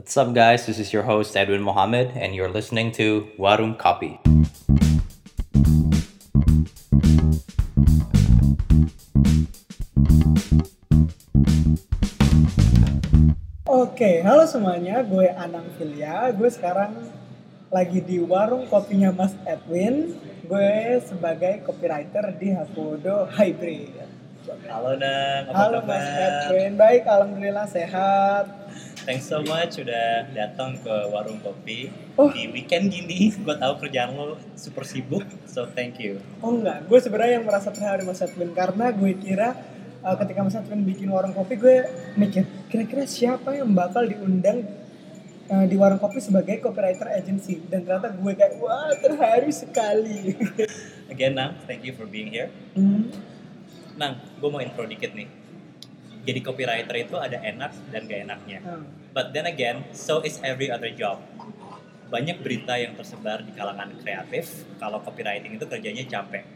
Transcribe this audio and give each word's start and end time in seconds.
What's 0.00 0.16
up, 0.16 0.32
guys? 0.32 0.64
This 0.64 0.80
is 0.80 0.96
your 0.96 1.04
host, 1.04 1.36
Edwin 1.36 1.60
Mohammed, 1.60 2.16
and 2.16 2.32
you're 2.32 2.48
listening 2.48 2.88
to 2.96 3.28
Warung 3.36 3.76
Kopi. 3.76 4.16
Oke, 13.68 14.24
halo 14.24 14.48
semuanya, 14.48 15.04
gue 15.04 15.28
Anang 15.36 15.68
Filia. 15.76 16.32
Gue 16.32 16.48
sekarang 16.48 16.96
lagi 17.68 18.00
di 18.00 18.24
warung 18.24 18.72
kopinya 18.72 19.12
Mas 19.12 19.36
Edwin. 19.44 20.16
Gue 20.48 20.96
sebagai 21.04 21.60
copywriter 21.60 22.40
di 22.40 22.56
Hapodo 22.56 23.28
Hybrid. 23.36 24.00
Halo, 24.64 24.96
Nang. 24.96 25.52
Apa 25.52 25.68
Halo 25.68 25.84
kabar? 25.84 25.92
Mas 25.92 26.08
Edwin, 26.08 26.72
baik, 26.80 27.04
alhamdulillah 27.04 27.68
sehat. 27.68 28.59
Thanks 29.10 29.26
so 29.26 29.42
much 29.42 29.74
udah 29.74 30.30
datang 30.30 30.78
ke 30.78 30.94
Warung 31.10 31.42
Kopi 31.42 31.90
Oh. 32.14 32.30
di 32.30 32.46
weekend 32.46 32.94
gini. 32.94 33.34
Gue 33.42 33.58
tahu 33.58 33.82
kerjaan 33.82 34.14
lo 34.14 34.38
super 34.54 34.86
sibuk, 34.86 35.26
so 35.50 35.66
thank 35.66 35.98
you. 35.98 36.22
Oh 36.38 36.54
enggak, 36.54 36.86
gue 36.86 36.94
sebenarnya 36.94 37.42
yang 37.42 37.46
merasa 37.50 37.74
terharu 37.74 38.06
Mas 38.06 38.22
Edwin 38.22 38.54
karena 38.54 38.94
gue 38.94 39.10
kira 39.18 39.58
uh, 40.06 40.14
ketika 40.14 40.46
Mas 40.46 40.54
Edwin 40.54 40.86
bikin 40.86 41.10
warung 41.10 41.34
kopi 41.34 41.58
gue 41.58 41.90
mikir 42.14 42.46
kira-kira 42.70 43.02
siapa 43.02 43.50
yang 43.58 43.74
bakal 43.74 44.06
diundang 44.06 44.62
uh, 45.50 45.66
di 45.66 45.74
warung 45.74 45.98
kopi 45.98 46.22
sebagai 46.22 46.62
copywriter 46.62 47.10
agency 47.10 47.58
dan 47.66 47.82
ternyata 47.82 48.14
gue 48.14 48.32
kayak 48.38 48.62
wah 48.62 48.94
terharu 48.94 49.50
sekali. 49.50 50.38
Again, 51.10 51.34
Nang, 51.34 51.58
thank 51.66 51.82
you 51.82 51.98
for 51.98 52.06
being 52.06 52.30
here. 52.30 52.54
Hmm. 52.78 53.10
Nang, 53.98 54.22
gue 54.38 54.46
mau 54.46 54.62
intro 54.62 54.86
dikit 54.86 55.18
nih. 55.18 55.26
Jadi 56.22 56.46
copywriter 56.46 56.94
itu 56.94 57.18
ada 57.18 57.42
enak 57.42 57.74
dan 57.90 58.06
gak 58.06 58.22
enaknya. 58.22 58.62
Hmm. 58.62 58.99
But 59.10 59.34
then 59.34 59.50
again, 59.50 59.90
so 59.90 60.22
is 60.22 60.38
every 60.46 60.70
other 60.70 60.90
job. 60.94 61.18
Banyak 62.10 62.42
berita 62.42 62.78
yang 62.78 62.94
tersebar 62.94 63.42
di 63.42 63.54
kalangan 63.54 63.90
kreatif 64.02 64.66
kalau 64.78 65.02
copywriting 65.02 65.54
itu 65.54 65.66
kerjanya 65.66 66.06
capek, 66.06 66.46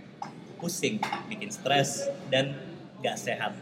pusing, 0.58 0.98
bikin 1.30 1.50
stres, 1.50 2.10
dan 2.30 2.58
gak 3.02 3.18
sehat. 3.18 3.54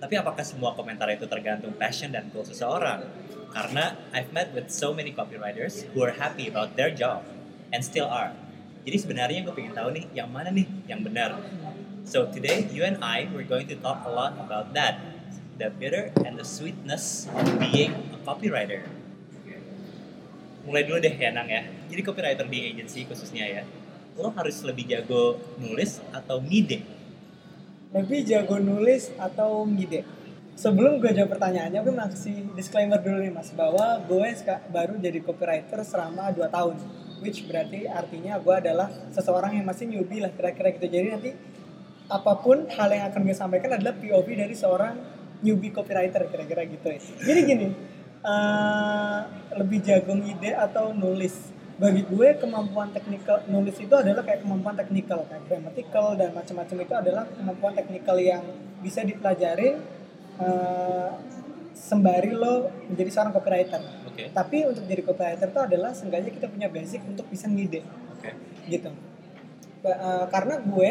Tapi 0.00 0.16
apakah 0.16 0.40
semua 0.40 0.72
komentar 0.72 1.12
itu 1.12 1.28
tergantung 1.28 1.76
passion 1.76 2.08
dan 2.08 2.32
goal 2.32 2.44
seseorang? 2.44 3.04
Karena 3.52 4.00
I've 4.16 4.32
met 4.32 4.52
with 4.56 4.72
so 4.72 4.96
many 4.96 5.12
copywriters 5.12 5.84
who 5.92 6.00
are 6.00 6.16
happy 6.16 6.48
about 6.48 6.72
their 6.76 6.88
job 6.88 7.20
and 7.68 7.84
still 7.84 8.08
are. 8.08 8.32
Jadi 8.88 8.96
sebenarnya 8.96 9.44
gue 9.44 9.52
pengen 9.52 9.76
tahu 9.76 9.92
nih, 9.92 10.08
yang 10.16 10.32
mana 10.32 10.48
nih 10.48 10.64
yang 10.88 11.04
benar? 11.04 11.36
So 12.08 12.32
today, 12.32 12.64
you 12.72 12.80
and 12.80 12.96
I, 13.04 13.28
we're 13.28 13.44
going 13.44 13.68
to 13.68 13.76
talk 13.76 14.08
a 14.08 14.12
lot 14.12 14.40
about 14.40 14.72
that. 14.72 15.09
The 15.60 15.68
bitter 15.68 16.08
and 16.24 16.40
the 16.40 16.46
sweetness 16.48 17.28
of 17.36 17.44
being 17.60 17.92
a 17.92 18.18
copywriter. 18.24 18.80
Mulai 20.64 20.88
dulu 20.88 21.04
deh 21.04 21.12
ya 21.12 21.36
Nang 21.36 21.52
ya. 21.52 21.68
Jadi 21.84 22.00
copywriter 22.00 22.48
di 22.48 22.64
agency 22.64 23.04
khususnya 23.04 23.44
ya, 23.44 23.62
lo 24.16 24.32
harus 24.32 24.64
lebih 24.64 24.88
jago 24.88 25.36
nulis 25.60 26.00
atau 26.16 26.40
ngide? 26.40 26.80
Lebih 27.92 28.24
jago 28.24 28.56
nulis 28.56 29.12
atau 29.20 29.68
ngide? 29.68 30.00
Sebelum 30.56 30.96
gue 30.96 31.12
jawab 31.12 31.36
pertanyaannya, 31.36 31.76
gue 31.84 31.92
mau 31.92 32.08
kasih 32.08 32.56
disclaimer 32.56 32.96
dulu 32.96 33.20
nih 33.20 33.28
mas 33.28 33.52
Bahwa 33.52 34.00
gue 34.00 34.28
baru 34.72 34.96
jadi 34.96 35.20
copywriter 35.20 35.84
selama 35.84 36.32
2 36.32 36.40
tahun 36.48 36.80
Which 37.20 37.44
berarti 37.44 37.84
artinya 37.84 38.40
gue 38.40 38.54
adalah 38.64 38.88
seseorang 39.12 39.60
yang 39.60 39.68
masih 39.68 39.92
newbie 39.92 40.24
lah 40.24 40.32
kira-kira 40.32 40.72
gitu 40.72 40.88
Jadi 40.88 41.08
nanti 41.12 41.30
apa 42.08 42.32
pun 42.40 42.64
hal 42.64 42.88
yang 42.88 43.12
akan 43.12 43.20
gue 43.28 43.36
sampaikan 43.36 43.76
adalah 43.76 43.92
POV 44.00 44.28
dari 44.40 44.56
seorang 44.56 45.19
newbie 45.40 45.72
copywriter 45.72 46.28
kira-kira 46.28 46.62
gitu 46.68 46.86
ya 46.88 47.00
Jadi 47.00 47.40
gini, 47.44 47.66
eh, 48.24 49.18
lebih 49.56 49.78
jago 49.84 50.12
ngide 50.16 50.50
atau 50.56 50.92
nulis 50.92 51.52
bagi 51.80 52.04
gue 52.04 52.36
kemampuan 52.36 52.92
teknikal 52.92 53.40
nulis 53.48 53.72
itu 53.80 53.94
adalah 53.96 54.20
kayak 54.20 54.44
kemampuan 54.44 54.76
teknikal 54.76 55.24
kayak 55.24 55.48
grammatical 55.48 56.12
dan 56.12 56.36
macam-macam 56.36 56.76
itu 56.84 56.92
adalah 56.92 57.24
kemampuan 57.24 57.72
teknikal 57.72 58.20
yang 58.20 58.44
bisa 58.84 59.00
dipelajari 59.00 59.80
eh, 60.44 61.10
sembari 61.72 62.36
lo 62.36 62.68
menjadi 62.92 63.10
seorang 63.16 63.32
copywriter. 63.32 63.80
Oke. 64.04 64.28
Tapi 64.28 64.56
untuk 64.68 64.84
jadi 64.84 65.00
copywriter 65.00 65.48
itu 65.48 65.60
adalah 65.64 65.90
seenggaknya 65.96 66.30
kita 66.36 66.46
punya 66.52 66.68
basic 66.68 67.00
untuk 67.08 67.24
bisa 67.32 67.48
ngide 67.48 67.80
Oke. 68.12 68.30
gitu. 68.68 68.92
Eh, 69.80 70.24
karena 70.28 70.60
gue 70.60 70.90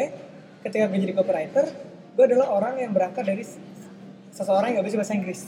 ketika 0.66 0.84
gue 0.90 0.98
jadi 0.98 1.14
copywriter, 1.14 1.66
gue 2.18 2.24
adalah 2.26 2.50
orang 2.50 2.82
yang 2.82 2.90
berangkat 2.90 3.22
dari 3.22 3.46
seseorang 4.30 4.72
yang 4.72 4.78
gak 4.82 4.88
bisa 4.88 4.98
bahasa 4.98 5.14
Inggris. 5.14 5.40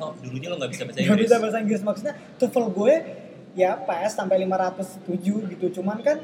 Oh, 0.00 0.10
dulunya 0.18 0.48
lo 0.50 0.56
nggak 0.58 0.72
bisa 0.72 0.82
bahasa 0.82 0.98
Gak 0.98 1.04
Inggris? 1.06 1.26
bisa 1.28 1.36
bahasa 1.38 1.58
Inggris. 1.62 1.82
Maksudnya 1.84 2.14
TOEFL 2.40 2.66
gue 2.74 2.94
ya 3.54 3.70
PS 3.78 4.12
sampai 4.18 4.36
507 4.42 5.52
gitu. 5.52 5.66
Cuman 5.78 6.00
kan 6.02 6.18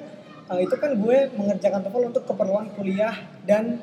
eh, 0.49 0.61
itu 0.65 0.75
kan 0.75 0.91
gue 0.97 1.17
mengerjakan 1.37 1.81
TOEFL 1.87 2.05
untuk 2.11 2.25
keperluan 2.27 2.67
kuliah 2.75 3.15
dan 3.47 3.79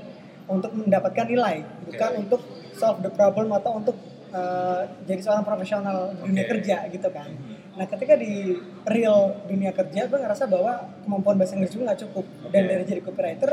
untuk 0.45 0.73
mendapatkan 0.73 1.25
nilai. 1.25 1.63
Bukan 1.87 2.11
untuk 2.27 2.41
solve 2.75 2.99
the 2.99 3.11
problem 3.13 3.55
atau 3.55 3.79
untuk 3.79 3.95
eh, 4.33 4.81
jadi 5.07 5.21
seorang 5.21 5.45
profesional 5.47 6.11
di 6.11 6.27
dunia 6.27 6.45
kerja 6.49 6.77
gitu 6.91 7.07
kan. 7.13 7.29
Nah 7.75 7.85
ketika 7.87 8.15
di 8.15 8.55
real 8.83 9.35
dunia 9.47 9.71
kerja 9.71 10.07
gue 10.07 10.17
ngerasa 10.19 10.47
bahwa 10.47 10.91
kemampuan 11.05 11.35
bahasa 11.39 11.55
Inggris 11.55 11.71
juga 11.71 11.93
nggak 11.93 12.01
cukup. 12.09 12.25
Dan 12.51 12.61
Oke. 12.65 12.69
dari 12.73 12.83
jadi 12.83 13.01
copywriter 13.05 13.51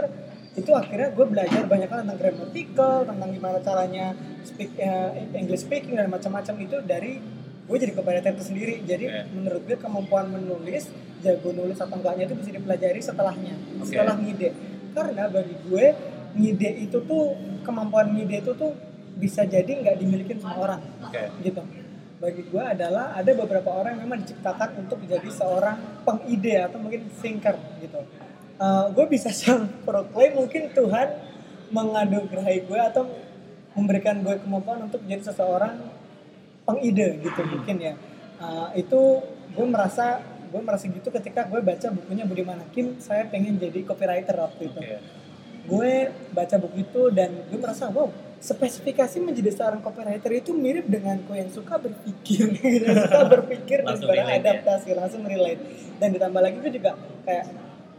itu 0.52 0.70
akhirnya 0.76 1.08
gue 1.16 1.26
belajar 1.26 1.64
banyak 1.64 1.88
hal 1.88 2.04
tentang 2.04 2.18
grammatical 2.20 2.94
tentang 3.08 3.30
gimana 3.32 3.58
caranya 3.64 4.12
speak 4.44 4.76
eh, 4.76 5.32
English 5.32 5.64
speaking 5.64 5.96
dan 5.96 6.12
macam-macam 6.12 6.54
itu 6.60 6.76
dari 6.84 7.12
gue 7.62 7.76
jadi 7.78 7.94
itu 8.36 8.44
sendiri 8.44 8.74
jadi 8.84 9.04
Oke. 9.08 9.20
menurut 9.32 9.62
gue 9.64 9.76
kemampuan 9.80 10.28
menulis 10.28 10.92
jago 11.24 11.56
nulis 11.56 11.78
atau 11.80 11.96
enggaknya 11.96 12.28
itu 12.28 12.36
bisa 12.36 12.50
dipelajari 12.52 13.00
setelahnya 13.00 13.54
Oke. 13.80 13.88
setelah 13.88 14.14
ngide 14.20 14.50
karena 14.92 15.24
bagi 15.32 15.56
gue 15.64 15.86
ngide 16.36 16.70
itu 16.84 16.98
tuh 17.00 17.32
kemampuan 17.64 18.12
ngide 18.12 18.44
itu 18.44 18.52
tuh 18.52 18.76
bisa 19.16 19.48
jadi 19.48 19.68
nggak 19.68 19.96
dimiliki 20.04 20.36
semua 20.36 20.58
orang 20.60 20.80
Oke. 21.00 21.22
gitu 21.40 21.64
bagi 22.20 22.42
gue 22.46 22.62
adalah 22.62 23.16
ada 23.16 23.30
beberapa 23.34 23.70
orang 23.72 23.98
yang 23.98 24.02
memang 24.06 24.22
diciptakan 24.22 24.84
untuk 24.84 25.00
menjadi 25.00 25.26
seorang 25.32 26.04
pengide 26.06 26.54
atau 26.60 26.78
mungkin 26.78 27.08
thinker 27.18 27.56
gitu 27.82 27.98
Eh, 28.62 28.84
gue 28.94 29.06
bisa 29.10 29.30
sang 29.38 29.66
proklaim 29.82 30.38
mungkin 30.38 30.70
Tuhan 30.70 31.08
menganugerai 31.74 32.62
gue 32.62 32.80
atau 32.80 33.10
memberikan 33.72 34.20
gue 34.20 34.36
kemampuan 34.38 34.86
untuk 34.86 35.00
menjadi 35.02 35.32
seseorang 35.32 35.80
pengide 36.62 37.18
gitu 37.18 37.40
mungkin 37.42 37.76
ya. 37.82 37.94
Eh, 38.38 38.86
itu 38.86 39.00
gue 39.52 39.66
merasa 39.66 40.22
gue 40.52 40.60
merasa 40.60 40.84
gitu 40.84 41.08
ketika 41.08 41.48
gue 41.48 41.58
baca 41.64 41.88
bukunya 41.90 42.28
Budiman 42.28 42.60
Hakim 42.60 43.00
saya 43.00 43.24
pengen 43.26 43.58
jadi 43.58 43.82
copywriter 43.82 44.36
waktu 44.38 44.70
itu. 44.70 44.80
Oke. 44.80 44.98
gue 45.62 46.10
baca 46.34 46.58
buku 46.58 46.82
itu 46.82 47.02
dan 47.14 47.30
gue 47.46 47.54
merasa 47.54 47.86
wow 47.86 48.10
spesifikasi 48.42 49.22
menjadi 49.22 49.54
seorang 49.54 49.78
copywriter 49.78 50.34
itu 50.34 50.50
mirip 50.50 50.90
dengan 50.90 51.22
gue 51.22 51.38
yang 51.38 51.46
suka 51.46 51.78
berpikir. 51.78 52.50
Yang 52.82 53.06
suka 53.06 53.22
berpikir 53.30 53.86
dan 53.86 53.94
Langsung 53.94 54.10
relate 54.10 54.42
ya? 54.42 54.94
langsung 54.98 55.22
relate. 55.22 55.62
Dan 56.02 56.08
ditambah 56.18 56.42
lagi 56.42 56.56
gue 56.58 56.72
juga 56.74 56.98
kayak 57.22 57.46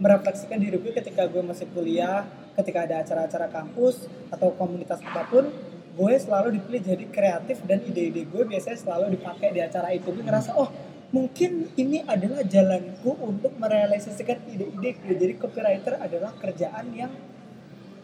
merefleksikan 0.01 0.57
diri 0.57 0.77
gue 0.81 0.93
ketika 0.93 1.29
gue 1.29 1.41
masih 1.45 1.69
kuliah 1.69 2.25
ketika 2.53 2.85
ada 2.85 3.01
acara-acara 3.01 3.49
kampus 3.49 4.05
atau 4.29 4.53
komunitas 4.53 5.01
apa 5.01 5.25
pun 5.25 5.49
gue 5.93 6.13
selalu 6.17 6.57
dipilih 6.57 6.81
jadi 6.81 7.05
kreatif 7.09 7.61
dan 7.69 7.81
ide-ide 7.85 8.25
gue 8.25 8.43
biasanya 8.45 8.77
selalu 8.81 9.13
dipakai 9.17 9.53
di 9.53 9.61
acara 9.61 9.93
itu. 9.93 10.09
Gue 10.09 10.25
ngerasa 10.25 10.57
oh 10.57 10.69
mungkin 11.13 11.69
ini 11.77 12.01
adalah 12.09 12.41
jalanku 12.41 13.13
untuk 13.21 13.53
merealisasikan 13.61 14.41
ide-ide 14.49 14.97
gue. 14.97 15.13
Jadi 15.13 15.33
copywriter 15.37 16.01
adalah 16.01 16.33
kerjaan 16.37 16.85
yang 16.97 17.13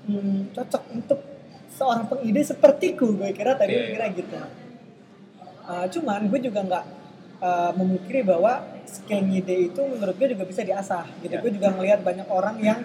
hmm, 0.06 0.54
cocok 0.54 0.84
untuk 0.94 1.20
seorang 1.74 2.06
pengide 2.06 2.42
sepertiku. 2.46 3.10
Gue 3.18 3.34
kira 3.34 3.58
tadi 3.58 3.74
Oke. 3.74 3.82
gue 3.82 3.90
kira 3.98 4.06
gitu. 4.14 4.38
Uh, 5.70 5.86
cuman 5.90 6.30
gue 6.30 6.40
juga 6.46 6.60
nggak 6.66 6.86
uh, 7.42 7.72
bahwa 8.24 8.54
skill 8.86 9.24
ngide 9.24 9.72
itu 9.72 9.82
menurut 9.82 10.16
gue 10.16 10.28
juga 10.36 10.46
bisa 10.46 10.62
diasah 10.64 11.06
gitu. 11.24 11.34
Ya. 11.34 11.42
gue 11.42 11.52
juga 11.56 11.70
ngelihat 11.76 12.00
banyak 12.04 12.28
orang 12.28 12.58
yang 12.60 12.80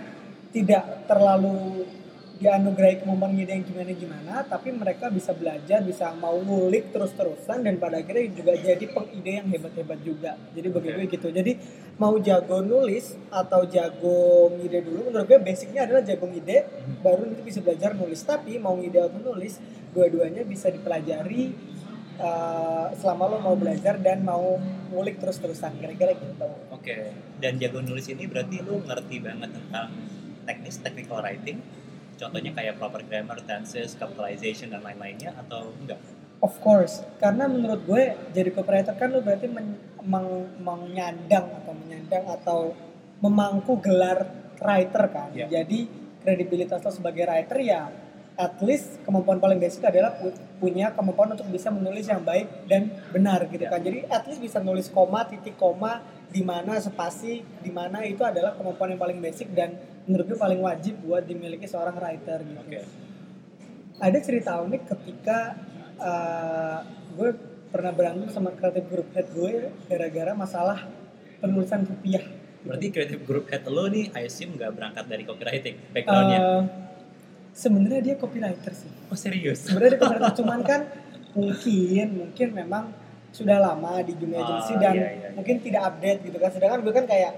tidak 0.54 1.06
terlalu 1.10 1.86
dianugerahi 2.34 2.98
kemampuan 2.98 3.30
ngide 3.30 3.52
yang 3.54 3.62
gimana 3.62 3.90
gimana 3.94 4.34
tapi 4.42 4.74
mereka 4.74 5.06
bisa 5.06 5.30
belajar 5.30 5.78
bisa 5.86 6.10
mau 6.18 6.34
ngulik 6.34 6.90
terus 6.90 7.14
terusan 7.14 7.62
dan 7.62 7.78
pada 7.78 8.02
akhirnya 8.02 8.26
juga 8.34 8.58
jadi 8.58 8.84
pengide 8.90 9.30
yang 9.38 9.46
hebat 9.54 9.72
hebat 9.78 10.00
juga. 10.02 10.34
Jadi 10.50 10.66
bagi 10.70 10.88
Oke. 10.90 10.96
gue 10.98 11.06
gitu. 11.14 11.28
Jadi 11.30 11.52
mau 11.94 12.18
jago 12.18 12.58
nulis 12.58 13.14
atau 13.30 13.62
jago 13.70 14.50
ngide 14.58 14.82
dulu 14.82 15.14
menurut 15.14 15.26
gue 15.30 15.38
basicnya 15.38 15.86
adalah 15.86 16.02
jago 16.02 16.26
ngide 16.26 16.56
baru 17.06 17.22
nanti 17.30 17.42
bisa 17.46 17.62
belajar 17.62 17.94
nulis. 17.94 18.20
Tapi 18.26 18.58
mau 18.58 18.74
ngide 18.74 18.98
atau 18.98 19.20
nulis 19.22 19.62
dua-duanya 19.94 20.42
bisa 20.42 20.74
dipelajari 20.74 21.73
uh, 22.20 22.90
selama 22.98 23.34
lo 23.34 23.38
mau 23.42 23.56
belajar 23.58 23.98
dan 23.98 24.22
mau 24.22 24.58
ngulik 24.90 25.18
terus-terusan 25.18 25.78
kira-kira 25.80 26.14
gitu 26.14 26.48
Oke. 26.84 27.16
Dan 27.40 27.56
jago 27.56 27.80
nulis 27.80 28.04
ini 28.12 28.28
berarti 28.28 28.60
lu 28.60 28.84
ngerti 28.84 29.16
banget 29.24 29.56
tentang 29.56 29.88
teknis 30.44 30.76
technical 30.84 31.24
writing. 31.24 31.64
Contohnya 32.20 32.52
kayak 32.52 32.76
proper 32.76 33.02
grammar, 33.08 33.40
tenses, 33.42 33.96
capitalization 33.96 34.68
dan 34.68 34.84
lain-lainnya 34.84 35.32
atau 35.32 35.72
enggak? 35.80 35.96
Of 36.44 36.60
course, 36.60 37.00
karena 37.16 37.48
menurut 37.48 37.88
gue 37.88 38.12
jadi 38.36 38.52
copywriter 38.52 38.92
kan 39.00 39.08
lu 39.16 39.24
berarti 39.24 39.48
men, 39.48 39.80
meng, 40.04 40.52
menyandang 40.60 41.48
atau 41.64 41.72
menyandang 41.72 42.24
atau 42.28 42.60
memangku 43.24 43.80
gelar 43.80 44.28
writer 44.60 45.08
kan. 45.08 45.32
Iya. 45.32 45.48
Jadi 45.48 45.88
kredibilitas 46.20 46.84
lo 46.84 46.92
sebagai 46.92 47.24
writer 47.24 47.58
ya 47.64 47.88
at 48.34 48.58
least 48.60 48.98
kemampuan 49.06 49.38
paling 49.38 49.62
basic 49.62 49.86
adalah 49.86 50.18
pu- 50.18 50.34
punya 50.58 50.90
kemampuan 50.90 51.38
untuk 51.38 51.46
bisa 51.46 51.70
menulis 51.70 52.02
yang 52.04 52.18
baik 52.20 52.66
dan 52.66 52.90
benar 53.14 53.46
gitu 53.46 53.62
Iya. 53.62 53.70
kan. 53.70 53.80
Jadi 53.80 53.98
at 54.10 54.24
least 54.26 54.42
bisa 54.42 54.58
nulis 54.58 54.90
koma, 54.90 55.22
titik 55.22 55.54
koma, 55.54 56.02
di 56.26 56.42
mana 56.42 56.74
spasi, 56.76 57.46
di 57.62 57.70
mana 57.70 58.02
itu 58.02 58.26
adalah 58.26 58.58
kemampuan 58.58 58.90
yang 58.90 58.98
paling 58.98 59.18
basic 59.22 59.54
dan 59.54 59.78
menurut 60.04 60.26
gue 60.26 60.38
paling 60.38 60.58
wajib 60.58 60.98
buat 61.00 61.22
dimiliki 61.22 61.64
seorang 61.64 61.94
writer 61.94 62.42
gitu 62.42 62.60
Oke. 62.60 62.80
ada 63.96 64.18
cerita 64.20 64.60
unik 64.60 64.82
ketika 64.84 65.56
uh, 65.96 66.84
gue 67.14 67.30
pernah 67.70 67.94
berantem 67.94 68.28
sama 68.28 68.50
kreatif 68.52 68.84
grup 68.86 69.08
head 69.14 69.30
gue 69.30 69.70
gara-gara 69.88 70.34
masalah 70.34 70.84
penulisan 71.38 71.86
rupiah. 71.86 72.22
Berarti 72.64 72.86
creative 72.90 73.22
group 73.22 73.46
head 73.48 73.62
lo 73.64 73.86
nih, 73.86 74.10
I 74.12 74.26
assume 74.26 74.56
nggak 74.56 74.72
berangkat 74.74 75.04
dari 75.06 75.22
copywriting 75.22 75.76
backgroundnya. 75.92 76.40
Uh, 76.40 76.62
sebenarnya 77.54 78.00
dia 78.02 78.14
copywriter 78.14 78.72
sih. 78.72 78.90
oh 79.06 79.16
serius? 79.16 79.64
Sebenarnya 79.64 79.94
dia 79.94 80.00
copywriter 80.00 80.34
cuman 80.36 80.60
kan 80.60 80.80
mungkin 81.32 82.06
mungkin 82.14 82.48
memang 82.52 82.84
sudah 83.30 83.58
lama 83.58 83.98
di 84.00 84.14
dunia 84.14 84.38
Oh, 84.38 84.46
agency 84.46 84.74
dan 84.76 84.94
iya, 84.94 85.08
iya. 85.10 85.28
mungkin 85.32 85.58
tidak 85.58 85.82
update 85.88 86.20
gitu 86.22 86.36
kan. 86.36 86.50
Sedangkan 86.50 86.80
gue 86.82 86.92
kan 86.92 87.04
kayak 87.04 87.32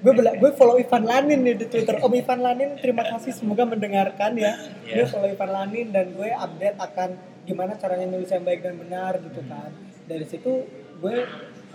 gue 0.00 0.12
bela- 0.12 0.32
gue 0.34 0.50
follow 0.52 0.76
Ivan 0.76 1.04
Lanin 1.04 1.40
nih 1.40 1.56
di 1.56 1.66
Twitter. 1.68 2.00
Om 2.00 2.12
Ivan 2.14 2.40
Lanin 2.40 2.70
terima 2.76 3.04
kasih 3.04 3.32
semoga 3.32 3.64
mendengarkan 3.64 4.32
ya. 4.34 4.56
Gue 4.82 5.04
Iya. 5.04 5.08
follow 5.08 5.28
Ivan 5.28 5.50
Lanin 5.50 5.88
dan 5.88 6.08
gue 6.10 6.28
update 6.28 6.76
akan 6.78 7.08
gimana 7.42 7.76
caranya 7.76 8.06
nulis 8.08 8.28
yang 8.28 8.40
baik 8.42 8.60
dan 8.60 8.76
benar 8.76 9.20
gitu 9.20 9.40
kan. 9.44 9.68
Dari 10.04 10.24
situ 10.24 10.52
gue 10.98 11.16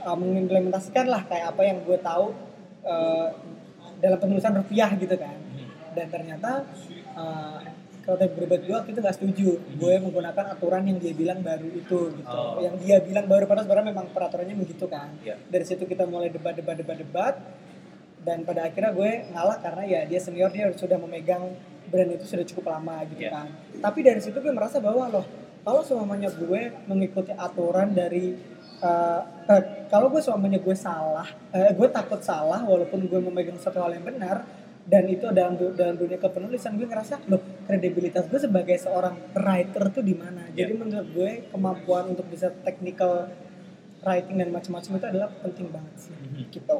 uh, 0.01 0.17
mengimplementasikan 0.17 1.05
lah 1.05 1.21
kayak 1.23 1.53
apa 1.53 1.61
yang 1.61 1.77
gue 1.81 1.97
tahu 1.99 2.33
uh, 2.81 3.29
dalam 3.97 4.17
penulisan 4.17 4.57
rupiah 4.57 4.89
gitu 4.91 5.13
kan. 5.13 5.37
Dan 5.93 6.09
ternyata 6.09 6.65
uh, 7.13 7.61
kreatif 8.07 8.31
berbeda 8.33 8.63
gue 8.63 8.71
waktu 8.73 8.89
itu 8.89 8.99
gak 8.99 9.15
setuju 9.15 9.47
gue 9.59 9.93
menggunakan 9.99 10.45
aturan 10.49 10.79
yang 10.81 10.95
dia 10.95 11.11
bilang 11.11 11.43
baru 11.43 11.67
itu 11.67 11.99
gitu 12.15 12.23
Oh. 12.31 12.55
yang 12.57 12.79
dia 12.79 13.03
bilang 13.03 13.27
baru 13.27 13.43
padahal 13.43 13.67
sebenarnya 13.67 13.87
memang 13.91 14.07
peraturannya 14.09 14.55
begitu 14.55 14.87
kan 14.87 15.11
Iya. 15.19 15.35
dari 15.45 15.65
situ 15.67 15.83
kita 15.83 16.07
mulai 16.07 16.29
debat 16.29 16.55
debat 16.55 16.73
debat 16.73 16.95
debat 16.95 17.35
dan 18.19 18.41
pada 18.41 18.63
akhirnya 18.63 18.91
gue 18.91 19.11
ngalah 19.29 19.57
karena 19.57 19.83
ya 19.83 19.99
dia 20.03 20.19
senior 20.19 20.47
dia 20.47 20.71
sudah 20.71 20.95
memegang 20.95 21.51
brand 21.85 22.07
itu 22.09 22.23
sudah 22.23 22.43
cukup 22.43 22.71
lama 22.71 23.03
gitu 23.07 23.21
Iya. 23.21 23.31
kan 23.33 23.47
tapi 23.77 23.99
dari 24.01 24.19
situ 24.19 24.35
gue 24.35 24.51
merasa 24.51 24.79
bahwa 24.79 25.03
loh 25.09 25.27
kalau 25.61 25.83
semuanya 25.83 26.31
gue 26.31 26.61
mengikuti 26.87 27.35
aturan 27.35 27.91
dari 27.91 28.39
eh, 28.79 29.21
eh, 29.49 29.61
kalau 29.87 30.07
gue 30.07 30.19
semuanya 30.19 30.59
gue 30.59 30.75
salah 30.75 31.27
eh, 31.51 31.75
gue 31.75 31.87
takut 31.89 32.23
salah 32.23 32.63
walaupun 32.63 33.03
gue 33.03 33.19
memegang 33.19 33.59
satu 33.59 33.79
hal 33.79 33.91
yang 33.91 34.07
benar 34.07 34.47
dan 34.87 35.03
itu 35.05 35.27
dalam 35.29 35.53
dalam 35.75 35.95
dunia 35.95 36.15
kepenulisan 36.15 36.75
gue 36.75 36.85
ngerasa 36.85 37.19
loh 37.27 37.37
kredibilitas 37.63 38.23
gue 38.25 38.39
sebagai 38.39 38.77
seorang 38.77 39.19
writer 39.33 39.91
tuh 39.91 39.99
di 40.01 40.15
mana 40.15 40.47
jadi 40.49 40.71
Iya. 40.71 40.79
menurut 40.79 41.07
gue 41.11 41.31
kemampuan 41.47 42.07
untuk 42.07 42.23
bisa 42.25 42.47
technical 42.61 43.27
writing 43.99 44.37
dan 44.37 44.49
macam-macam 44.49 44.91
itu 44.93 45.05
adalah 45.05 45.29
penting 45.37 45.67
banget 45.67 45.95
sih 45.97 46.13
Mhm. 46.13 46.47
gitu 46.49 46.79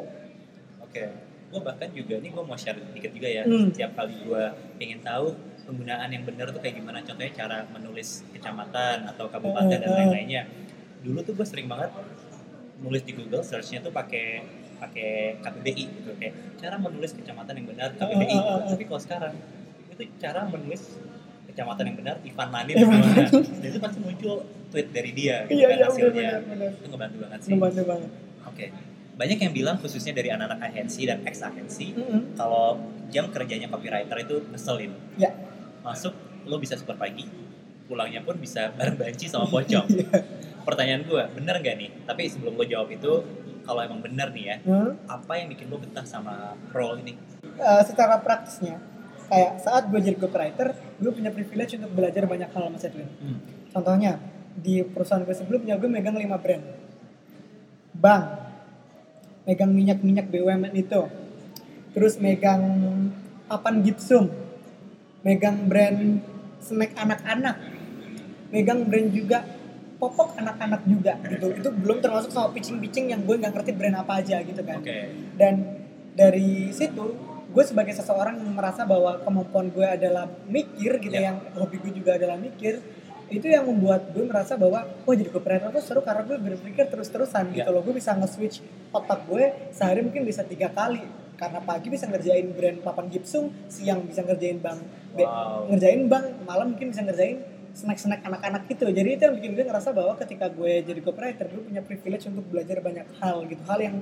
Oke, 0.80 1.04
gue 1.45 1.62
bahkan 1.62 1.92
juga 1.92 2.15
nih 2.15 2.31
gue 2.31 2.42
mau 2.42 2.56
share 2.56 2.80
dikit 2.89 3.12
juga 3.12 3.27
ya. 3.27 3.44
Hmm. 3.44 3.68
Setiap 3.68 3.92
kali 3.94 4.15
gue 4.18 4.44
ingin 4.80 5.04
tahu 5.04 5.36
penggunaan 5.62 6.07
yang 6.07 6.24
benar 6.24 6.48
tuh 6.48 6.57
kayak 6.57 6.80
gimana. 6.80 7.04
Contohnya 7.04 7.33
cara 7.36 7.68
menulis 7.68 8.24
kecamatan 8.31 9.04
atau 9.06 9.27
kabupaten 9.27 9.68
dan 9.69 9.83
Eh, 9.83 9.86
eh. 9.86 9.94
lain-lainnya. 9.94 10.44
Dulu 11.04 11.19
tuh 11.21 11.36
gue 11.36 11.44
sering 11.44 11.68
banget 11.68 11.92
nulis 12.80 13.04
di 13.04 13.12
Google 13.12 13.44
searchnya 13.44 13.83
tuh 13.83 13.92
pakai 13.92 14.48
pakai 14.78 15.10
KBBI 15.40 15.86
gitu 15.92 16.12
kayak 16.16 16.34
cara 16.56 16.76
menulis 16.76 17.12
kecamatan 17.12 17.54
yang 17.56 17.68
benar 17.68 17.90
KBBI. 17.94 18.24
Eh, 18.24 18.30
eh, 18.30 18.38
eh, 18.38 18.58
eh. 18.58 18.70
Tapi 18.70 18.84
kalau 18.86 19.02
sekarang 19.02 19.34
itu 19.90 20.04
cara 20.18 20.46
menulis 20.46 20.82
kecamatan 21.48 21.84
yang 21.86 21.98
benar 21.98 22.16
Ivan 22.22 22.50
Lanin 22.50 22.76
namanya. 22.78 23.26
Dan 23.34 23.68
itu 23.68 23.80
pasti 23.80 23.98
muncul 23.98 24.36
tweet 24.68 24.88
dari 24.90 25.12
dia 25.12 25.44
gitu 25.46 25.58
iya 25.58 25.68
kan 25.68 25.76
iya 25.76 25.86
hasilnya. 25.86 26.12
benar 26.12 26.42
benar 26.46 26.70
Itu 26.72 26.88
ngebantu 26.88 27.18
banget 27.20 27.40
sih. 27.42 27.52
banget 27.58 28.12
Oke. 28.46 28.66
Banyak 29.18 29.38
yang 29.40 29.54
bilang 29.56 29.76
khususnya 29.78 30.14
dari 30.14 30.30
anak-anak 30.30 30.62
agensi 30.68 31.02
dan 31.04 31.26
ex 31.26 31.42
agensi 31.42 31.90
Mm-mm. 31.92 32.38
kalau 32.38 32.78
jam 33.08 33.26
kerjanya 33.28 33.66
copywriter 33.66 34.14
itu 34.20 34.46
ngeselin. 34.48 34.94
ya 35.16 35.34
Masuk 35.82 36.14
lo 36.46 36.56
bisa 36.58 36.76
super 36.76 36.96
pagi, 36.96 37.26
pulangnya 37.84 38.22
pun 38.22 38.38
bisa 38.38 38.70
bareng 38.72 38.94
banci 38.94 39.26
sama 39.26 39.50
pocong. 39.52 39.90
Iya. 39.90 40.22
Pertanyaan 40.62 41.02
gue, 41.02 41.24
bener 41.34 41.56
gak 41.58 41.76
nih? 41.76 41.90
Tapi 42.04 42.28
sebelum 42.28 42.54
lo 42.54 42.64
jawab 42.64 42.88
itu, 42.90 43.24
kalau 43.68 43.84
emang 43.84 44.00
bener 44.00 44.31
nih 44.31 44.46
ya, 44.46 44.56
Hmm? 44.64 44.96
apa 45.06 45.31
yang 45.36 45.52
bikin 45.52 45.68
lo 45.68 45.78
betah 45.78 46.02
sama 46.04 46.56
role 46.72 47.04
ini? 47.04 47.14
Eh, 47.44 47.81
secara 47.84 48.18
praktisnya 48.18 48.80
kayak 49.28 49.60
saat 49.60 49.92
gue 49.92 50.00
jadi 50.00 50.16
copywriter 50.16 50.72
gue 50.96 51.12
punya 51.12 51.30
privilege 51.30 51.75
untuk 51.75 51.92
belajar 51.92 52.24
banyak 52.24 52.48
hal 52.48 52.72
mas 52.72 52.80
Edwin 52.81 53.12
Hmm. 53.14 53.38
contohnya 53.69 54.24
di 54.56 54.80
perusahaan 54.81 55.19
gue 55.19 55.36
sebelumnya 55.36 55.75
gue 55.75 55.86
megang 55.86 56.16
5 56.16 56.24
brand 56.38 56.64
bank 57.92 58.24
megang 59.44 59.68
minyak-minyak 59.69 60.28
BUMN 60.28 60.72
itu 60.74 61.02
terus 61.92 62.16
megang 62.18 62.64
papan 63.46 63.84
gipsum 63.84 64.31
megang 65.22 65.68
brand 65.68 66.24
snack 66.60 66.96
anak-anak 66.96 67.60
megang 68.48 68.86
brand 68.86 69.12
juga 69.12 69.44
popok 69.98 70.38
anak-anak 70.38 70.82
juga 70.86 71.18
gitu 71.26 71.50
itu 71.52 71.70
belum 71.74 71.98
termasuk 72.00 72.30
sama 72.30 72.54
pitching-pitching 72.54 73.10
yang 73.10 73.22
gue 73.22 73.36
nggak 73.36 73.50
ngerti 73.52 73.72
brand 73.74 73.98
apa 73.98 74.22
aja 74.22 74.42
gitu 74.42 74.62
kan 74.62 74.78
Oke. 74.78 75.10
dan 75.36 75.54
dari 76.14 76.70
situ 76.70 77.18
gue 77.48 77.64
sebagai 77.64 77.92
seseorang 77.92 78.38
yang 78.38 78.54
merasa 78.54 78.84
bahwa 78.84 79.18
kemampuan 79.20 79.70
gue 79.70 79.88
adalah 79.88 80.30
mikir 80.46 81.00
gitu 81.00 81.14
Ya. 81.14 81.34
yang 81.34 81.38
hobi 81.54 81.78
gue 81.80 81.94
juga 81.96 82.14
adalah 82.14 82.38
mikir 82.38 82.78
itu 83.28 83.44
yang 83.44 83.66
membuat 83.66 84.14
gue 84.14 84.24
merasa 84.24 84.56
bahwa 84.56 84.86
wah 84.86 85.14
jadi 85.14 85.28
copywriter 85.28 85.68
tuh 85.70 85.82
seru 85.82 86.00
karena 86.00 86.24
gue 86.24 86.38
berpikir 86.38 86.88
terus-terusan 86.88 87.52
Ya. 87.52 87.66
gitu 87.66 87.70
loh 87.72 87.82
gue 87.82 87.92
bisa 87.92 88.14
nge-switch 88.14 88.62
otak 88.90 89.26
gue 89.26 89.44
sehari 89.72 90.00
mungkin 90.00 90.24
bisa 90.24 90.42
tiga 90.42 90.70
kali 90.70 91.02
karena 91.38 91.60
pagi 91.60 91.88
bisa 91.88 92.06
ngerjain 92.06 92.50
brand 92.50 92.82
papan 92.82 93.06
gipsum 93.08 93.50
siang 93.68 94.06
bisa 94.06 94.22
ngerjain 94.22 94.58
bank 94.58 94.80
Wow. 95.18 95.74
ngerjain 95.74 96.06
bank 96.06 96.46
malam 96.46 96.72
mungkin 96.72 96.94
bisa 96.94 97.02
ngerjain 97.02 97.42
snack-snack 97.78 98.26
anak-anak 98.26 98.66
gitu. 98.66 98.90
Jadi 98.90 99.10
itu 99.14 99.22
yang 99.22 99.36
bikin 99.38 99.52
gue 99.54 99.66
ngerasa 99.70 99.94
bahwa 99.94 100.18
ketika 100.18 100.50
gue 100.50 100.82
jadi 100.82 101.00
copywriter 101.06 101.46
gue 101.46 101.62
punya 101.62 101.82
privilege 101.86 102.26
untuk 102.26 102.46
belajar 102.50 102.82
banyak 102.82 103.06
hal 103.22 103.46
gitu. 103.46 103.62
Hal 103.70 103.80
yang 103.80 103.96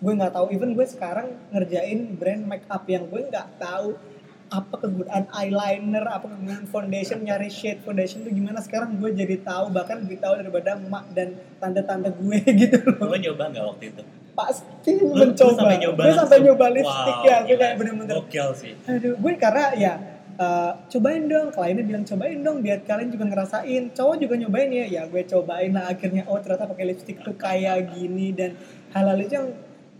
gue 0.00 0.12
nggak 0.16 0.32
tahu. 0.32 0.46
Even 0.56 0.72
gue 0.72 0.86
sekarang 0.88 1.36
ngerjain 1.52 2.16
brand 2.16 2.42
make 2.48 2.64
up 2.72 2.88
yang 2.88 3.04
gue 3.04 3.20
nggak 3.28 3.60
tahu 3.60 4.00
apa 4.48 4.80
kegunaan 4.80 5.28
eyeliner 5.28 6.08
apa 6.08 6.24
kegunaan 6.24 6.64
foundation 6.72 7.20
nyari 7.20 7.52
shade 7.52 7.84
foundation 7.84 8.24
itu 8.24 8.32
gimana. 8.32 8.64
Sekarang 8.64 8.96
gue 8.96 9.12
jadi 9.12 9.36
tahu 9.44 9.68
bahkan 9.76 10.00
lebih 10.00 10.16
tahu 10.24 10.40
daripada 10.40 10.80
emak 10.80 11.04
dan 11.12 11.36
tante-tante 11.60 12.08
gue 12.16 12.38
gitu 12.64 12.80
loh. 12.96 13.12
Lo 13.12 13.16
nyoba 13.20 13.44
nggak 13.52 13.66
waktu 13.68 13.86
itu? 13.92 14.02
pasti 14.38 14.90
Lo, 15.02 15.26
mencoba. 15.26 15.50
sampai 15.58 15.76
nyoba 15.82 16.02
gue 16.06 16.14
sampai 16.14 16.38
nyoba 16.46 16.66
lipstick 16.70 17.16
Wow, 17.18 17.26
ya 17.26 17.36
gue 17.42 17.56
kayak 17.58 17.74
bener-bener 17.74 18.14
Gokil 18.22 18.48
sih. 18.54 18.72
Aduh, 18.86 19.14
gue 19.18 19.32
karena 19.34 19.64
ya 19.74 19.94
eh, 20.38 20.72
cobain 20.94 21.24
dong, 21.26 21.50
kliennya 21.50 21.84
bilang 21.84 22.04
cobain 22.06 22.38
dong 22.40 22.62
biar 22.62 22.78
kalian 22.86 23.10
juga 23.10 23.24
ngerasain. 23.26 23.90
Cowok 23.92 24.16
juga 24.22 24.34
nyobain 24.38 24.70
ya, 24.70 24.86
ya 24.86 25.02
gue 25.10 25.22
cobain 25.26 25.70
lah 25.74 25.90
akhirnya 25.90 26.24
oh 26.30 26.38
ternyata 26.38 26.70
pakai 26.70 26.94
lipstick 26.94 27.18
tuh 27.20 27.34
kayak 27.34 27.92
gini 27.92 28.30
dan 28.32 28.54
hal-hal 28.94 29.18
itu 29.18 29.34
yang 29.34 29.48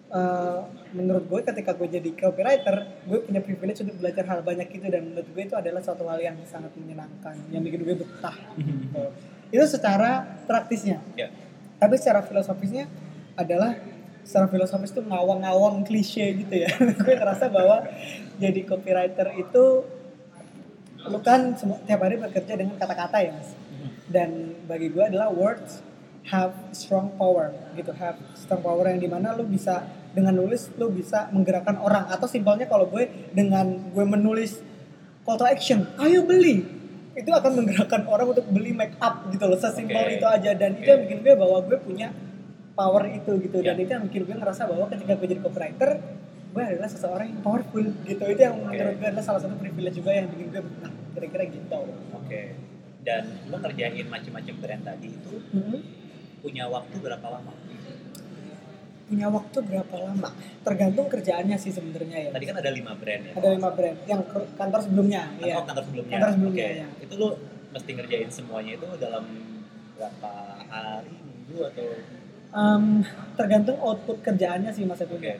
eh, 0.09 0.59
menurut 0.97 1.25
gue 1.29 1.41
ketika 1.45 1.77
gue 1.77 1.89
jadi 2.01 2.11
copywriter, 2.17 2.77
gue 3.05 3.19
punya 3.21 3.41
privilege 3.45 3.85
untuk 3.85 3.97
belajar 4.01 4.25
hal 4.25 4.41
banyak 4.41 4.69
itu 4.73 4.87
dan 4.89 5.03
menurut 5.05 5.29
gue 5.29 5.43
itu 5.45 5.57
adalah 5.57 5.81
suatu 5.85 6.09
hal 6.09 6.21
yang 6.23 6.37
sangat 6.49 6.73
menyenangkan, 6.79 7.37
yang 7.53 7.61
bikin 7.61 7.85
gue 7.85 7.97
betah. 8.01 8.37
gitu. 8.57 9.03
Itu 9.53 9.65
secara 9.69 10.25
praktisnya. 10.49 11.01
Ya. 11.17 11.29
Tapi 11.77 11.95
secara 12.01 12.25
filosofisnya 12.25 12.89
adalah 13.37 13.77
secara 14.25 14.45
filosofis 14.51 14.93
tuh 14.93 15.05
ngawang-ngawang 15.05 15.85
klise 15.85 16.25
gitu 16.37 16.55
ya. 16.57 16.69
gue 17.01 17.15
ngerasa 17.17 17.49
bahwa 17.49 17.85
jadi 18.37 18.61
copywriter 18.65 19.29
itu 19.41 19.65
lu 21.09 21.19
kan 21.21 21.57
tiap 21.85 22.01
hari 22.01 22.17
bekerja 22.17 22.55
dengan 22.55 22.77
kata-kata 22.77 23.17
ya 23.19 23.33
mas. 23.35 23.51
Dan 24.09 24.57
bagi 24.65 24.89
gue 24.89 25.05
adalah 25.05 25.29
words 25.29 25.85
have 26.29 26.53
strong 26.77 27.13
power 27.17 27.53
gitu, 27.73 27.93
have 27.97 28.17
strong 28.37 28.61
power 28.61 28.85
yang 28.89 29.01
di 29.01 29.09
mana 29.09 29.33
lu 29.33 29.45
bisa 29.45 29.85
dengan 30.13 30.37
nulis 30.37 30.69
lu 30.77 30.89
bisa 30.93 31.29
menggerakkan 31.33 31.77
orang 31.81 32.09
atau 32.09 32.29
simpelnya 32.29 32.69
kalau 32.69 32.89
gue 32.89 33.09
dengan 33.33 33.93
gue 33.93 34.05
menulis 34.05 34.61
call 35.25 35.37
to 35.37 35.45
action, 35.45 35.85
ayo 36.01 36.25
beli 36.25 36.65
itu 37.13 37.31
akan 37.35 37.51
menggerakkan 37.65 38.07
orang 38.07 38.31
untuk 38.31 38.47
beli 38.49 38.71
make 38.71 38.95
up 39.03 39.27
gitu 39.29 39.43
loh 39.45 39.59
sesimpel 39.59 39.99
Oke. 40.07 40.23
itu 40.23 40.27
aja 40.29 40.51
dan 40.55 40.79
itu 40.79 40.87
Oke. 40.87 40.93
yang 40.95 41.01
bikin 41.05 41.19
gue 41.27 41.35
bahwa 41.35 41.59
gue 41.67 41.79
punya 41.83 42.09
power 42.79 43.11
itu 43.11 43.33
gitu 43.43 43.59
dan 43.59 43.75
Ya. 43.75 43.83
itu 43.85 43.91
yang 43.91 44.05
bikin 44.07 44.23
gue 44.23 44.37
ngerasa 44.39 44.71
bahwa 44.71 44.87
ketika 44.87 45.13
gue 45.19 45.27
jadi 45.27 45.41
copywriter 45.43 45.91
gue 46.49 46.63
adalah 46.65 46.89
seseorang 46.89 47.27
yang 47.29 47.41
powerful 47.41 47.85
gitu 48.03 48.23
itu 48.25 48.41
yang 48.41 48.57
Oke. 48.57 48.73
menurut 48.73 48.95
gue 48.95 49.09
adalah 49.09 49.25
salah 49.25 49.41
satu 49.41 49.55
privilege 49.55 49.95
juga 49.95 50.11
yang 50.13 50.27
bikin 50.29 50.47
gue 50.49 50.63
betah 50.63 50.93
kira-kira 51.13 51.45
gitu 51.47 51.81
Oke. 52.15 52.43
dan 53.01 53.23
lo 53.47 53.57
ngerjain 53.59 54.07
macam-macam 54.07 54.55
brand 54.59 54.83
tadi 54.85 55.09
itu 55.11 55.35
Mhm. 55.51 55.79
punya 56.39 56.65
waktu 56.67 56.97
berapa 56.97 57.27
lama? 57.29 57.53
punya 59.05 59.25
waktu 59.27 59.59
berapa 59.65 59.97
lama 59.99 60.29
tergantung 60.61 61.09
kerjaannya 61.09 61.57
sih 61.57 61.73
sebenarnya 61.73 62.19
ya 62.19 62.31
Tadi 62.31 62.45
kan 62.45 62.57
ada 62.59 62.69
lima 62.69 62.93
brand 62.93 63.23
ya. 63.25 63.33
ada 63.35 63.49
lima 63.51 63.71
brand 63.73 63.97
yang 64.05 64.21
kantor 64.55 64.81
sebelumnya 64.85 65.23
Atau 65.33 65.49
ya 65.49 65.55
kantor 65.63 65.83
sebelumnya. 65.83 66.13
Kantor 66.15 66.31
sebelumnya, 66.31 66.61
Oke. 66.63 66.77
ya. 66.77 66.87
Itu 67.01 67.15
lo 67.17 67.29
mesti 67.69 67.91
ngerjain 67.91 68.29
semuanya 68.29 68.73
itu 68.75 68.87
dalam 68.99 69.25
berapa 69.95 70.33
hari, 70.67 71.13
minggu 71.19 71.59
atau 71.67 71.89
Em, 72.49 72.85
tergantung 73.35 73.77
output 73.79 74.21
kerjaannya 74.23 74.73
sih 74.73 74.85
mas 74.85 75.01
Edwin 75.01 75.21
Oke. 75.21 75.35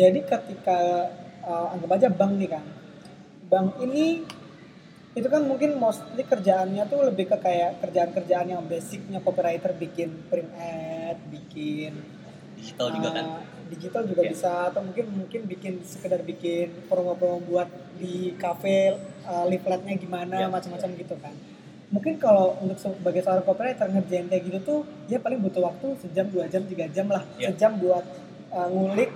Jadi 0.00 0.20
ketika 0.24 0.78
uh, 1.44 1.72
anggap 1.76 1.90
aja 2.00 2.08
bank 2.08 2.32
nih 2.40 2.48
kan 2.48 2.64
bank 3.46 3.68
ini 3.84 4.24
itu 5.10 5.26
kan 5.26 5.42
mungkin 5.42 5.74
mostly 5.76 6.22
kerjaannya 6.22 6.86
tuh 6.86 7.02
lebih 7.02 7.26
ke 7.26 7.36
kayak 7.36 7.82
kerjaan-kerjaan 7.82 8.46
yang 8.46 8.62
basicnya 8.64 9.18
copywriter 9.18 9.74
bikin 9.74 10.08
print 10.30 10.48
ad 10.54 11.18
bikin 11.28 11.92
digital 12.54 12.88
juga 12.94 13.08
kan? 13.10 13.24
Uh, 13.26 13.42
digital 13.70 14.02
juga 14.06 14.22
Iya. 14.22 14.30
bisa 14.30 14.52
atau 14.70 14.80
mungkin 14.82 15.06
mungkin 15.10 15.40
bikin 15.46 15.74
sekedar 15.82 16.22
bikin 16.22 16.70
promo-promo 16.86 17.42
buat 17.42 17.66
di 17.98 18.38
cafe 18.38 18.94
uh, 19.26 19.44
leafletnya 19.50 19.98
gimana 19.98 20.36
Iya. 20.36 20.48
macam-macam 20.48 20.90
gitu 20.94 21.14
kan 21.18 21.34
mungkin 21.90 22.22
kalau 22.22 22.54
untuk 22.62 22.78
sebagai 22.78 23.18
seorang 23.26 23.42
copywriter 23.42 23.90
ngerjain 23.90 24.30
kayak 24.30 24.42
gitu 24.46 24.58
tuh 24.62 24.80
ya 25.10 25.18
paling 25.18 25.42
butuh 25.42 25.66
waktu 25.66 25.86
sejam 25.98 26.30
dua 26.30 26.46
jam 26.46 26.62
tiga 26.70 26.86
jam 26.86 27.10
lah 27.10 27.26
Iya. 27.34 27.50
sejam 27.50 27.82
buat 27.82 28.06
uh, 28.54 28.68
ngulik 28.70 29.10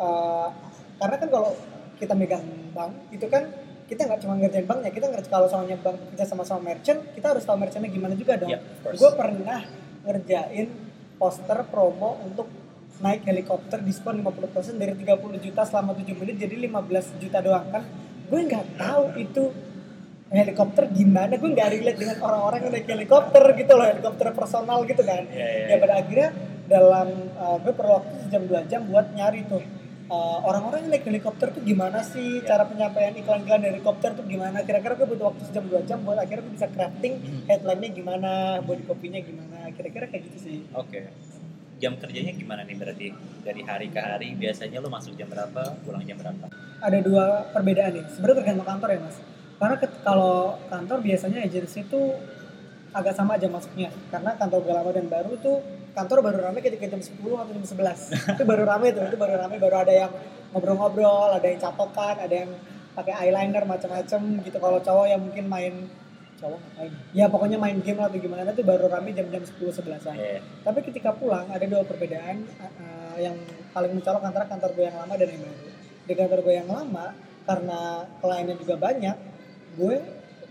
uh, 0.00 0.48
karena 0.96 1.16
kan 1.20 1.28
kalau 1.28 1.50
kita 1.96 2.12
megang 2.12 2.44
bank 2.76 2.92
itu 3.12 3.26
kan 3.28 3.48
kita 3.86 4.02
nggak 4.02 4.20
cuma 4.26 4.34
ngerjain 4.36 4.66
banknya 4.66 4.90
kita 4.90 5.06
ngerjain 5.08 5.30
kalau 5.30 5.46
soalnya 5.46 5.78
bank 5.78 5.96
kerja 6.12 6.24
sama 6.26 6.42
sama 6.42 6.74
merchant 6.74 7.00
kita 7.14 7.26
harus 7.32 7.44
tahu 7.46 7.56
merchantnya 7.56 7.90
gimana 7.90 8.14
juga 8.18 8.34
dong. 8.36 8.50
Course. 8.82 8.98
gue 8.98 9.10
pernah 9.14 9.60
ngerjain 10.06 10.66
poster 11.16 11.58
promo 11.70 12.20
untuk 12.26 12.50
naik 13.00 13.28
helikopter 13.28 13.84
diskon 13.84 14.24
50% 14.24 14.80
dari 14.80 14.96
30 14.96 15.44
juta 15.44 15.62
selama 15.68 15.92
7 15.92 16.16
menit 16.16 16.36
jadi 16.40 16.54
15 16.66 17.22
juta 17.22 17.38
doang 17.40 17.66
kan? 17.70 17.82
Gue 18.26 18.40
nggak 18.42 18.66
tahu 18.80 19.04
itu 19.22 19.44
helikopter 20.26 20.90
gimana 20.90 21.38
gue 21.38 21.50
nggak 21.54 21.68
relate 21.70 21.98
dengan 22.02 22.18
orang-orang 22.18 22.66
yang 22.66 22.72
naik 22.74 22.88
helikopter 22.90 23.44
gitu 23.54 23.72
loh 23.78 23.86
helikopter 23.86 24.26
personal 24.34 24.82
gitu 24.82 25.02
kan. 25.06 25.22
Iya, 25.30 25.46
iya, 25.46 25.66
ya 25.70 25.76
pada 25.78 25.94
akhirnya 26.02 26.28
dalam 26.66 27.08
uh, 27.38 27.56
gue 27.62 27.70
perlu 27.70 27.92
waktu 28.02 28.14
sejam 28.26 28.42
dua 28.50 28.66
jam 28.66 28.82
buat 28.90 29.06
nyari 29.14 29.46
tuh 29.46 29.62
uh, 30.08 30.38
orang-orang 30.42 30.84
yang 30.84 30.92
naik 30.92 31.04
helikopter 31.04 31.50
tuh 31.50 31.62
gimana 31.62 32.02
sih 32.02 32.38
Ya. 32.38 32.48
cara 32.48 32.64
penyampaian 32.64 33.12
iklan-iklan 33.12 33.58
dari 33.58 33.72
helikopter 33.72 34.10
tuh 34.12 34.24
gimana 34.24 34.62
kira-kira 34.62 34.94
gue 34.94 35.06
butuh 35.06 35.26
waktu 35.28 35.42
sejam 35.44 35.64
dua 35.66 35.80
jam 35.82 35.98
buat 36.00 36.16
akhirnya 36.16 36.42
gue 36.42 36.54
bisa 36.54 36.68
crafting 36.68 37.14
Hmm. 37.16 37.42
headline-nya 37.46 37.90
gimana 37.90 38.30
body 38.60 38.82
copy-nya 38.84 39.20
gimana 39.20 39.70
kira-kira 39.72 40.06
kayak 40.06 40.22
gitu 40.24 40.38
sih 40.40 40.58
Oke. 40.72 41.10
Jam 41.76 41.92
kerjanya 41.94 42.32
gimana 42.32 42.64
nih 42.64 42.72
berarti? 42.72 43.12
Dari 43.44 43.60
hari 43.60 43.86
ke 43.88 44.00
hari 44.00 44.32
biasanya 44.32 44.80
lo 44.80 44.88
masuk 44.88 45.12
jam 45.12 45.28
berapa, 45.28 45.76
pulang 45.82 46.00
jam 46.02 46.16
berapa? 46.16 46.48
ada 46.76 46.98
dua 47.00 47.24
perbedaan 47.50 47.92
nih 47.92 48.04
sebenarnya 48.10 48.36
tergantung 48.38 48.68
kantor 48.68 48.88
ya 48.90 49.00
mas 49.00 49.16
karena 49.56 49.76
kalau 50.04 50.36
kantor 50.68 50.98
biasanya 51.00 51.38
agensi 51.40 51.80
itu 51.80 52.00
agak 52.96 53.12
sama 53.12 53.36
aja 53.36 53.46
masuknya. 53.52 53.92
Karena 54.08 54.32
kantor 54.40 54.60
gue 54.64 54.74
lama 54.74 54.90
dan 54.96 55.06
baru 55.12 55.36
tuh 55.36 55.60
kantor 55.92 56.24
baru 56.24 56.38
rame 56.48 56.64
ketika 56.64 56.88
jam 56.88 57.00
10 57.00 57.12
atau 57.20 57.52
jam 57.52 57.64
11 57.64 57.76
itu 58.36 58.44
baru 58.44 58.64
rame 58.64 58.86
tuh 58.96 59.04
itu 59.04 59.16
baru 59.20 59.34
rame. 59.36 59.56
Baru 59.60 59.76
ada 59.76 59.92
yang 59.92 60.12
ngobrol-ngobrol 60.56 61.36
ada 61.36 61.44
yang 61.44 61.60
catokan 61.60 62.16
ada 62.16 62.34
yang 62.34 62.50
pakai 62.96 63.28
eyeliner 63.28 63.68
macam-macam 63.68 64.20
gitu. 64.40 64.56
Kalau 64.56 64.78
cowok 64.80 65.06
yang 65.12 65.20
mungkin 65.20 65.44
main 65.52 65.74
cowok 66.36 66.60
ngapain 66.60 66.92
ya 67.16 67.26
pokoknya 67.32 67.56
main 67.56 67.80
game 67.80 67.96
atau 67.96 68.20
gimana 68.20 68.52
tuh 68.52 68.60
baru 68.60 68.92
rame 68.92 69.16
jam-jam 69.16 69.40
10 69.40 69.56
11 69.56 70.04
an 70.04 70.16
Eh, 70.20 70.40
tapi 70.60 70.84
ketika 70.84 71.16
pulang 71.16 71.48
ada 71.48 71.64
dua 71.64 71.80
perbedaan 71.80 72.44
uh, 72.60 73.16
yang 73.16 73.36
paling 73.72 73.96
mencolok 73.96 74.20
antara 74.20 74.44
kantor 74.44 74.76
gue 74.76 74.84
yang 74.84 74.96
lama 75.00 75.14
dan 75.16 75.28
yang 75.32 75.42
baru. 75.44 75.68
Di 76.06 76.12
kantor 76.12 76.40
gue 76.44 76.54
yang 76.60 76.68
lama 76.68 77.06
karena 77.48 78.04
kliennya 78.20 78.56
juga 78.58 78.74
banyak, 78.76 79.16
gue 79.78 79.96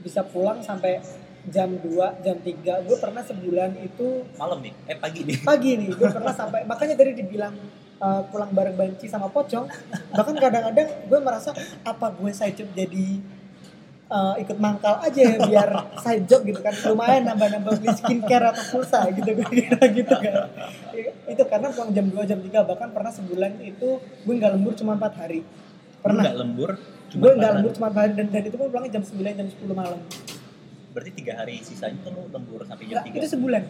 bisa 0.02 0.22
pulang 0.26 0.62
sampai 0.62 1.02
jam 1.50 1.70
2, 1.78 2.26
jam 2.26 2.38
3. 2.40 2.88
Gue 2.88 2.98
pernah 2.98 3.22
sebulan 3.26 3.72
itu 3.82 4.26
malam 4.38 4.60
nih, 4.62 4.74
eh 4.90 4.98
pagi 4.98 5.22
nih. 5.26 5.38
pagi 5.42 5.72
nih, 5.78 5.90
gue 5.94 6.10
pernah 6.10 6.34
sampai 6.34 6.66
makanya 6.66 6.96
tadi 6.98 7.14
dibilang 7.18 7.54
uh, 8.02 8.22
pulang 8.30 8.52
bareng 8.54 8.78
banci 8.78 9.06
sama 9.10 9.30
pocong. 9.30 9.66
Bahkan 10.14 10.36
kadang-kadang 10.38 10.90
gue 11.06 11.20
merasa 11.22 11.52
apa 11.86 12.08
gue 12.14 12.32
side 12.34 12.56
job 12.58 12.70
jadi 12.74 13.08
uh, 14.10 14.36
ikut 14.42 14.58
mangkal 14.62 15.02
aja 15.02 15.22
ya 15.22 15.38
biar 15.42 15.70
side 16.02 16.26
job 16.30 16.46
gitu 16.46 16.62
kan 16.62 16.74
lumayan 16.86 17.26
nambah-nambah 17.30 17.82
beli 17.82 17.94
skincare 17.98 18.54
atau 18.54 18.64
pulsa 18.70 19.10
gitu 19.14 19.30
gue 19.34 19.50
kira 19.50 19.82
gitu 19.90 20.14
kan 20.14 20.50
itu 21.26 21.44
karena 21.50 21.68
pulang 21.74 21.90
jam 21.90 22.06
2 22.06 22.30
jam 22.30 22.40
3 22.40 22.70
bahkan 22.70 22.90
pernah 22.94 23.10
sebulan 23.10 23.58
itu 23.66 23.98
gue 23.98 24.34
nggak 24.38 24.52
lembur 24.58 24.74
cuma 24.78 24.94
4 24.94 25.22
hari 25.26 25.42
Pernah 26.06 26.22
nggak 26.22 26.38
lembur? 26.38 26.70
Cuma 27.10 27.22
gue 27.26 27.32
nggak 27.34 27.50
empat 27.50 27.58
lembur 27.58 27.72
cuma 27.74 27.88
4 27.90 27.98
hari 27.98 28.12
dan, 28.14 28.28
dan 28.30 28.44
itu 28.46 28.56
pun 28.62 28.68
pulangnya 28.70 28.92
jam 28.94 29.04
9 29.10 29.26
jam 29.26 29.48
10 29.50 29.74
malam 29.74 30.00
Berarti 30.96 31.12
tiga 31.12 31.36
hari 31.36 31.60
sisanya 31.60 32.00
tuh 32.02 32.16
lo 32.16 32.32
lembur 32.32 32.64
sampai 32.64 32.88
jam 32.88 33.04
tiga. 33.04 33.20
itu 33.20 33.28
sebulan 33.28 33.64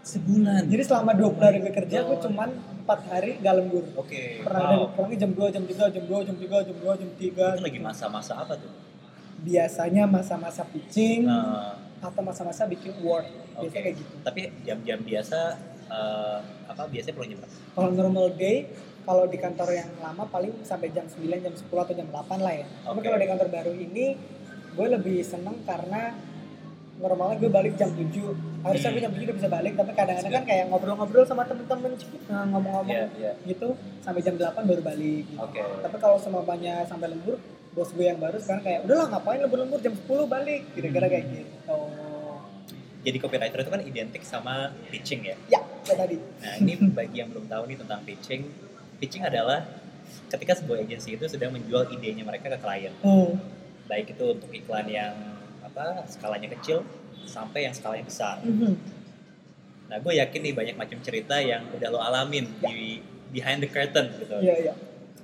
sebulan. 0.00 0.62
jadi 0.70 0.82
selama 0.82 1.12
20 1.12 1.36
hari 1.42 1.56
gue 1.60 1.74
kerja 1.74 1.98
gue 2.00 2.18
cuma 2.22 2.46
4 2.46 3.10
hari 3.10 3.30
nggak 3.36 3.54
lembur 3.58 3.84
Oke. 3.94 4.40
pernah 4.40 4.86
wow. 4.86 4.94
pulangnya 4.94 5.18
jam 5.20 5.32
2 5.34 5.50
jam 5.50 5.62
3 5.66 5.94
jam 5.98 6.04
2 6.06 6.26
jam 6.30 6.36
3 6.38 6.68
jam 6.70 6.76
2 6.78 7.00
jam 7.02 7.10
3 7.10 7.18
Itu 7.18 7.42
lagi 7.60 7.80
masa-masa 7.82 8.32
apa 8.38 8.54
tuh? 8.54 8.70
biasanya 9.36 10.08
masa-masa 10.08 10.64
pitching 10.64 11.28
Nah, 11.28 11.76
atau 11.98 12.22
masa-masa 12.22 12.64
bikin 12.64 12.94
word 13.02 13.26
biasanya 13.52 13.68
Oke. 13.68 13.84
kayak 13.84 13.96
gitu 13.98 14.14
tapi 14.22 14.40
jam-jam 14.62 14.98
biasa 15.02 15.38
eh, 15.90 16.38
apa 16.66 16.82
biasanya 16.86 17.14
pulang 17.14 17.30
jam 17.30 17.38
berapa? 17.42 17.56
kalau 17.74 17.90
normal 17.92 18.26
day 18.32 18.56
kalau 19.02 19.24
di 19.26 19.38
kantor 19.38 19.68
yang 19.70 19.90
lama 19.98 20.24
paling 20.26 20.54
sampai 20.62 20.88
jam 20.90 21.04
9 21.04 21.20
jam 21.36 21.50
10 21.50 21.66
atau 21.66 21.94
jam 21.94 22.08
8 22.08 22.38
lah 22.38 22.54
ya 22.54 22.66
tapi 22.80 22.96
Oke. 22.96 23.04
kalau 23.04 23.18
di 23.18 23.26
kantor 23.26 23.48
baru 23.50 23.72
ini 23.74 24.06
gue 24.70 24.86
lebih 24.86 25.18
seneng 25.20 25.56
karena 25.66 26.14
normalnya 26.96 27.36
gue 27.36 27.50
balik 27.52 27.74
jam 27.76 27.92
7 27.92 28.08
harusnya 28.64 28.88
gue 28.96 29.02
jam 29.04 29.12
7 29.12 29.26
udah 29.28 29.36
bisa 29.36 29.48
balik 29.52 29.72
tapi 29.76 29.92
kadang-kadang 29.92 30.32
kan 30.32 30.44
kayak 30.48 30.64
ngobrol-ngobrol 30.72 31.24
sama 31.28 31.44
temen-temen 31.44 31.92
nah, 32.32 32.44
ngomong-ngomong 32.48 32.96
Iya, 32.96 33.06
iya. 33.20 33.32
gitu 33.44 33.76
sampai 34.00 34.24
jam 34.24 34.34
8 34.40 34.64
baru 34.64 34.80
balik 34.80 35.24
gitu. 35.28 35.44
Oke. 35.44 35.60
tapi 35.60 35.96
kalau 36.00 36.16
semuanya 36.16 36.88
sampai 36.88 37.12
lembur 37.12 37.36
bos 37.76 37.92
gue 37.92 38.06
yang 38.08 38.16
baru 38.16 38.40
sekarang 38.40 38.64
kayak 38.64 38.80
udahlah 38.88 39.06
ngapain 39.12 39.38
lembur-lembur 39.44 39.80
jam 39.84 39.92
10 39.92 40.08
balik 40.24 40.62
kira-kira 40.72 41.06
kayak 41.12 41.24
gitu 41.28 41.78
Jadi 43.06 43.22
copywriter 43.22 43.62
itu 43.62 43.70
kan 43.70 43.82
identik 43.86 44.22
sama 44.26 44.74
pitching 44.90 45.30
ya. 45.30 45.36
ya 45.46 45.62
kayak 45.86 45.98
tadi 46.02 46.16
Nah 46.18 46.54
ini 46.58 46.74
bagi 46.90 47.22
yang 47.22 47.30
belum 47.30 47.46
tahu 47.46 47.62
nih 47.70 47.78
tentang 47.78 48.02
pitching, 48.02 48.50
pitching 48.98 49.22
adalah 49.22 49.62
ketika 50.26 50.58
sebuah 50.58 50.82
agensi 50.82 51.14
itu 51.14 51.22
sedang 51.30 51.54
menjual 51.54 51.86
idenya 51.94 52.26
mereka 52.26 52.50
ke 52.50 52.58
klien, 52.58 52.90
hmm. 53.06 53.38
baik 53.86 54.10
itu 54.10 54.24
untuk 54.26 54.50
iklan 54.50 54.90
yang 54.90 55.14
apa 55.76 56.08
skalanya 56.08 56.48
kecil 56.56 56.80
sampai 57.28 57.68
yang 57.68 57.74
skalanya 57.76 58.08
besar. 58.08 58.40
Mhm. 58.40 58.72
Nah 59.92 59.96
gue 60.00 60.12
yakin 60.16 60.40
nih 60.40 60.54
banyak 60.56 60.76
macam 60.80 60.98
cerita 61.04 61.36
yang 61.36 61.68
udah 61.68 61.88
lo 61.92 62.00
alamin 62.00 62.48
di 62.64 63.04
behind 63.28 63.60
the 63.60 63.68
curtain 63.68 64.08
gitu. 64.16 64.40
iya 64.40 64.56
iya 64.56 64.72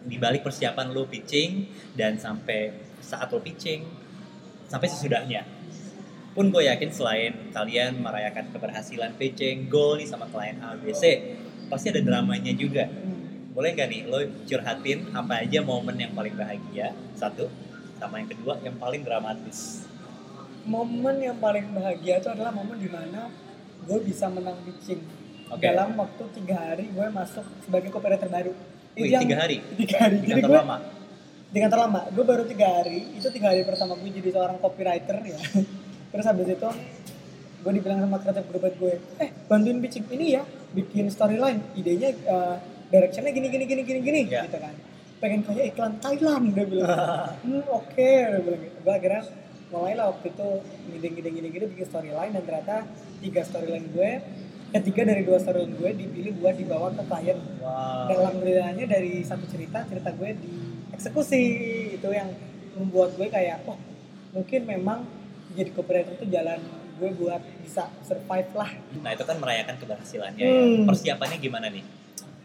Di 0.04 0.20
balik 0.20 0.44
persiapan 0.44 0.92
lo 0.92 1.08
pitching 1.08 1.72
dan 1.96 2.20
sampai 2.20 2.76
saat 3.00 3.32
lo 3.32 3.40
pitching 3.40 3.88
sampai 4.68 4.92
sesudahnya. 4.92 5.48
Pun 6.36 6.52
gue 6.52 6.68
yakin 6.68 6.90
selain 6.92 7.32
kalian 7.52 8.04
merayakan 8.04 8.52
keberhasilan 8.52 9.16
pitching, 9.16 9.72
goal 9.72 9.96
nih 9.96 10.08
sama 10.08 10.28
klien 10.28 10.60
A, 10.60 10.76
B, 10.76 10.92
C, 10.92 11.36
pasti 11.72 11.88
ada 11.92 12.00
dramanya 12.04 12.52
juga. 12.52 12.88
Hmm. 12.88 13.52
Boleh 13.56 13.72
nggak 13.72 13.88
nih 13.88 14.00
lo 14.08 14.20
curhatin 14.48 15.12
apa 15.16 15.44
aja 15.44 15.60
momen 15.64 15.96
yang 15.96 16.12
paling 16.16 16.32
bahagia, 16.36 16.96
satu, 17.16 17.48
sama 18.00 18.20
yang 18.20 18.28
kedua 18.32 18.60
yang 18.64 18.76
paling 18.80 19.04
dramatis. 19.04 19.91
Momen 20.64 21.16
yang 21.18 21.36
paling 21.38 21.66
bahagia 21.74 22.22
itu 22.22 22.28
adalah 22.30 22.52
momen 22.54 22.78
di 22.78 22.90
mana 22.90 23.30
gue 23.82 23.98
bisa 24.06 24.30
menang 24.30 24.58
pitching. 24.62 25.02
Oke. 25.52 25.68
dalam 25.68 25.92
waktu 26.00 26.22
tiga 26.32 26.56
hari 26.56 26.88
gue 26.88 27.06
masuk 27.12 27.44
sebagai 27.60 27.92
copywriter 27.92 28.24
baru 28.32 28.56
Wih, 28.96 29.12
tiga 29.12 29.36
hari? 29.44 29.60
tiga 29.76 29.96
hari. 30.00 30.16
Di 30.20 30.28
jadi 30.32 30.40
kantor 30.40 30.48
gue 30.48 30.60
lama? 30.64 30.76
di 31.52 31.58
kantor 31.60 31.78
lama 31.84 32.00
gue 32.08 32.24
baru 32.24 32.44
tiga 32.48 32.66
hari. 32.80 32.98
Itu 33.20 33.28
tiga 33.28 33.52
hari 33.52 33.60
pertama 33.68 33.92
gue 34.00 34.08
jadi 34.08 34.30
seorang 34.32 34.56
copywriter 34.64 35.16
ya. 35.20 35.38
Terus 36.12 36.24
habis 36.24 36.48
itu 36.48 36.70
gue 37.62 37.72
dibilang 37.78 38.00
sama 38.00 38.16
kreatif 38.18 38.44
grup 38.48 38.64
gue 38.64 38.94
eh 39.20 39.30
bantuin 39.44 39.76
pitching 39.84 40.08
ini 40.08 40.40
ya. 40.40 40.42
Bikin 40.72 41.12
storyline. 41.12 41.60
Idenya 41.76 42.16
eh, 42.16 42.56
directionnya 42.88 43.32
gini 43.36 43.48
gini 43.52 43.64
gini 43.68 43.82
gini 43.84 44.00
gini. 44.00 44.20
Ya. 44.32 44.48
gitu 44.48 44.56
kan. 44.56 44.72
Pengen 45.20 45.40
kayak 45.44 45.76
iklan 45.76 45.92
Thailand 46.00 46.44
dia 46.56 46.64
bilang. 46.64 46.88
Hmm 47.44 47.64
oke. 47.68 48.08
Dia 48.08 48.40
bilang 48.40 48.60
gitu. 48.60 48.76
Gue 48.80 48.92
akhirnya 48.96 49.22
mulailah 49.72 50.06
waktu 50.06 50.28
itu 50.28 50.48
ngide 50.86 51.66
bikin 51.66 51.86
storyline 51.88 52.30
dan 52.30 52.42
ternyata 52.42 52.76
tiga 53.18 53.40
storyline 53.40 53.88
gue 53.88 54.10
ketiga 54.70 55.02
dari 55.04 55.22
dua 55.22 55.36
storyline 55.36 55.74
gue 55.74 55.90
dipilih 55.96 56.32
buat 56.38 56.54
dibawa 56.54 56.92
ke 56.92 57.02
klien 57.02 57.38
Wow. 57.58 58.04
dan 58.04 58.16
alhamdulillahnya 58.18 58.84
dari 58.84 59.22
satu 59.22 59.46
cerita 59.46 59.80
cerita 59.84 60.12
gue 60.12 60.30
dieksekusi 60.90 61.42
itu 61.94 62.08
yang 62.08 62.28
membuat 62.74 63.14
gue 63.14 63.28
kayak 63.28 63.64
oh 63.64 63.78
mungkin 64.32 64.60
memang 64.64 65.04
jadi 65.52 65.70
copywriter 65.70 66.12
itu 66.14 66.26
jalan 66.26 66.60
gue 66.92 67.10
buat 67.14 67.40
bisa 67.60 67.88
survive 68.02 68.52
lah 68.52 68.70
Nah 68.98 69.10
itu 69.10 69.24
kan 69.24 69.36
merayakan 69.36 69.76
keberhasilannya 69.76 70.40
Hmm. 70.40 70.52
ya. 70.78 70.86
Persiapannya 70.86 71.36
gimana 71.38 71.66
nih? 71.68 71.84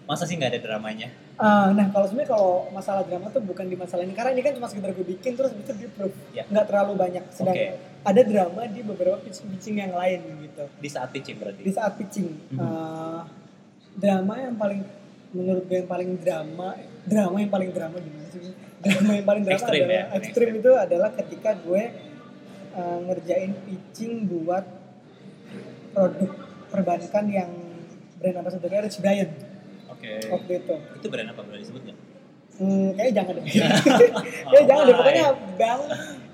Masa 0.08 0.24
sih 0.24 0.34
nggak 0.34 0.50
ada 0.50 0.62
dramanya? 0.62 1.12
Ah, 1.36 1.70
nah 1.70 1.92
kalau 1.92 2.08
sebenarnya 2.08 2.32
kalau 2.32 2.72
masalah 2.72 3.04
drama 3.04 3.28
tuh 3.28 3.44
bukan 3.44 3.68
di 3.68 3.76
masalah 3.76 4.02
ini 4.02 4.16
karena 4.16 4.32
ini 4.32 4.42
kan 4.42 4.56
cuma 4.56 4.66
sekedar 4.66 4.90
gue 4.90 5.04
bikin 5.06 5.36
terus 5.36 5.52
itu 5.52 5.70
di 5.76 5.86
proof 5.86 6.16
Ya. 6.32 6.48
nggak 6.48 6.66
terlalu 6.66 6.94
banyak 6.96 7.24
sedang 7.30 7.54
Oke. 7.54 7.76
ada 8.02 8.22
drama 8.24 8.62
di 8.66 8.80
beberapa 8.82 9.20
pitching-pitching 9.20 9.76
yang 9.78 9.92
lain 9.92 10.20
gitu 10.42 10.64
Di 10.74 10.88
saat 10.88 11.12
pitching 11.12 11.38
berarti? 11.38 11.60
di 11.60 11.70
saat 11.70 11.94
pitching 11.94 12.28
Mhm. 12.50 12.58
eh, 12.58 13.22
drama 13.94 14.34
yang 14.40 14.56
paling 14.56 14.82
menurut 15.30 15.64
gue 15.66 15.78
yang 15.78 15.92
paling 15.92 16.10
drama 16.16 16.68
drama 17.04 17.36
yang 17.38 17.52
paling 17.52 17.70
drama 17.70 17.98
gimana 18.00 18.28
sih 18.32 18.42
drama 18.80 19.12
yang 19.14 19.28
paling 19.28 19.44
drama 19.46 19.58
Ekstrim 19.60 19.84
adalah 19.84 19.94
ya, 19.94 20.04
ekstrim 20.18 20.50
itu 20.56 20.72
adalah 20.74 21.10
ketika 21.14 21.50
gue 21.60 21.84
eh, 22.74 22.98
ngerjain 23.04 23.52
pitching 23.62 24.14
buat 24.26 24.64
produk 25.92 26.32
perbankan 26.68 27.26
yang 27.28 27.52
brand 28.18 28.38
ambassadornya 28.40 28.82
Rich 28.84 28.98
Brian 28.98 29.30
Oke. 30.10 30.30
waktu 30.30 30.52
itu 30.58 30.76
Itu 30.96 31.08
brand 31.08 31.30
apa 31.30 31.42
boleh 31.42 31.60
disebut 31.60 31.82
nggak? 31.84 31.98
hmm, 32.58 32.88
kayaknya 32.94 33.14
jangan 33.16 33.34
deh 33.34 33.44
Iya. 33.48 33.68
kayaknya 34.50 34.66
jangan 34.66 34.84
deh 34.84 34.90
Why? 34.90 35.00
pokoknya 35.00 35.26
bank 35.56 35.82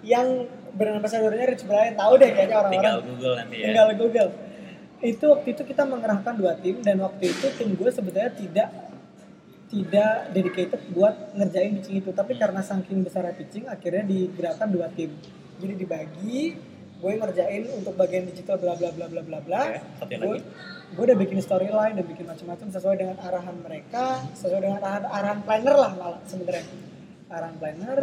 yang 0.03 0.27
brand 0.73 0.95
ambassadornya 0.97 1.45
Rich 1.47 1.63
Brian 1.63 1.93
tahu 1.93 2.13
deh 2.15 2.29
kayaknya 2.29 2.55
orang-orang 2.57 2.73
Tinggal 2.79 2.97
Google 3.03 3.33
nanti 3.35 3.55
ya. 3.55 3.65
tinggal 3.67 3.87
Google 3.95 4.29
itu 5.03 5.25
waktu 5.27 5.47
itu 5.49 5.63
kita 5.63 5.83
mengerahkan 5.83 6.33
dua 6.33 6.53
tim 6.55 6.75
dan 6.79 6.95
waktu 6.97 7.23
itu 7.27 7.45
tim 7.53 7.69
gue 7.73 7.89
sebenarnya 7.89 8.31
tidak 8.31 8.69
tidak 9.67 10.13
dedicated 10.29 10.81
buat 10.89 11.33
ngerjain 11.33 11.75
pitching 11.75 11.97
itu 11.97 12.09
tapi 12.09 12.33
karena 12.33 12.61
saking 12.61 13.01
besar 13.01 13.25
pitching 13.33 13.65
akhirnya 13.65 14.05
digerakkan 14.05 14.69
dua 14.69 14.87
tim 14.87 15.11
jadi 15.57 15.73
dibagi 15.75 16.55
gue 17.03 17.19
ngerjain 17.19 17.63
untuk 17.75 17.99
bagian 17.99 18.23
digital 18.31 18.55
bla 18.55 18.79
bla 18.79 18.95
bla 18.95 19.11
bla 19.11 19.21
bla 19.27 19.39
bla. 19.43 19.61
Gue 20.93 21.03
udah 21.03 21.17
bikin 21.19 21.43
storyline 21.43 21.99
dan 21.99 22.05
bikin 22.07 22.23
macam-macam 22.23 22.67
sesuai 22.71 22.95
dengan 22.95 23.17
arahan 23.19 23.59
mereka 23.59 24.23
sesuai 24.39 24.61
dengan 24.63 24.79
arahan 24.79 25.03
arahan 25.11 25.39
planner 25.43 25.75
lah 25.75 25.91
malah 25.99 26.21
sebenarnya. 26.23 26.63
Arahan 27.27 27.55
planner 27.59 27.99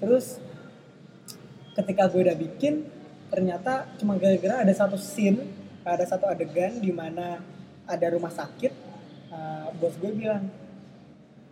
terus 0.00 0.40
ketika 1.76 2.08
gue 2.08 2.20
udah 2.24 2.36
bikin 2.40 2.88
ternyata 3.28 3.84
cuma 4.00 4.16
gara-gara 4.16 4.64
ada 4.64 4.72
satu 4.72 4.96
scene 4.96 5.44
ada 5.84 6.02
satu 6.08 6.24
adegan 6.24 6.80
di 6.80 6.90
mana 6.90 7.44
ada 7.84 8.06
rumah 8.10 8.32
sakit 8.32 8.72
uh, 9.30 9.68
bos 9.76 9.94
gue 10.00 10.12
bilang 10.16 10.48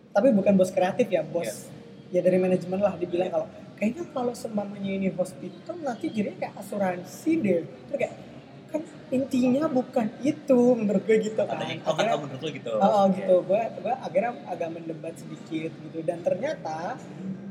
tapi 0.09 0.33
bukan 0.33 0.57
bos 0.57 0.73
kreatif 0.73 1.05
ya 1.05 1.21
bos. 1.21 1.69
Ya 2.09 2.25
dari 2.25 2.41
manajemen 2.41 2.81
lah 2.81 2.97
dibilang 2.97 3.29
kalau 3.29 3.45
kayaknya 3.79 4.03
kalau 4.09 4.33
seumpamanya 4.33 4.91
ini 4.93 5.07
hospital 5.09 5.75
nanti 5.79 6.05
jadinya 6.07 6.37
kayak 6.37 6.55
asuransi 6.57 7.31
deh. 7.39 7.59
Terus 7.63 7.97
kayak 7.97 8.15
kan 8.69 8.81
intinya 9.09 9.65
bukan 9.65 10.13
itu 10.21 10.59
menurut 10.75 11.01
gue 11.01 11.17
gitu 11.23 11.39
kan. 11.39 11.57
Katanya, 11.57 11.75
oh 11.81 11.89
Akhirnya- 11.89 12.19
menurut 12.19 12.39
lo 12.39 12.49
gitu. 12.51 12.71
Oh, 12.75 12.85
oh, 12.85 13.05
gitu, 13.09 13.35
gue 13.41 13.61
gue 13.79 13.93
akhirnya 13.97 14.31
agak 14.45 14.69
mendebat 14.69 15.15
sedikit 15.15 15.71
gitu. 15.73 15.99
Dan 16.03 16.19
ternyata 16.19 16.99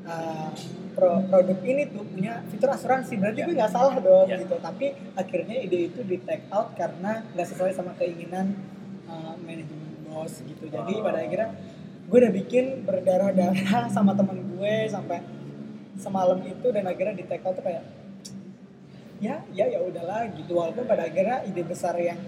uh, 0.04 0.50
pro- 0.92 1.24
produk 1.24 1.58
ini 1.60 1.82
tuh 1.88 2.04
punya 2.04 2.44
fitur 2.46 2.70
asuransi. 2.70 3.16
Berarti 3.16 3.40
Ya. 3.40 3.46
gue 3.46 3.54
nggak 3.56 3.72
salah 3.72 3.96
dong 3.98 4.26
Ya. 4.26 4.38
gitu. 4.38 4.54
Tapi 4.58 4.86
akhirnya 5.14 5.56
ide 5.58 5.78
itu 5.88 6.00
di 6.02 6.16
take 6.20 6.46
out 6.48 6.72
karena 6.72 7.24
nggak 7.28 7.46
sesuai 7.46 7.72
sama 7.72 7.96
keinginan 7.96 8.54
uh, 9.04 9.34
manajemen 9.40 9.74
bos 10.04 10.38
gitu. 10.38 10.64
Jadi 10.66 10.92
Oh. 10.92 11.02
pada 11.02 11.18
akhirnya 11.18 11.50
gue 12.04 12.18
udah 12.18 12.32
bikin 12.32 12.64
berdarah-darah 12.84 13.58
sama 13.96 14.14
teman 14.14 14.38
gue 14.48 14.74
sampai 14.86 15.18
semalam 15.98 16.38
itu 16.46 16.66
dan 16.70 16.86
akhirnya 16.86 17.14
di 17.18 17.24
out 17.26 17.54
tuh 17.58 17.64
kayak 17.66 17.84
ya 19.18 19.42
ya 19.50 19.66
ya 19.66 19.82
udahlah 19.82 20.30
gitu 20.30 20.54
walaupun 20.54 20.86
pada 20.86 21.10
akhirnya 21.10 21.42
ide 21.42 21.66
besar 21.66 21.98
yang 21.98 22.18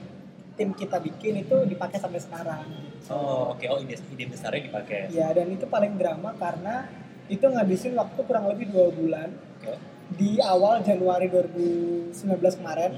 tim 0.59 0.75
kita 0.75 0.99
bikin 0.99 1.41
itu 1.41 1.57
dipakai 1.71 2.03
sampai 2.03 2.21
sekarang 2.21 2.67
gitu. 2.69 3.15
Oh 3.15 3.57
oke, 3.57 3.65
oh 3.71 3.79
ide, 3.81 3.97
ide 3.97 4.25
besarnya 4.29 4.69
dipakai. 4.69 5.09
Ya 5.09 5.33
dan 5.33 5.49
itu 5.49 5.65
paling 5.65 5.97
drama 5.97 6.37
karena 6.37 6.91
itu 7.31 7.47
ngabisin 7.47 7.95
waktu 7.95 8.21
kurang 8.27 8.51
lebih 8.51 8.69
dua 8.75 8.91
bulan 8.91 9.31
Oke. 9.63 9.79
di 10.19 10.43
awal 10.43 10.83
Januari 10.83 11.31
2019 11.31 12.13
kemarin. 12.61 12.93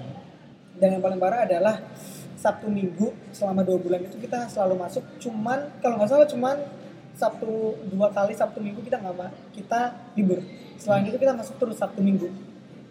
Dan 0.73 0.99
yang 0.99 1.03
paling 1.05 1.21
parah 1.21 1.45
adalah 1.45 1.79
Sabtu 2.35 2.67
Minggu 2.67 3.15
selama 3.31 3.63
dua 3.63 3.79
bulan 3.79 4.03
itu 4.03 4.19
kita 4.19 4.51
selalu 4.51 4.83
masuk. 4.83 5.05
Cuman 5.23 5.69
kalau 5.79 6.01
nggak 6.01 6.11
salah 6.11 6.27
cuman 6.27 6.57
Sabtu 7.13 7.77
dua 7.93 8.09
kali 8.11 8.33
Sabtu 8.35 8.59
Minggu 8.59 8.81
kita 8.83 8.99
nggak 8.99 9.31
kita 9.55 9.95
libur. 10.19 10.41
Selain 10.83 11.07
itu 11.07 11.15
kita 11.15 11.33
masuk 11.33 11.55
terus 11.57 11.79
Sabtu 11.79 12.01
Minggu 12.01 12.27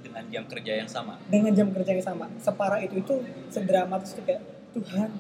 Dengan 0.02 0.24
jam 0.28 0.44
kerja 0.46 0.74
yang 0.74 0.88
sama. 0.88 1.20
dengan 1.28 1.52
jam 1.52 1.68
kerja 1.70 1.92
yang 1.92 2.06
sama. 2.06 2.26
Separah 2.38 2.80
itu 2.80 2.96
itu 2.98 3.14
sedramatis 3.48 4.12
itu 4.12 4.22
kayak 4.22 4.42
Tuhan 4.72 5.12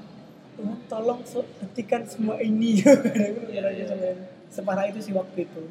Tuhan 0.53 0.77
tolong 0.85 1.19
so- 1.23 1.47
hentikan 1.59 2.03
semua 2.05 2.39
ini. 2.39 2.79
Iya, 3.51 3.67
iya. 3.69 3.85
Separah 4.47 4.83
itu 4.85 4.99
sih 5.01 5.11
waktu 5.11 5.43
itu. 5.43 5.63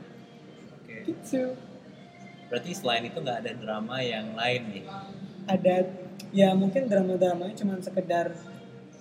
Oke. 0.75 0.95
Gitu. 1.07 1.57
Berarti 2.47 2.71
selain 2.73 3.05
itu 3.05 3.17
nggak 3.17 3.39
ada 3.41 3.53
drama 3.55 3.97
yang 4.01 4.33
lain 4.35 4.63
nih. 4.71 4.85
ada 5.47 5.75
ya 6.31 6.53
mungkin 6.53 6.87
drama-dramanya 6.87 7.57
cuma 7.57 7.75
sekedar 7.79 8.31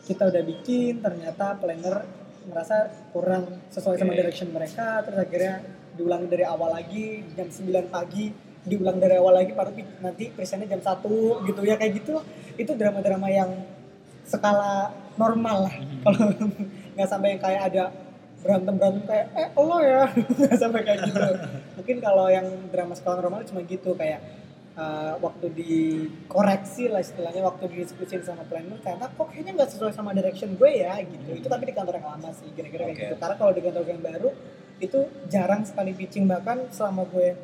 kita 0.04 0.24
udah 0.26 0.42
bikin 0.42 0.98
ternyata 0.98 1.54
planner 1.56 2.08
merasa 2.50 2.90
kurang 3.14 3.62
sesuai 3.70 3.96
sama 4.02 4.18
direction 4.18 4.50
mereka 4.50 5.06
terus 5.06 5.22
akhirnya 5.22 5.62
diulang 5.96 6.26
dari 6.26 6.44
awal 6.48 6.74
lagi 6.74 7.22
jam 7.36 7.48
9 7.48 7.94
pagi 7.94 8.50
diulang 8.68 9.00
dari 9.00 9.16
awal 9.16 9.40
lagi 9.40 9.56
baru 9.56 9.72
nanti 10.04 10.32
presentnya 10.36 10.76
jam 10.76 10.82
1 10.84 11.48
gitu. 11.48 11.60
Ya 11.64 11.76
kayak 11.80 12.04
gitu 12.04 12.20
itu 12.60 12.72
drama-drama 12.76 13.28
yang 13.32 13.52
skala 14.28 14.92
normal 15.16 15.70
lah. 15.70 15.76
Mhm. 15.76 16.00
kalau 16.04 16.26
nggak 16.96 17.10
sampai 17.10 17.28
yang 17.36 17.42
kayak 17.42 17.62
ada 17.72 17.84
berantem 18.40 18.74
berantem 18.76 19.04
kayak 19.08 19.26
eh 19.36 19.48
lo 19.56 19.78
ya. 19.84 20.02
Nggak 20.40 20.60
sampai 20.60 20.82
kayak 20.84 21.00
gitu. 21.08 21.20
Mungkin 21.80 21.98
kalau 22.00 22.26
yang 22.32 22.48
drama 22.72 22.94
skala 22.96 23.20
normal 23.20 23.44
cuma 23.48 23.64
gitu 23.68 23.92
kayak 23.96 24.20
uh, 24.80 25.13
waktu 25.20 25.52
dikoreksi 25.52 26.88
lah 26.88 27.04
istilahnya 27.04 27.44
waktu 27.44 27.68
didiskusin 27.68 28.24
sama 28.24 28.48
planner 28.48 28.80
karena 28.80 29.12
kok 29.12 29.28
kayaknya 29.28 29.52
nggak 29.60 29.70
sesuai 29.76 29.92
sama 29.92 30.15
direction 30.15 30.56
gue 30.56 30.72
ya 30.72 30.96
gitu 31.04 31.30
itu 31.36 31.48
tapi 31.52 31.68
di 31.68 31.76
kantor 31.76 32.00
yang 32.00 32.08
lama 32.15 32.30
sih 32.32 32.48
kira-kira 32.56 32.88
kayak 32.88 32.96
Oke. 32.96 33.04
gitu 33.04 33.15
karena 33.20 33.36
kalau 33.36 33.52
di 33.52 33.62
kantor 33.62 33.84
yang 33.84 34.02
baru 34.02 34.30
itu 34.80 35.00
jarang 35.28 35.62
sekali 35.68 35.92
pitching 35.92 36.26
bahkan 36.26 36.63
selama 36.72 37.04
gue 37.12 37.36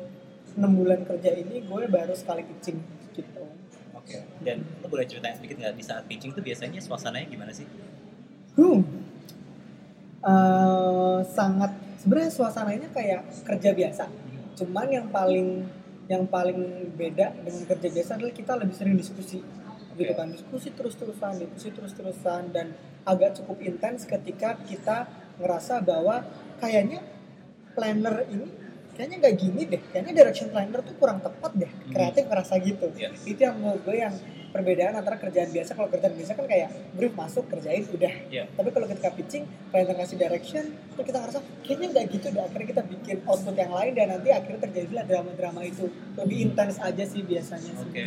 enam 0.56 0.72
bulan 0.72 1.04
kerja 1.04 1.36
ini 1.36 1.68
gue 1.68 1.82
baru 1.92 2.16
sekali 2.16 2.40
pitching 2.42 2.80
gitu 3.12 3.44
Oke. 4.06 4.22
Dan 4.38 4.62
lo 4.62 4.86
boleh 4.86 5.02
ceritain 5.02 5.34
sedikit 5.34 5.58
nggak 5.58 5.74
di 5.74 5.82
saat 5.82 6.06
pitching 6.06 6.30
tuh 6.30 6.38
biasanya 6.38 6.78
suasananya 6.78 7.26
gimana 7.26 7.50
sih? 7.50 7.66
Hmm. 8.54 8.86
Eh, 10.22 11.18
sangat 11.34 11.74
sebenarnya 11.98 12.30
suasananya 12.30 12.88
kayak 12.94 13.26
kerja 13.42 13.74
biasa. 13.74 14.04
Cuman 14.62 14.86
yang 14.94 15.06
paling 15.10 15.66
yang 16.06 16.24
paling 16.26 16.90
beda 16.94 17.34
dengan 17.42 17.62
kerja 17.66 17.88
biasa 17.90 18.10
adalah 18.14 18.34
kita 18.34 18.52
lebih 18.54 18.74
sering 18.74 18.94
diskusi 18.94 19.42
gitu 19.96 20.12
Oke. 20.12 20.14
kan 20.14 20.28
diskusi 20.28 20.68
terus-terusan 20.70 21.40
diskusi 21.40 21.68
terus-terusan 21.72 22.52
dan 22.52 22.76
agak 23.02 23.34
cukup 23.40 23.58
intens 23.64 24.04
ketika 24.04 24.54
kita 24.62 25.08
ngerasa 25.40 25.80
bahwa 25.80 26.22
kayaknya 26.60 27.00
planner 27.72 28.24
ini 28.28 28.48
kayaknya 28.94 29.16
nggak 29.20 29.34
gini 29.36 29.62
deh 29.66 29.82
kayaknya 29.92 30.12
direction 30.16 30.48
planner 30.48 30.80
tuh 30.80 30.94
kurang 30.96 31.20
tepat 31.20 31.52
deh 31.56 31.70
kreatif 31.90 32.24
ngerasa 32.28 32.54
gitu 32.60 32.88
Iya. 32.96 33.10
itu 33.24 33.40
yang 33.40 33.56
menurut 33.60 33.82
gue 33.84 33.96
yang 33.96 34.14
perbedaan 34.56 34.94
antara 34.94 35.16
kerjaan 35.16 35.50
biasa 35.50 35.70
kalau 35.72 35.88
kerjaan 35.88 36.14
biasa 36.14 36.32
kan 36.32 36.46
kayak 36.46 36.68
brief 36.92 37.12
masuk 37.12 37.44
kerjain 37.46 37.84
udah 37.86 38.14
Iya. 38.26 38.48
tapi 38.50 38.68
kalau 38.70 38.86
ketika 38.86 39.12
pitching 39.12 39.44
klien 39.68 39.84
ngasih 39.86 40.16
direction 40.16 40.64
terus 40.90 41.04
kita 41.04 41.18
ngerasa 41.20 41.38
kayaknya 41.60 41.86
nggak 41.92 42.04
gitu 42.10 42.26
deh 42.30 42.42
akhirnya 42.42 42.66
kita 42.70 42.82
bikin 42.86 43.16
output 43.22 43.54
yang 43.54 43.70
lain 43.70 43.92
dan 43.92 44.06
nanti 44.10 44.28
akhirnya 44.30 44.60
terjadilah 44.62 45.04
drama-drama 45.04 45.60
itu 45.62 45.84
lebih 46.14 46.36
intens 46.42 46.76
aja 46.78 47.04
sih 47.04 47.20
biasanya 47.20 47.70
sih. 47.70 47.86
Oke. 47.86 48.06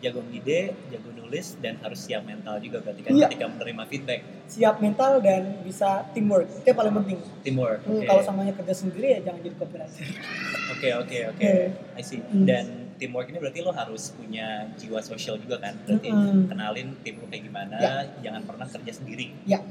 Jago 0.00 0.24
ide, 0.30 0.72
jago 0.88 1.12
nulis, 1.12 1.60
dan 1.60 1.76
harus 1.76 2.00
siap 2.00 2.24
mental 2.24 2.56
juga 2.56 2.80
berarti 2.80 3.04
kan 3.04 3.12
Iya. 3.12 3.28
ketika 3.28 3.46
menerima 3.46 3.82
feedback. 3.84 4.20
siap 4.48 4.80
mental 4.80 5.20
dan 5.20 5.60
bisa 5.60 6.08
teamwork 6.10 6.48
itu 6.50 6.66
yang 6.66 6.74
paling 6.74 6.94
penting 6.96 7.18
Teamwork. 7.44 7.84
Hmm, 7.84 8.00
Oke. 8.00 8.08
kalau 8.08 8.22
samanya 8.24 8.56
kerja 8.56 8.74
sendiri 8.74 9.14
ya 9.14 9.20
jangan 9.20 9.40
jadi 9.40 9.54
copywriter 9.54 10.00
Oke 10.70 10.88
oke 10.96 11.18
oke. 11.28 11.44
Oke. 11.44 11.52
I 11.94 12.02
see. 12.02 12.18
Hmm. 12.18 12.42
Dan 12.42 12.79
teamwork 13.00 13.26
ini 13.26 13.40
berarti 13.40 13.60
lo 13.60 13.72
harus 13.72 14.12
punya 14.12 14.46
jiwa 14.76 15.00
sosial 15.00 15.34
juga 15.36 15.56
kan? 15.58 15.72
Berarti 15.80 16.08
Mm-mm. 16.08 16.46
kenalin 16.46 16.92
tim 17.00 17.16
lo 17.16 17.26
kayak 17.26 17.42
gimana, 17.42 17.76
Ya. 17.76 17.94
jangan 18.20 18.44
pernah 18.44 18.68
kerja 18.68 18.92
sendiri. 18.92 19.32
Ya. 19.44 19.64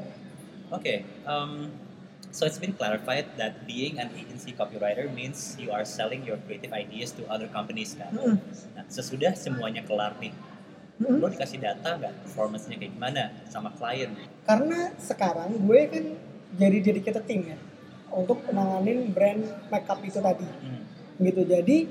Oke. 0.70 1.06
um, 1.24 1.70
so 2.30 2.44
it's 2.44 2.58
been 2.58 2.74
clarified 2.74 3.26
that 3.36 3.66
being 3.66 3.98
an 3.98 4.10
agency 4.14 4.50
copywriter 4.52 5.06
means 5.10 5.54
you 5.56 5.70
are 5.70 5.82
selling 5.82 6.22
your 6.22 6.38
creative 6.44 6.70
ideas 6.72 7.10
to 7.10 7.22
other 7.26 7.46
companies 7.48 7.94
kan? 7.94 8.10
Mm-mm. 8.12 8.38
Nah, 8.74 8.86
sesudah 8.86 9.34
semuanya 9.34 9.82
kelar 9.82 10.18
nih, 10.18 10.34
Mm-mm. 10.98 11.18
lo 11.18 11.28
dikasih 11.28 11.58
data 11.58 11.96
nggak 11.96 12.14
performance-nya 12.24 12.76
kayak 12.76 12.92
gimana 12.92 13.24
sama 13.46 13.70
klien? 13.72 14.10
karena 14.44 14.90
sekarang 14.98 15.62
gue 15.62 15.82
kan 15.86 16.06
jadi 16.58 16.78
dedicated 16.82 17.22
tim 17.24 17.46
ya 17.46 17.58
untuk 18.10 18.42
menanganin 18.44 19.14
brand 19.14 19.46
makeup 19.70 20.02
itu 20.02 20.18
tadi 20.18 20.42
Hmm. 20.42 20.82
gitu 21.22 21.46
jadi 21.46 21.86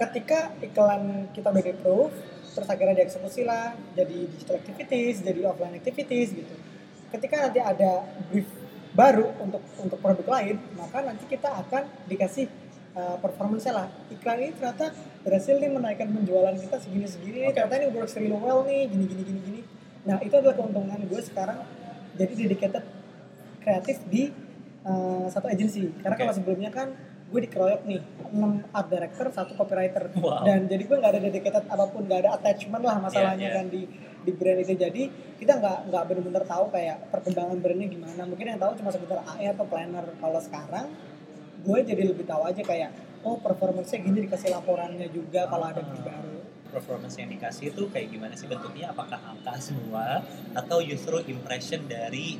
ketika 0.00 0.48
iklan 0.64 1.28
kita 1.36 1.52
udah 1.52 1.64
approve 1.64 2.14
terus 2.50 2.68
akhirnya 2.68 3.04
dieksekusi 3.04 3.44
lah 3.44 3.76
jadi 3.94 4.18
digital 4.26 4.56
activities 4.58 5.16
jadi 5.22 5.40
offline 5.46 5.76
activities 5.76 6.32
gitu 6.34 6.54
ketika 7.12 7.46
nanti 7.46 7.60
ada 7.60 8.08
brief 8.32 8.48
baru 8.90 9.30
untuk 9.38 9.62
untuk 9.78 9.98
produk 10.02 10.26
lain 10.40 10.56
maka 10.74 10.98
nanti 11.04 11.28
kita 11.30 11.46
akan 11.46 11.86
dikasih 12.10 12.50
uh, 12.98 13.16
performance 13.22 13.70
lah 13.70 13.86
iklan 14.10 14.40
ini 14.42 14.50
ternyata 14.58 14.90
berhasil 15.22 15.54
nih 15.60 15.70
menaikkan 15.70 16.10
penjualan 16.10 16.56
kita 16.58 16.76
segini 16.82 17.06
segini 17.06 17.46
Oke. 17.46 17.54
ternyata 17.54 17.74
ini 17.78 17.86
works 17.94 18.18
really 18.18 18.34
well 18.34 18.66
nih 18.66 18.90
gini 18.90 19.04
gini 19.06 19.22
gini 19.22 19.40
gini 19.46 19.60
nah 20.02 20.16
itu 20.18 20.34
adalah 20.34 20.56
keuntungan 20.58 20.98
gue 21.06 21.20
sekarang 21.22 21.60
jadi 22.18 22.32
dedicated 22.34 22.84
kreatif 23.62 24.02
di 24.10 24.32
uh, 24.82 25.28
satu 25.30 25.46
agency 25.46 25.92
karena 26.02 26.16
Oke. 26.18 26.22
kalau 26.26 26.34
sebelumnya 26.34 26.70
kan 26.74 26.88
gue 27.30 27.40
dikeroyok 27.46 27.82
nih 27.86 28.00
6 28.30 28.74
art 28.74 28.88
director 28.90 29.26
satu 29.30 29.54
copywriter 29.54 30.10
Wow. 30.18 30.42
dan 30.42 30.66
jadi 30.66 30.82
gue 30.82 30.96
nggak 30.98 31.12
ada 31.14 31.20
dedicated 31.22 31.64
apa 31.66 31.84
pun 31.88 32.02
nggak 32.04 32.20
ada 32.26 32.30
attachment 32.34 32.82
lah 32.82 32.96
masalahnya 32.98 33.38
Iya, 33.38 33.50
iya. 33.50 33.58
kan 33.58 33.66
di 33.70 33.82
di 34.20 34.32
brand 34.34 34.58
itu 34.58 34.74
jadi 34.76 35.02
kita 35.38 35.52
nggak 35.56 35.78
nggak 35.88 36.02
benar-benar 36.04 36.44
tahu 36.44 36.64
kayak 36.68 37.08
perkembangan 37.08 37.56
brandnya 37.58 37.88
gimana 37.88 38.22
mungkin 38.26 38.46
yang 38.50 38.60
tahu 38.60 38.72
cuma 38.76 38.90
sekitar 38.90 39.18
AE 39.24 39.46
atau 39.48 39.64
planner 39.64 40.04
kalau 40.18 40.40
sekarang 40.42 40.86
gue 41.60 41.78
jadi 41.80 42.02
lebih 42.04 42.24
tahu 42.26 42.42
aja 42.44 42.60
kayak 42.60 42.90
oh 43.22 43.36
performance-nya 43.38 44.00
gini 44.00 44.26
dikasih 44.28 44.50
laporannya 44.50 45.08
juga 45.08 45.46
kalau 45.46 45.70
ada 45.70 45.80
brief 45.80 46.04
baru 46.04 46.40
performance 46.70 47.18
yang 47.18 47.26
dikasih 47.28 47.74
itu 47.74 47.82
kayak 47.90 48.14
gimana 48.14 48.30
sih 48.38 48.46
bentuknya? 48.46 48.94
Apakah 48.94 49.18
angka 49.18 49.58
semua 49.58 50.22
atau 50.54 50.78
justru 50.78 51.18
impression 51.26 51.82
dari 51.90 52.38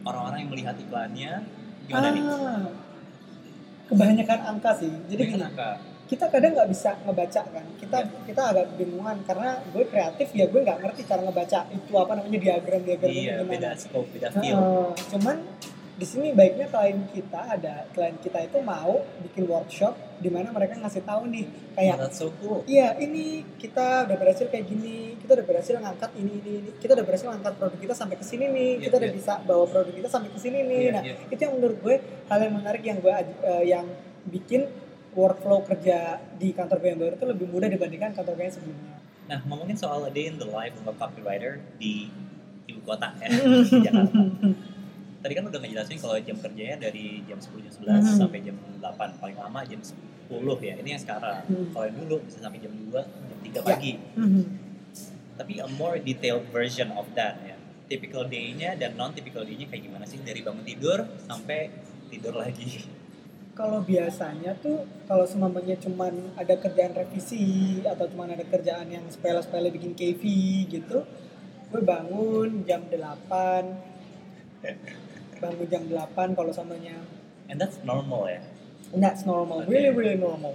orang-orang 0.00 0.48
yang 0.48 0.50
melihat 0.50 0.76
iklannya? 0.80 1.44
Gimana 1.84 2.08
nih? 2.08 2.24
Kebanyakan 3.86 4.40
angka 4.46 4.70
sih 4.74 4.90
jadi 5.06 5.22
gini 5.26 5.42
angka. 5.42 5.78
kita 6.06 6.24
kadang 6.26 6.54
nggak 6.54 6.70
bisa 6.70 6.90
ngebaca 7.02 7.42
kan 7.44 7.64
kita 7.76 7.98
Iya. 7.98 8.18
kita 8.24 8.42
agak 8.46 8.66
bingungan 8.74 9.16
karena 9.22 9.50
gue 9.64 9.84
kreatif 9.84 10.28
ya 10.32 10.46
gue 10.46 10.60
nggak 10.60 10.78
ngerti 10.80 11.02
cara 11.02 11.20
ngebaca 11.20 11.58
itu 11.68 11.92
apa 11.92 12.12
namanya 12.14 12.38
diagram 12.38 12.80
diagram 12.80 13.10
itu 13.10 13.20
Iya, 13.20 13.34
gimana 13.36 13.50
beda 13.52 13.70
scope, 13.74 14.08
beda 14.12 14.28
feel. 14.32 14.58
Cuman 15.10 15.36
di 15.96 16.04
sini 16.04 16.36
baiknya 16.36 16.68
klien 16.68 17.08
kita 17.08 17.56
ada 17.56 17.88
klien 17.96 18.12
kita 18.20 18.44
itu 18.44 18.60
mau 18.60 19.00
bikin 19.24 19.48
workshop 19.48 19.96
di 20.20 20.28
mana 20.28 20.52
mereka 20.52 20.76
ngasih 20.76 21.00
tahu 21.08 21.24
nih 21.32 21.48
kayak 21.72 21.96
that's 21.96 22.20
so 22.20 22.28
cool. 22.40 22.60
iya 22.68 22.92
ini 23.00 23.44
kita 23.56 24.04
udah 24.04 24.16
berhasil 24.20 24.44
kayak 24.52 24.68
gini 24.68 25.16
kita 25.16 25.40
udah 25.40 25.46
berhasil 25.48 25.72
ngangkat 25.80 26.10
ini 26.20 26.32
ini, 26.40 26.52
ini. 26.60 26.70
kita 26.76 26.92
udah 26.96 27.06
berhasil 27.08 27.26
ngangkat 27.32 27.54
produk 27.56 27.78
kita 27.80 27.94
sampai 27.96 28.16
ke 28.20 28.24
sini 28.28 28.44
nih 28.52 28.70
Iya, 28.76 28.84
kita 28.88 28.94
udah 29.00 29.10
iya. 29.10 29.16
bisa 29.16 29.32
bawa 29.48 29.64
produk 29.64 29.92
kita 29.96 30.08
sampai 30.12 30.28
ke 30.32 30.38
sini 30.40 30.58
nih 30.68 30.80
Iya, 30.84 30.92
nah 30.92 31.02
iya. 31.04 31.14
itu 31.32 31.40
yang 31.40 31.54
menurut 31.56 31.78
gue 31.80 31.94
hal 32.28 32.38
yang 32.44 32.54
menarik 32.60 32.82
yang 32.84 32.98
gue 33.00 33.12
eh, 33.44 33.64
yang 33.64 33.86
bikin 34.28 34.62
workflow 35.16 35.64
kerja 35.64 36.20
di 36.36 36.52
kantor 36.52 36.76
gue 36.84 36.88
yang 36.92 37.00
baru 37.00 37.14
itu 37.16 37.26
lebih 37.28 37.46
mudah 37.48 37.68
dibandingkan 37.72 38.12
kantor 38.12 38.36
gue 38.36 38.44
yang 38.44 38.56
sebelumnya 38.56 38.96
Nah, 39.26 39.42
ngomongin 39.42 39.74
soal 39.74 40.06
a 40.06 40.12
day 40.14 40.30
in 40.30 40.38
the 40.38 40.46
life 40.46 40.76
of 40.78 40.86
a 40.86 40.94
copywriter 40.94 41.58
di 41.82 42.06
ibu 42.70 42.78
kota 42.86 43.10
ya, 43.18 43.26
di 43.66 43.78
Jakarta. 43.82 44.18
Tadi 45.26 45.34
kan 45.34 45.50
udah 45.50 45.58
ngejelasin 45.58 45.98
kalau 45.98 46.14
jam 46.22 46.38
kerjanya 46.38 46.78
dari 46.78 47.18
jam 47.26 47.34
10 47.34 47.58
jam 47.58 47.72
11 47.74 48.06
Mhm. 48.06 48.14
sampai 48.14 48.38
jam 48.46 48.54
8 48.78 49.18
paling 49.18 49.34
lama 49.34 49.58
jam 49.66 49.82
10 49.82 50.62
ya. 50.62 50.78
Ini 50.78 50.94
yang 50.94 51.02
sekarang. 51.02 51.42
Hmm. 51.50 51.66
Kalau 51.74 51.84
yang 51.90 51.98
dulu 51.98 52.22
bisa 52.22 52.38
sampai 52.38 52.62
jam 52.62 52.70
2, 52.70 53.02
jam 53.02 53.38
3 53.42 53.58
Ya. 53.58 53.66
pagi. 53.66 53.92
Tapi 55.34 55.52
a 55.58 55.66
more 55.66 55.98
detailed 55.98 56.46
version 56.48 56.94
of 56.94 57.10
that 57.12 57.42
ya. 57.42 57.58
Typical 57.86 58.30
day-nya 58.30 58.78
dan 58.78 58.94
non 58.94 59.10
typical 59.10 59.42
day-nya 59.42 59.66
kayak 59.66 59.82
gimana 59.82 60.06
sih 60.06 60.22
dari 60.22 60.46
bangun 60.46 60.62
tidur 60.62 61.02
sampai 61.26 61.74
tidur 62.06 62.38
lagi. 62.38 62.86
kalau 63.56 63.80
biasanya 63.80 64.52
tuh 64.60 64.84
kalau 65.08 65.24
semamanya 65.24 65.80
cuman 65.80 66.12
ada 66.36 66.54
kerjaan 66.54 66.92
revisi 66.92 67.80
atau 67.82 68.04
cuman 68.04 68.28
ada 68.30 68.44
kerjaan 68.44 68.84
yang 68.86 69.00
sepele-sepele 69.08 69.72
bikin 69.72 69.96
KV 69.96 70.22
gitu 70.68 71.00
gue 71.66 71.80
bangun 71.80 72.62
jam 72.62 72.84
8 72.84 73.64
bangun 75.38 75.66
jam 75.68 75.82
8 75.84 76.36
kalau 76.36 76.52
samanya 76.52 76.96
And 77.46 77.56
that's 77.56 77.78
normal 77.82 78.26
ya. 78.26 78.42
that's 78.96 79.22
normal 79.26 79.60
Oke. 79.62 79.68
really 79.68 79.90
really 79.92 80.16
normal 80.16 80.54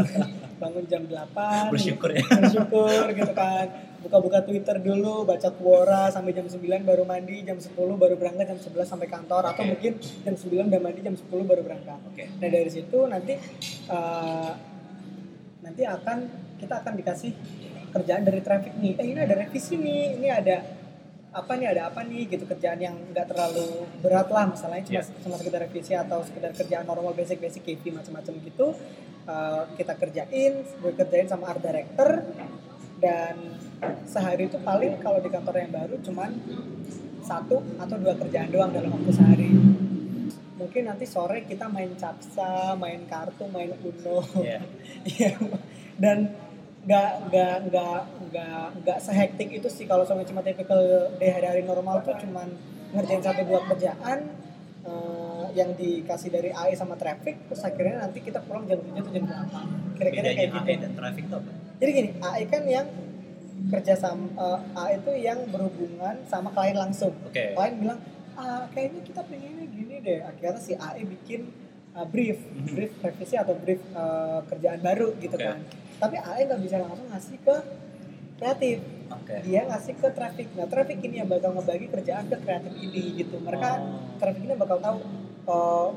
bangun 0.62 0.84
jam 0.88 1.02
8 1.06 1.70
Bersyukur 1.72 2.10
ya. 2.12 2.24
bersyukur 2.24 3.04
gitu 3.12 3.32
kan 3.32 3.66
buka-buka 4.00 4.38
Twitter 4.42 4.76
dulu 4.78 5.26
baca 5.26 5.48
Quora 5.52 6.08
sampai 6.08 6.32
jam 6.32 6.46
9 6.48 6.60
baru 6.82 7.02
mandi 7.04 7.42
jam 7.42 7.58
10 7.58 7.72
baru 7.76 8.14
berangkat 8.16 8.54
jam 8.54 8.58
11 8.58 8.86
sampai 8.86 9.08
kantor 9.08 9.50
atau 9.50 9.62
Oke. 9.62 9.70
mungkin 9.76 9.92
jam 10.00 10.34
9 10.34 10.70
udah 10.72 10.80
mandi 10.80 11.00
jam 11.04 11.14
10 11.14 11.26
baru 11.44 11.62
berangkat 11.62 11.98
Oke. 12.10 12.24
Nah 12.40 12.48
dari 12.48 12.70
situ 12.70 12.98
nanti 13.06 13.34
uh, 13.90 14.52
nanti 15.60 15.82
akan 15.82 16.18
kita 16.56 16.74
akan 16.80 16.92
dikasih 16.96 17.32
kerjaan 17.92 18.22
dari 18.22 18.40
traffic 18.40 18.72
nih. 18.76 18.92
Eh 18.96 19.06
ini 19.12 19.20
ada 19.20 19.34
revisi 19.34 19.74
nih, 19.76 20.20
ini 20.20 20.28
ada 20.28 20.56
apa 21.36 21.52
nih 21.54 21.68
ada 21.68 21.92
apa 21.92 22.00
nih 22.02 22.24
gitu 22.26 22.48
kerjaan 22.48 22.80
yang 22.80 22.96
nggak 23.12 23.28
terlalu 23.28 23.84
berat 24.00 24.24
lah 24.26 24.48
masalahnya 24.48 24.88
cuma 24.88 24.96
Iya. 24.96 25.20
cuma 25.20 25.34
sekedar 25.36 25.60
revisi 25.60 25.92
atau 25.92 26.24
sekedar 26.24 26.50
kerjaan 26.50 26.88
normal 26.88 27.12
basic 27.12 27.38
basic 27.38 27.62
KP 27.62 27.92
macam-macam 27.92 28.34
gitu 28.42 28.68
Uh, 29.26 29.66
kita 29.74 29.98
kerjain 29.98 30.54
gue 30.62 30.92
kerjain 30.94 31.26
sama 31.26 31.50
art 31.50 31.58
director 31.58 32.22
dan 33.02 33.58
sehari 34.06 34.46
itu 34.46 34.54
paling 34.62 35.02
kalau 35.02 35.18
di 35.18 35.26
kantor 35.26 35.58
yang 35.58 35.74
baru 35.74 35.98
cuman 35.98 36.30
satu 37.20 37.58
atau 37.74 37.96
dua 37.98 38.14
kerjaan 38.14 38.54
doang 38.54 38.70
dalam 38.70 38.94
waktu 38.94 39.10
sehari 39.10 39.50
mungkin 40.54 40.82
nanti 40.86 41.10
sore 41.10 41.42
kita 41.42 41.66
main 41.66 41.90
capsa, 41.98 42.78
main 42.78 43.02
kartu, 43.04 43.50
main 43.50 43.74
uno, 43.74 44.22
Iya. 44.38 44.62
Iya. 45.10 45.30
dan 45.98 46.30
nggak 46.86 47.10
nggak 47.28 47.54
nggak 47.66 48.00
nggak 48.30 48.66
nggak 48.78 48.98
sehektik 49.02 49.48
itu 49.50 49.66
sih 49.66 49.84
kalau 49.84 50.06
sama 50.06 50.22
cuma 50.22 50.38
tipikal 50.40 50.78
day 51.18 51.34
hari-hari 51.34 51.66
normal 51.66 51.98
tuh 52.00 52.14
cuman 52.14 52.46
ngerjain 52.94 53.18
satu 53.20 53.42
dua 53.42 53.60
kerjaan 53.66 54.18
eh, 54.86 55.44
yang 55.52 55.74
dikasih 55.74 56.30
dari 56.30 56.54
AE 56.54 56.78
sama 56.78 56.94
traffic 56.94 57.42
terus 57.50 57.58
akhirnya 57.60 58.06
nanti 58.06 58.22
kita 58.22 58.38
pulang 58.38 58.64
jam 58.64 58.78
7 58.78 59.02
atau 59.02 59.10
jam 59.10 59.24
8 59.26 59.98
kira-kira 59.98 60.26
kayak 60.30 60.50
gitu 60.52 60.62
AE 60.62 60.74
dan 60.78 60.92
traffic 60.94 61.22
itu 61.26 61.34
apa? 61.34 61.50
jadi 61.76 61.90
gini 61.92 62.10
AE 62.22 62.42
kan 62.46 62.62
yang 62.64 62.86
kerja 63.66 63.94
sama 63.98 64.26
eh, 64.30 64.60
AE 64.78 64.94
itu 64.96 65.12
yang 65.18 65.38
berhubungan 65.50 66.14
sama 66.24 66.54
klien 66.54 66.78
langsung 66.78 67.10
Oke. 67.26 67.50
klien 67.50 67.74
bilang 67.82 67.98
ah 68.38 68.62
kayaknya 68.70 69.00
kita 69.02 69.20
pengennya 69.26 69.66
gini 69.66 69.94
deh 69.98 70.22
akhirnya 70.22 70.60
si 70.60 70.78
AE 70.78 71.02
bikin 71.02 71.50
uh, 71.96 72.06
brief 72.06 72.38
Mhm. 72.46 72.68
brief 72.70 72.92
revisi 73.00 73.34
atau 73.34 73.56
brief 73.56 73.82
uh, 73.90 74.44
kerjaan 74.46 74.78
baru 74.78 75.16
gitu 75.18 75.34
Oke. 75.34 75.42
kan 75.42 75.58
tapi 75.96 76.14
AE 76.14 76.42
nggak 76.44 76.60
bisa 76.60 76.76
langsung 76.78 77.06
ngasih 77.06 77.38
ke 77.40 77.56
kreatif 78.36 78.78
Oke. 79.08 79.34
dia 79.40 79.60
ngasih 79.64 79.94
ke 79.94 80.08
traffic 80.10 80.46
nah 80.52 80.66
traffic 80.66 80.98
ini 81.00 81.14
yang 81.16 81.28
bakal 81.28 81.50
ngebagi 81.52 81.86
kerjaan 81.88 82.26
ke 82.26 82.36
kreatif 82.38 82.72
ini 82.74 83.02
gitu 83.16 83.36
mereka 83.38 83.78
Oh. 83.78 84.18
traffic 84.18 84.42
ini 84.42 84.54
bakal 84.54 84.76
tahu 84.78 84.96
oh, 85.46 85.88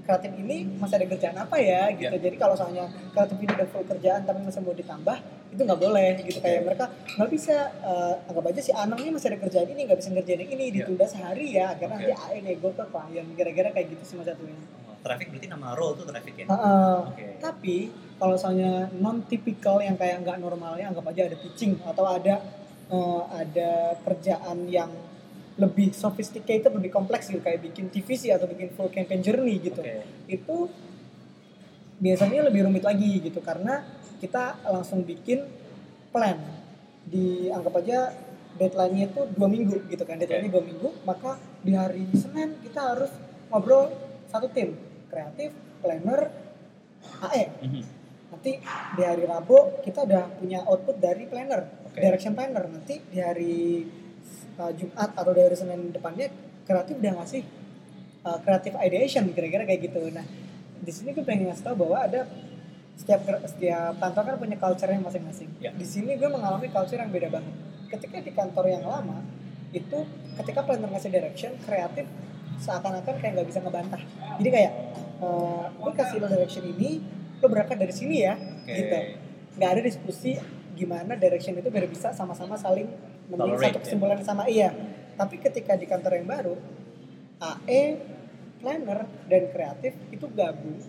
kreatif 0.00 0.32
ini 0.34 0.56
masih 0.74 0.96
ada 0.96 1.06
kerjaan 1.08 1.36
apa 1.38 1.56
ya 1.56 1.88
gitu 1.92 2.12
Ya. 2.12 2.20
jadi 2.20 2.36
kalau 2.36 2.54
soalnya 2.54 2.84
kreatif 3.10 3.36
ini 3.38 3.50
udah 3.50 3.68
full 3.68 3.84
kerjaan 3.84 4.20
tapi 4.22 4.40
masih 4.40 4.60
mau 4.60 4.72
ditambah 4.72 5.16
itu 5.50 5.60
nggak 5.60 5.80
boleh 5.80 6.08
gitu 6.20 6.38
kayak 6.38 6.58
Oke. 6.58 6.66
mereka 6.66 6.84
nggak 7.14 7.30
bisa 7.30 7.56
eh, 7.80 8.14
anggap 8.26 8.44
aja 8.46 8.60
si 8.60 8.72
Anang 8.72 8.98
ini 8.98 9.10
masih 9.10 9.28
ada 9.28 9.38
kerjaan 9.38 9.66
ini 9.66 9.80
nggak 9.82 9.98
bisa 9.98 10.10
ngerjain 10.10 10.40
ini 10.42 10.64
Ya. 10.66 10.72
ditunda 10.78 11.06
sehari 11.06 11.46
ya 11.50 11.64
akhirnya 11.70 11.96
Oke. 11.96 12.04
nanti 12.06 12.14
AE 12.14 12.38
nego 12.42 12.68
ke 12.70 12.84
klien 12.86 13.26
kira-kira 13.32 13.68
kayak 13.70 13.86
gitu 13.90 14.02
sih 14.04 14.14
mas 14.14 14.26
satunya 14.26 14.56
Oh, 14.84 14.96
traffic 15.02 15.26
berarti 15.28 15.46
nama 15.46 15.68
role 15.72 15.94
tuh 15.94 16.04
traffic 16.06 16.34
ya? 16.34 16.46
Heeh. 16.46 16.96
Oke. 17.06 17.24
tapi 17.38 17.76
kalau 18.18 18.36
soalnya 18.38 18.88
non 18.94 19.26
typical 19.26 19.82
yang 19.82 19.98
kayak 19.98 20.22
nggak 20.22 20.38
normalnya 20.38 20.90
anggap 20.90 21.10
aja 21.10 21.26
ada 21.28 21.36
pitching 21.38 21.78
atau 21.82 22.04
ada 22.06 22.34
eh, 22.90 23.22
ada 23.32 23.70
kerjaan 24.06 24.68
yang 24.70 24.90
lebih 25.54 25.94
sophisticated, 25.94 26.66
lebih 26.74 26.90
kompleks 26.90 27.30
gitu 27.30 27.38
kayak 27.38 27.62
bikin 27.62 27.86
TVC 27.86 28.34
atau 28.34 28.50
bikin 28.50 28.74
full 28.74 28.90
campaign 28.90 29.22
journey 29.22 29.62
gitu. 29.62 29.78
Oke. 29.78 30.02
Itu 30.26 30.66
biasanya 32.02 32.50
lebih 32.50 32.66
rumit 32.66 32.82
lagi 32.82 33.22
gitu 33.22 33.38
karena 33.38 33.86
kita 34.18 34.58
langsung 34.66 35.06
bikin 35.06 35.46
plan 36.10 36.42
dianggap 37.06 37.74
aja 37.84 37.98
deadline-nya 38.58 39.10
itu 39.14 39.20
dua 39.34 39.48
minggu 39.50 39.86
gitu 39.90 40.02
kan 40.02 40.18
deadline-nya 40.18 40.50
dua 40.50 40.64
minggu 40.64 40.88
maka 41.06 41.38
di 41.62 41.74
hari 41.74 42.06
Senin 42.18 42.58
kita 42.62 42.94
harus 42.94 43.10
ngobrol 43.50 43.94
satu 44.26 44.50
tim 44.50 44.74
kreatif 45.10 45.54
planner 45.82 46.30
AE 47.30 47.44
Mhm. 47.62 47.82
Nanti 48.34 48.58
di 48.98 49.02
hari 49.06 49.24
Rabu 49.24 49.78
kita 49.86 50.02
udah 50.02 50.26
punya 50.42 50.66
output 50.66 50.98
dari 50.98 51.30
planner 51.30 51.62
Oke. 51.86 52.02
direction 52.02 52.34
planner. 52.34 52.66
Nanti 52.66 52.98
di 52.98 53.18
hari 53.22 53.86
uh, 54.58 54.72
Jumat 54.74 55.14
atau 55.14 55.30
di 55.30 55.40
hari 55.40 55.54
Senin 55.54 55.94
depannya 55.94 56.28
kreatif 56.66 56.98
udah 56.98 57.12
ngasih 57.22 57.42
uh, 58.26 58.38
creative 58.42 58.74
ideation 58.82 59.30
kira-kira 59.30 59.62
kayak 59.62 59.86
gitu. 59.86 60.02
Nah 60.10 60.26
di 60.84 60.92
sini 60.92 61.14
gue 61.14 61.22
pengen 61.22 61.48
ngasih 61.48 61.64
tahu 61.64 61.86
bahwa 61.86 62.02
ada 62.02 62.26
setiap 62.94 63.26
setiap 63.46 63.98
kantor 63.98 64.22
kan 64.26 64.36
punya 64.42 64.56
culture-nya 64.58 65.00
masing-masing. 65.02 65.50
Ya. 65.62 65.70
di 65.74 65.86
sini 65.86 66.18
gue 66.18 66.28
mengalami 66.28 66.66
culture 66.68 66.98
yang 66.98 67.14
beda 67.14 67.30
banget. 67.30 67.54
Ketika 67.94 68.18
di 68.18 68.32
kantor 68.34 68.64
yang 68.66 68.84
lama 68.84 69.22
itu 69.70 69.98
ketika 70.42 70.66
planner 70.66 70.90
ngasih 70.90 71.10
direction 71.10 71.54
kreatif 71.62 72.06
seakan-akan 72.58 73.14
kayak 73.18 73.32
nggak 73.38 73.48
bisa 73.50 73.58
ngebantah. 73.62 74.02
Jadi 74.42 74.48
kayak 74.50 74.72
uh, 75.22 75.70
gue 75.70 75.92
kasih 75.94 76.18
lo 76.22 76.26
direction 76.26 76.66
ini 76.66 77.22
lo 77.44 77.52
berangkat 77.52 77.76
dari 77.76 77.92
sini 77.92 78.24
ya 78.24 78.34
Oke. 78.40 78.72
gitu. 78.72 78.98
Nggak 79.60 79.70
ada 79.76 79.82
diskusi 79.84 80.32
gimana 80.74 81.12
direction 81.14 81.54
itu 81.60 81.68
biar 81.68 81.86
bisa 81.86 82.10
sama-sama 82.16 82.56
saling 82.56 82.88
Tolerate, 83.24 83.72
satu 83.72 83.78
ya. 83.80 83.82
kesimpulan 83.84 84.16
yang 84.20 84.28
sama. 84.28 84.42
Iya. 84.48 84.70
Tapi 85.14 85.36
ketika 85.40 85.76
di 85.76 85.86
kantor 85.86 86.12
yang 86.20 86.26
baru 86.28 86.54
AE 87.40 87.82
planner 88.60 89.04
dan 89.28 89.42
kreatif 89.52 89.92
itu 90.08 90.26
gabung. 90.32 90.80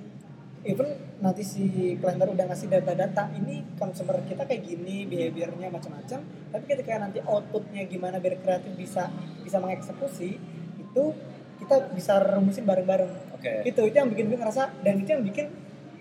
Even 0.65 0.97
nanti 1.21 1.45
si 1.45 1.93
planner 2.01 2.33
udah 2.33 2.49
ngasih 2.49 2.67
data-data 2.71 3.29
ini 3.37 3.61
consumer 3.77 4.17
kita 4.25 4.49
kayak 4.49 4.65
gini 4.65 5.05
behaviornya 5.05 5.69
macam-macam. 5.69 6.25
Tapi 6.25 6.63
ketika 6.65 6.97
nanti 6.97 7.21
outputnya 7.21 7.85
gimana 7.85 8.17
biar 8.17 8.41
kreatif 8.41 8.73
bisa 8.73 9.11
bisa 9.45 9.61
mengeksekusi 9.61 10.39
itu 10.81 11.03
kita 11.61 11.93
bisa 11.93 12.17
rumusin 12.19 12.65
bareng-bareng. 12.65 13.37
Oke. 13.37 13.61
itu 13.67 13.81
itu 13.85 13.95
yang 13.95 14.09
bikin 14.09 14.25
gue 14.31 14.39
ngerasa 14.41 14.73
dan 14.81 14.95
itu 14.97 15.09
yang 15.13 15.21
bikin 15.21 15.45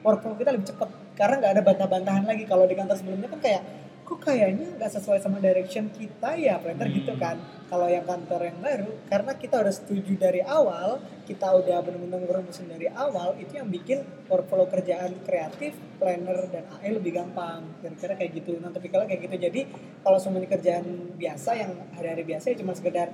workflow 0.05 0.37
kita 0.37 0.53
lebih 0.53 0.69
cepat. 0.69 0.89
Karena 1.17 1.35
nggak 1.41 1.53
ada 1.57 1.63
bantah-bantahan 1.65 2.25
lagi. 2.29 2.45
Kalau 2.45 2.69
di 2.69 2.77
kantor 2.77 2.97
sebelumnya 3.01 3.33
kan 3.33 3.41
kayak 3.41 3.63
kok 4.05 4.21
kayaknya 4.21 4.69
nggak 4.77 4.93
sesuai 5.01 5.17
sama 5.17 5.41
direction 5.41 5.89
kita 5.89 6.37
ya 6.37 6.61
planner 6.61 6.93
Hmm. 6.93 6.97
gitu 7.01 7.17
kan. 7.17 7.41
Kalau 7.73 7.89
yang 7.89 8.05
kantor 8.05 8.53
yang 8.53 8.59
baru 8.61 8.93
karena 9.09 9.33
kita 9.33 9.57
udah 9.65 9.73
setuju 9.73 10.13
dari 10.21 10.45
awal 10.45 11.01
kita 11.25 11.49
udah 11.49 11.81
benar-benar 11.81 12.21
ngerumusin 12.29 12.69
dari 12.69 12.93
awal 12.93 13.33
itu 13.41 13.57
yang 13.57 13.73
bikin 13.73 14.05
workflow 14.29 14.69
kerjaan 14.69 15.25
kreatif 15.25 15.73
planner 15.97 16.37
dan 16.53 16.69
AE 16.79 17.01
lebih 17.01 17.17
gampang. 17.17 17.65
Kira-kira 17.81 18.13
kayak 18.21 18.31
gitu. 18.45 18.61
Nah 18.61 18.69
tipikal 18.77 19.09
kayak 19.09 19.25
gitu. 19.25 19.37
Jadi 19.41 19.61
kalau 20.05 20.21
semuanya 20.21 20.53
kerjaan 20.53 21.17
biasa 21.17 21.51
yang 21.57 21.73
hari-hari 21.97 22.29
biasa 22.29 22.53
ya 22.53 22.61
cuma 22.61 22.77
sekedar 22.77 23.09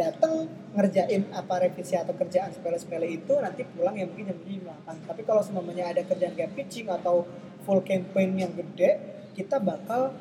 datang 0.00 0.48
ngerjain 0.72 1.28
apa 1.36 1.68
revisi 1.68 1.92
atau 1.92 2.16
kerjaan 2.16 2.48
sepele-sepele 2.56 3.20
itu 3.20 3.36
nanti 3.36 3.68
pulang 3.68 4.00
ya 4.00 4.08
mungkin 4.08 4.32
jam 4.32 4.40
8 4.40 5.04
tapi 5.04 5.22
kalau 5.28 5.44
semuanya 5.44 5.92
ada 5.92 6.00
kerjaan 6.08 6.32
kayak 6.32 6.56
pitching 6.56 6.88
atau 6.88 7.28
full 7.68 7.84
campaign 7.84 8.40
yang 8.40 8.52
gede 8.56 8.96
kita 9.36 9.60
bakal 9.60 10.16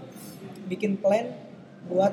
bikin 0.68 1.00
plan 1.00 1.32
buat 1.88 2.12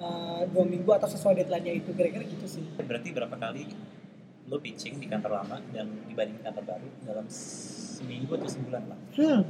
uh, 0.00 0.42
dua 0.48 0.64
minggu 0.64 0.88
atau 0.96 1.04
sesuai 1.04 1.44
deadline-nya 1.44 1.76
itu 1.76 1.92
kira-kira 1.92 2.24
gitu 2.24 2.48
sih 2.48 2.64
Berarti 2.80 3.12
berapa 3.12 3.36
kali 3.36 3.68
lo 4.48 4.56
pitching 4.56 4.96
di 4.96 5.06
kantor 5.12 5.44
lama 5.44 5.60
dan 5.76 5.92
dibanding 6.08 6.40
kantor 6.40 6.64
baru 6.64 6.88
dalam 7.04 7.28
seminggu 7.28 8.32
atau 8.32 8.48
sebulan 8.48 8.82
lah? 8.88 8.98
hmm. 9.20 9.42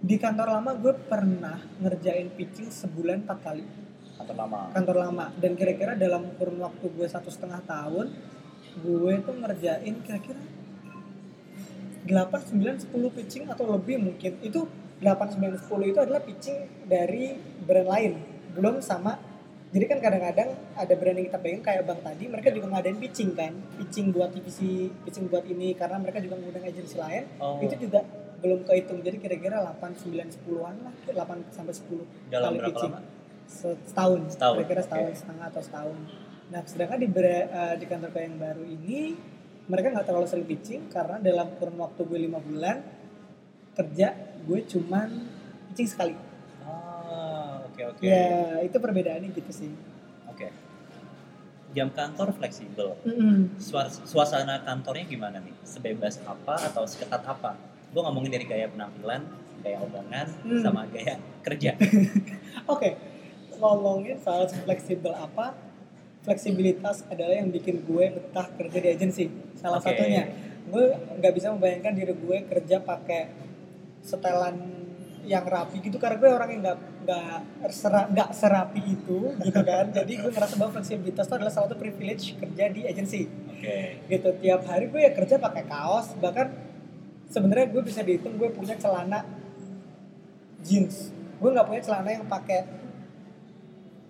di 0.00 0.16
kantor 0.16 0.48
lama 0.56 0.72
gue 0.72 0.94
pernah 1.04 1.60
ngerjain 1.84 2.32
pitching 2.32 2.72
sebulan 2.72 3.28
empat 3.28 3.38
kali 3.44 3.64
Kantor 4.24 4.36
lama. 4.48 4.60
kantor 4.72 4.96
lama. 4.96 5.26
Dan 5.36 5.52
kira-kira 5.52 5.92
dalam 5.94 6.32
kurun 6.40 6.64
waktu 6.64 6.84
gue 6.88 7.06
satu 7.06 7.28
setengah 7.28 7.60
tahun 7.68 8.08
gue 8.74 9.12
tuh 9.22 9.34
ngerjain 9.38 9.94
kira-kira 10.02 10.42
8, 12.04 12.52
9, 12.52 12.84
10 12.84 13.16
pitching 13.16 13.44
atau 13.48 13.64
lebih 13.68 13.96
mungkin. 13.96 14.36
Itu 14.44 14.68
8, 15.00 15.40
9, 15.40 15.56
10 15.56 15.92
itu 15.92 15.98
adalah 16.00 16.20
pitching 16.20 16.88
dari 16.88 17.36
brand 17.64 17.88
lain. 17.88 18.12
Belum 18.52 18.80
sama. 18.84 19.16
Jadi 19.74 19.84
kan 19.90 19.98
kadang-kadang 19.98 20.54
ada 20.78 20.94
brand 20.94 21.18
yang 21.18 21.26
kita 21.26 21.40
pegang 21.42 21.64
kayak 21.66 21.82
Bang 21.82 21.98
tadi 21.98 22.30
mereka 22.30 22.54
juga 22.54 22.66
ngadain 22.76 22.94
pitching 23.00 23.34
kan. 23.34 23.52
Pitching 23.80 24.14
buat 24.14 24.30
divisi 24.30 24.86
pitching 25.02 25.26
buat 25.26 25.42
ini 25.50 25.74
karena 25.74 25.98
mereka 25.98 26.22
juga 26.22 26.38
ngundang 26.38 26.62
agensi 26.62 26.94
lain. 26.94 27.26
Oh, 27.42 27.58
itu 27.58 27.74
juga 27.88 28.06
belum 28.38 28.62
kehitung. 28.68 29.00
Jadi 29.02 29.16
kira-kira 29.18 29.64
8, 29.64 29.96
9, 29.96 30.30
10-an 30.30 30.74
lah 30.84 30.94
8 31.08 31.50
sampai 31.50 31.74
10 31.74 32.30
dalam 32.30 32.54
kali 32.54 32.58
berapa 32.60 32.68
pitching. 32.70 32.92
lama? 32.92 33.13
Setahun, 33.46 34.20
Setahun, 34.30 34.56
kira-kira 34.58 34.82
setahun 34.82 35.08
oke. 35.08 35.18
setengah 35.18 35.46
atau 35.48 35.62
setahun. 35.62 35.96
Nah, 36.44 36.60
sedangkan 36.62 36.98
di 36.98 37.08
eh, 37.10 37.74
di 37.76 37.86
kantor 37.86 38.08
gue 38.10 38.22
yang 38.22 38.36
baru 38.36 38.62
ini 38.62 38.98
mereka 39.64 39.86
nggak 39.90 40.06
terlalu 40.06 40.26
sering 40.26 40.44
pitching 40.44 40.82
karena 40.88 41.16
dalam 41.18 41.48
kurun 41.56 41.76
waktu 41.76 42.00
gue 42.02 42.18
lima 42.20 42.36
bulan 42.38 42.84
kerja 43.72 44.12
gue 44.44 44.60
cuman 44.62 45.08
pitching 45.70 45.88
sekali. 45.88 46.14
Ah, 46.62 47.64
oke 47.64 47.82
oke. 47.90 48.02
Ya 48.02 48.60
itu 48.60 48.76
perbedaannya 48.76 49.32
gitu 49.32 49.50
sih. 49.50 49.72
Oke. 50.26 50.52
Jam 51.72 51.90
kantor 51.90 52.30
fleksibel. 52.32 52.94
Suas- 53.58 53.98
Suasana 54.04 54.62
kantornya 54.62 55.04
gimana 55.04 55.40
nih? 55.40 55.54
Sebebas 55.64 56.22
apa 56.22 56.60
atau 56.62 56.84
seketat 56.84 57.24
apa? 57.24 57.56
Gue 57.90 57.98
ngomongin 58.00 58.30
dari 58.30 58.44
gaya 58.44 58.68
penampilan, 58.68 59.22
gaya 59.58 59.78
omongan, 59.80 60.26
Hmm. 60.44 60.60
sama 60.60 60.86
gaya 60.86 61.18
kerja. 61.42 61.74
Oke, 62.70 62.94
ngomongin 63.58 64.16
soal 64.20 64.46
fleksibel 64.48 65.12
apa? 65.14 65.54
Fleksibilitas 66.24 67.04
adalah 67.12 67.36
yang 67.36 67.52
bikin 67.52 67.84
gue 67.84 68.04
betah 68.16 68.48
kerja 68.56 68.78
di 68.80 68.88
agensi. 68.88 69.24
Salah 69.60 69.80
Oke. 69.80 69.92
satunya, 69.92 70.24
gue 70.72 70.84
nggak 71.20 71.32
bisa 71.36 71.52
membayangkan 71.52 71.92
diri 71.92 72.14
gue 72.16 72.38
kerja 72.48 72.80
pakai 72.80 73.28
setelan 74.00 74.56
yang 75.24 75.44
rapi 75.48 75.80
gitu 75.80 75.96
karena 75.96 76.20
gue 76.20 76.30
orang 76.30 76.48
yang 76.52 76.60
nggak 76.60 76.78
nggak 77.04 77.72
sera- 77.72 78.08
nggak 78.12 78.30
serapi 78.36 78.80
itu 78.84 79.32
gitu 79.40 79.60
kan 79.64 79.88
jadi 79.88 80.12
gue 80.20 80.30
ngerasa 80.30 80.54
bahwa 80.60 80.76
fleksibilitas 80.76 81.24
itu 81.24 81.34
adalah 81.34 81.52
salah 81.52 81.72
satu 81.72 81.80
privilege 81.80 82.36
kerja 82.36 82.64
di 82.68 82.84
agensi 82.84 83.24
Oke. 83.24 84.04
gitu 84.12 84.28
tiap 84.44 84.68
hari 84.68 84.92
gue 84.92 85.00
ya 85.00 85.16
kerja 85.16 85.40
pakai 85.40 85.64
kaos 85.64 86.12
bahkan 86.20 86.52
sebenarnya 87.32 87.72
gue 87.72 87.82
bisa 87.82 88.04
dihitung 88.04 88.36
gue 88.36 88.52
punya 88.52 88.76
celana 88.76 89.24
jeans 90.60 91.08
gue 91.40 91.50
nggak 91.50 91.66
punya 91.72 91.82
celana 91.82 92.08
yang 92.12 92.24
pakai 92.28 92.83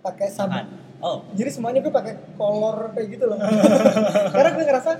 pakai 0.04 0.28
sabuk 0.28 0.60
Tahan. 0.60 0.82
Oh, 1.00 1.20
jadi 1.36 1.52
semuanya 1.52 1.84
gue 1.84 1.92
pakai 1.92 2.16
kolor 2.36 2.92
kayak 2.96 3.08
gitu 3.12 3.24
loh. 3.28 3.36
Karena 4.34 4.50
gue 4.56 4.64
ngerasa 4.64 4.90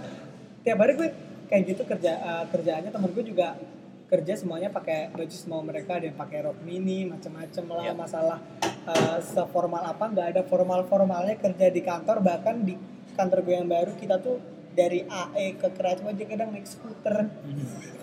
tiap 0.60 0.78
hari 0.80 0.92
gue 0.96 1.08
kayak 1.48 1.62
gitu 1.64 1.82
kerja 1.84 2.12
eh, 2.12 2.44
kerjaannya 2.48 2.92
temen 2.92 3.08
gue 3.08 3.24
juga 3.24 3.56
kerja 4.04 4.36
semuanya 4.36 4.68
pakai 4.68 5.08
baju 5.16 5.32
semua 5.32 5.64
mereka. 5.64 5.96
Ada 5.96 6.12
yang 6.12 6.18
pakai 6.20 6.38
rok 6.44 6.60
mini 6.60 7.08
macam-macam 7.08 7.64
lah 7.72 7.84
Iya. 7.88 7.92
masalah 7.96 8.38
eh, 8.64 9.18
seformal 9.22 9.80
apa 9.80 10.04
nggak 10.12 10.26
ada 10.36 10.42
formal 10.44 10.84
formalnya 10.84 11.40
kerja 11.40 11.72
di 11.72 11.80
kantor. 11.80 12.20
Bahkan 12.20 12.54
di 12.64 12.76
kantor 13.16 13.40
gue 13.40 13.54
yang 13.56 13.68
baru 13.68 13.96
kita 13.96 14.20
tuh 14.20 14.36
dari 14.76 15.06
AE 15.08 15.56
ke 15.56 15.72
kreatif 15.72 16.04
aja 16.04 16.24
kadang 16.28 16.52
naik 16.52 16.68
skuter. 16.68 17.32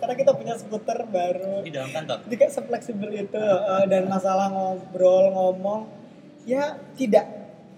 Karena 0.01 0.15
kita 0.17 0.31
punya 0.33 0.57
skuter 0.57 1.05
baru. 1.05 1.61
Di 1.61 1.69
dalam 1.69 1.93
kantor. 1.93 2.25
jadi 2.25 2.35
kayak 2.39 2.65
fleksibel 2.65 3.13
itu 3.13 3.37
eh, 3.37 3.85
dan 3.85 4.09
masalah 4.09 4.49
ngobrol 4.49 5.29
ngomong 5.29 6.00
ya 6.43 6.63
tidak 6.93 7.25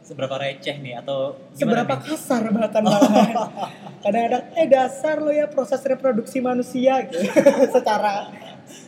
Seberapa 0.02 0.36
receh 0.36 0.76
nih 0.78 0.99
atau 0.99 1.39
seberapa 1.54 1.88
nih? 1.89 2.04
kasar 2.06 2.43
bahkan 2.49 2.84
malahan 2.84 3.32
kadang-kadang 3.97 4.43
eh 4.54 4.67
dasar 4.67 5.15
lo 5.17 5.32
ya 5.32 5.47
proses 5.47 5.80
reproduksi 5.82 6.38
manusia 6.38 7.08
gitu 7.08 7.23
secara 7.76 8.28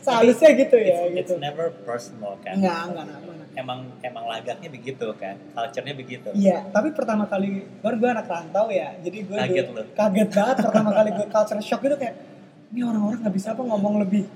seharusnya 0.02 0.52
gitu 0.54 0.76
ya 0.76 1.08
It's, 1.08 1.08
it's 1.08 1.16
gitu 1.24 1.34
never 1.38 1.72
personal 1.82 2.36
kan. 2.38 2.52
enggak 2.54 2.80
enggak 2.86 3.04
enggak. 3.06 3.24
Emang 3.56 3.88
emang 3.98 4.24
lagaknya 4.26 4.68
begitu 4.68 5.08
kan, 5.16 5.32
culture-nya 5.50 5.96
begitu. 5.96 6.28
Iya, 6.30 6.68
tapi 6.68 6.92
pertama 6.92 7.24
kali 7.24 7.64
baru 7.80 7.96
gue 7.96 8.10
anak 8.10 8.28
rantau 8.28 8.68
ya, 8.68 8.92
jadi 9.00 9.18
gue 9.24 9.32
Kaget 9.34 9.64
dulu- 9.66 9.88
kaget 9.90 10.28
banget 10.30 10.56
pertama 10.60 10.90
kali 10.92 11.08
gue 11.10 11.26
culture 11.26 11.60
shock 11.62 11.80
gitu 11.80 11.96
kayak 11.96 12.20
ini 12.68 12.84
orang-orang 12.84 13.16
nggak 13.18 13.32
bisa 13.32 13.56
apa 13.56 13.62
ngomong 13.62 13.96
lebih 13.98 14.28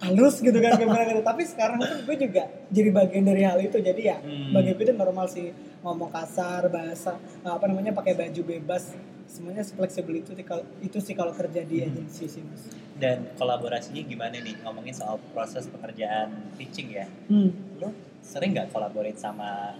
halus 0.00 0.40
gitu 0.40 0.56
kan 0.56 0.80
gimana 0.80 1.04
gitu. 1.04 1.20
Tapi 1.20 1.42
sekarang 1.44 1.78
kan 1.78 1.98
gue 2.00 2.16
juga 2.16 2.42
jadi 2.72 2.88
bagian 2.88 3.24
dari 3.24 3.42
hal 3.44 3.60
itu, 3.60 3.76
jadi 3.78 4.00
ya 4.00 4.16
Hmm. 4.20 4.52
bagi 4.52 4.72
gue 4.72 4.84
itu 4.88 4.94
normal 4.96 5.28
sih 5.28 5.52
ngomong 5.80 6.08
kasar, 6.08 6.68
bahasa 6.68 7.16
apa 7.40 7.64
namanya 7.68 7.92
pakai 7.92 8.16
baju 8.16 8.42
bebas, 8.44 8.96
semuanya 9.28 9.60
fleksibel 9.62 10.20
itu 10.20 10.32
sih 10.32 10.44
kalau 10.44 10.64
itu 10.80 10.98
sih 10.98 11.12
kalau 11.12 11.32
kerja 11.36 11.60
di 11.62 11.84
Hmm. 11.84 11.88
agensi 11.92 12.24
sih 12.26 12.42
mas. 12.44 12.64
Dan 13.00 13.32
kolaborasinya 13.36 14.00
gimana 14.04 14.36
nih? 14.36 14.60
Ngomongin 14.60 14.92
soal 14.92 15.16
proses 15.32 15.68
pekerjaan 15.68 16.52
pitching 16.56 16.92
ya. 16.92 17.06
Hmm. 17.28 17.52
Lo 17.80 17.92
sering 18.20 18.52
nggak 18.52 18.68
collaborate 18.72 19.16
sama 19.16 19.72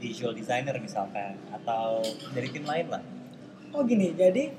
visual 0.00 0.32
designer 0.32 0.74
misalkan 0.80 1.36
atau 1.48 2.00
dari 2.32 2.48
tim 2.48 2.64
lain 2.64 2.88
lah? 2.88 3.02
Oh 3.72 3.84
gini, 3.84 4.12
jadi 4.12 4.52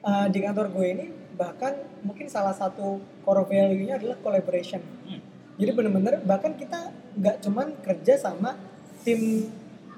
uh, 0.00 0.24
di 0.28 0.38
kantor 0.40 0.72
gue 0.72 0.86
ini 0.88 1.06
bahkan 1.40 1.72
mungkin 2.04 2.28
salah 2.28 2.52
satu 2.52 3.00
core 3.24 3.48
value-nya 3.48 3.96
adalah 3.96 4.20
collaboration. 4.20 4.84
Hmm. 5.08 5.20
Jadi 5.56 5.70
bener-bener 5.72 6.20
bahkan 6.22 6.52
kita 6.52 6.92
nggak 7.16 7.36
cuman 7.40 7.72
kerja 7.80 8.20
sama 8.20 8.60
tim 9.00 9.48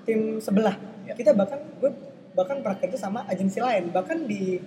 tim 0.07 0.39
sebelah, 0.39 0.79
Ya. 1.03 1.19
kita 1.19 1.35
bahkan 1.35 1.59
gue 1.83 1.91
bahkan 2.33 2.63
pernah 2.63 2.79
kerja 2.79 2.95
sama 2.97 3.27
agensi 3.27 3.59
lain, 3.59 3.91
bahkan 3.91 4.23
di 4.23 4.63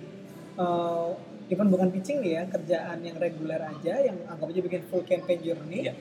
uh, 0.56 1.16
even 1.48 1.68
bukan 1.68 1.88
pitching 1.88 2.20
nih 2.20 2.32
ya 2.36 2.42
kerjaan 2.44 3.00
yang 3.00 3.16
reguler 3.16 3.58
aja 3.58 3.94
yang 4.02 4.16
anggap 4.26 4.52
aja 4.52 4.60
bikin 4.60 4.82
full 4.86 5.00
campaign 5.02 5.40
journey. 5.40 5.88
Ya. 5.88 5.94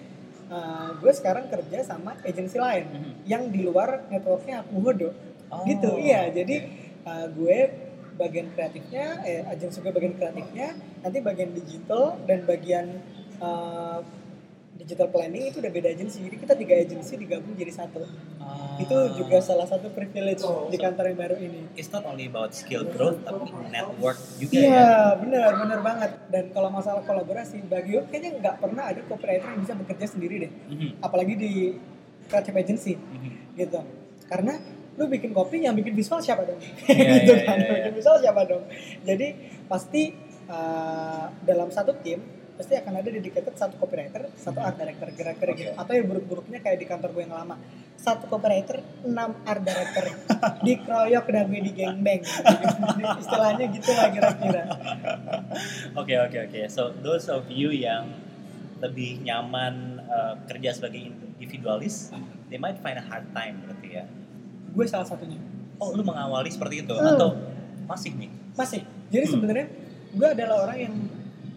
uh, 0.45 0.93
gue 0.95 1.09
sekarang 1.09 1.49
kerja 1.49 1.81
sama 1.81 2.13
agensi 2.21 2.59
lain 2.59 2.85
Mhm. 2.85 3.11
yang 3.25 3.43
di 3.49 3.63
luar 3.63 4.05
networknya 4.07 4.61
aku 4.61 4.75
hodo 4.77 5.09
Oh, 5.45 5.61
gitu 5.63 5.97
iya 5.97 6.29
jadi 6.29 6.69
uh, 7.01 7.25
gue 7.29 7.57
bagian 8.15 8.47
kreatifnya 8.51 9.19
eh 9.21 9.43
agensi 9.45 9.79
gue 9.79 9.91
bagian 9.91 10.15
kreatifnya 10.15 10.67
nanti 10.99 11.17
bagian 11.19 11.51
digital 11.51 12.15
dan 12.23 12.43
bagian 12.43 12.85
uh, 13.37 13.99
digital 14.75 15.07
planning 15.07 15.47
itu 15.47 15.59
udah 15.59 15.71
beda 15.71 15.89
agensi 15.89 16.19
jadi 16.19 16.35
kita 16.37 16.53
tiga 16.55 16.75
agensi 16.77 17.13
digabung 17.15 17.53
jadi 17.53 17.71
satu 17.71 18.03
Ah. 18.45 18.77
itu 18.77 18.93
juga 19.17 19.41
salah 19.41 19.65
satu 19.65 19.89
privilege 19.89 20.45
Oh, 20.45 20.69
di 20.69 20.77
kantor 20.77 21.09
yang 21.09 21.17
baru 21.17 21.35
ini 21.35 21.65
It's 21.73 21.89
not 21.89 22.05
only 22.05 22.29
about 22.29 22.53
skill 22.53 22.85
growth, 22.85 23.25
tapi 23.25 23.49
network 23.73 24.21
juga 24.37 24.53
Iya, 24.53 24.69
ya. 24.69 24.87
benar, 25.17 25.49
benar 25.57 25.79
banget. 25.81 26.11
Dan 26.29 26.53
kalau 26.53 26.69
masalah 26.69 27.01
kolaborasi, 27.01 27.65
bagi 27.65 27.97
kayaknya 28.05 28.37
nggak 28.37 28.55
pernah 28.61 28.93
ada 28.93 29.01
copywriter 29.01 29.49
yang 29.49 29.65
bisa 29.65 29.73
bekerja 29.73 30.05
sendiri 30.05 30.45
deh. 30.45 30.51
Mhm, 30.69 30.89
Apalagi 31.01 31.33
di 31.33 31.51
creative 32.29 32.53
agency, 32.53 32.93
mhm. 32.93 33.57
gitu. 33.57 33.81
Karena 34.29 34.61
lu 34.95 35.11
bikin 35.11 35.35
kopi, 35.35 35.63
yang 35.63 35.75
bikin 35.75 35.91
visual 35.91 36.23
siapa 36.23 36.47
dong? 36.47 36.59
Iya, 36.87 37.11
gitu 37.19 37.33
iya, 37.35 37.43
kan, 37.43 37.57
iya, 37.59 37.67
iya. 37.67 37.73
bikin 37.83 37.93
visual 37.99 38.17
siapa 38.23 38.41
dong? 38.47 38.63
Jadi 39.03 39.27
pasti 39.67 40.15
uh, 40.47 41.27
dalam 41.43 41.67
satu 41.71 41.91
tim 41.99 42.19
pasti 42.55 42.71
akan 42.79 43.03
ada 43.03 43.09
dedicated 43.11 43.51
satu 43.51 43.75
copywriter, 43.75 44.31
satu 44.31 44.63
art 44.63 44.79
director, 44.79 45.11
kira-kira 45.11 45.51
Oke. 45.51 45.59
gitu. 45.59 45.71
Atau 45.75 45.93
yang 45.99 46.07
buruk-buruknya 46.07 46.63
kayak 46.63 46.79
di 46.79 46.87
kantor 46.87 47.11
gue 47.11 47.27
yang 47.27 47.35
lama, 47.35 47.59
satu 47.99 48.31
copywriter, 48.31 48.79
enam 49.03 49.35
art 49.43 49.59
director, 49.59 50.07
dikeroyok 50.65 51.25
dan 51.27 51.45
gue 51.51 51.61
di 51.67 51.73
gangbang. 51.75 52.23
Istilahnya 53.23 53.65
gitu 53.75 53.91
lah 53.91 54.07
kira-kira. 54.07 54.63
Oke 55.99 56.15
oke 56.15 56.37
oke. 56.47 56.59
So 56.71 56.95
those 56.95 57.27
of 57.27 57.51
you 57.51 57.75
yang 57.75 58.23
lebih 58.79 59.19
nyaman 59.27 59.99
uh, 60.07 60.39
kerja 60.47 60.79
sebagai 60.79 61.11
individualis, 61.11 62.15
they 62.47 62.55
might 62.55 62.79
find 62.79 62.95
a 62.95 63.03
hard 63.03 63.27
time 63.35 63.67
berarti 63.67 63.99
ya. 63.99 64.07
Gue 64.75 64.85
salah 64.85 65.03
satunya 65.03 65.39
Oh 65.75 65.91
lu 65.91 66.01
mengawali 66.01 66.47
seperti 66.47 66.83
itu 66.83 66.93
Hmm. 66.93 67.15
atau 67.15 67.29
masih 67.85 68.11
nih? 68.13 68.29
masih 68.53 68.81
jadi 69.07 69.25
Hmm. 69.25 69.33
sebenarnya 69.33 69.67
gue 70.11 70.27
adalah 70.29 70.57
orang 70.63 70.77
yang 70.81 70.95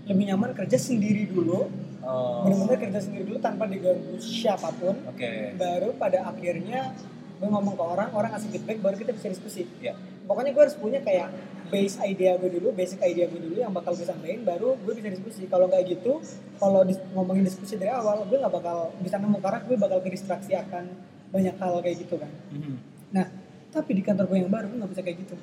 lebih 0.05 0.25
nyaman 0.27 0.51
kerja 0.53 0.79
sendiri 0.81 1.27
dulu 1.27 1.69
Oh. 2.01 2.41
benar-benar 2.41 2.79
kerja 2.81 3.01
sendiri 3.01 3.27
dulu 3.27 3.39
tanpa 3.39 3.67
diganggu 3.67 4.17
siapa 4.17 4.73
pun 4.73 4.97
Oke. 5.05 5.53
baru 5.55 5.93
pada 5.95 6.25
akhirnya 6.27 6.95
gue 7.37 7.47
ngomong 7.47 7.75
ke 7.75 7.85
orang 7.85 8.09
orang 8.11 8.31
ngasih 8.33 8.49
feedback 8.51 8.79
baru 8.81 8.97
kita 8.97 9.13
bisa 9.13 9.29
diskusi 9.29 9.63
Ya. 9.79 9.93
pokoknya 10.25 10.51
gue 10.51 10.63
harus 10.63 10.75
punya 10.75 10.99
kayak 10.99 11.29
base 11.69 12.01
idea 12.01 12.35
gue 12.35 12.49
dulu 12.51 12.73
basic 12.73 12.97
idea 13.01 13.27
gue 13.27 13.39
dulu 13.39 13.57
yang 13.57 13.71
bakal 13.71 13.93
gue 13.93 14.03
sampaikan 14.03 14.41
baru 14.43 14.75
gue 14.79 14.93
bisa 14.95 15.09
diskusi 15.11 15.45
kalau 15.47 15.69
nggak 15.69 15.85
gitu 15.87 16.17
kalau 16.57 16.81
dis- 16.83 17.03
ngomongin 17.13 17.45
diskusi 17.45 17.77
dari 17.77 17.93
awal 17.93 18.25
gue 18.25 18.35
nggak 18.35 18.55
bakal 18.55 18.91
bisa 18.99 19.17
nemu 19.17 19.37
karena 19.37 19.59
gue 19.61 19.77
bakal 19.77 19.99
kedistraksi 20.01 20.53
akan 20.57 20.89
banyak 21.29 21.55
hal 21.55 21.73
kayak 21.79 21.97
gitu 22.01 22.17
kan 22.17 22.31
Mhm. 22.51 22.75
Nah, 23.15 23.27
tapi 23.73 23.97
di 23.97 24.03
kantor 24.05 24.29
gue 24.29 24.39
yang 24.45 24.53
baru 24.53 24.69
nggak 24.73 24.91
bisa 24.93 25.03
kayak 25.05 25.19
gitu. 25.25 25.35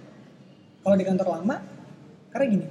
Kalau 0.86 0.96
di 0.98 1.06
kantor 1.06 1.28
lama, 1.40 1.56
karena 2.30 2.46
gini, 2.46 2.68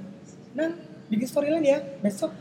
nah 0.55 0.71
bikin 1.11 1.27
storyline 1.27 1.65
ya, 1.67 1.79
besok 1.99 2.31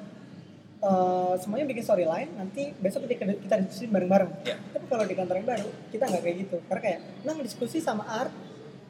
eh, 0.84 1.34
semuanya 1.42 1.66
bikin 1.66 1.82
storyline, 1.82 2.30
nanti 2.38 2.70
besok 2.78 3.10
kita 3.10 3.34
kita 3.38 3.54
diskusi 3.64 3.90
bareng-bareng. 3.90 4.30
Ya. 4.46 4.54
Tapi 4.60 4.86
kalau 4.86 5.04
di 5.08 5.14
kantor 5.18 5.34
yang 5.42 5.48
baru, 5.48 5.68
kita 5.90 6.04
nggak 6.06 6.22
kayak 6.22 6.36
gitu. 6.46 6.56
Karena 6.70 6.82
kayak, 6.82 7.00
nah 7.26 7.34
diskusi 7.42 7.78
sama 7.82 8.06
art, 8.06 8.30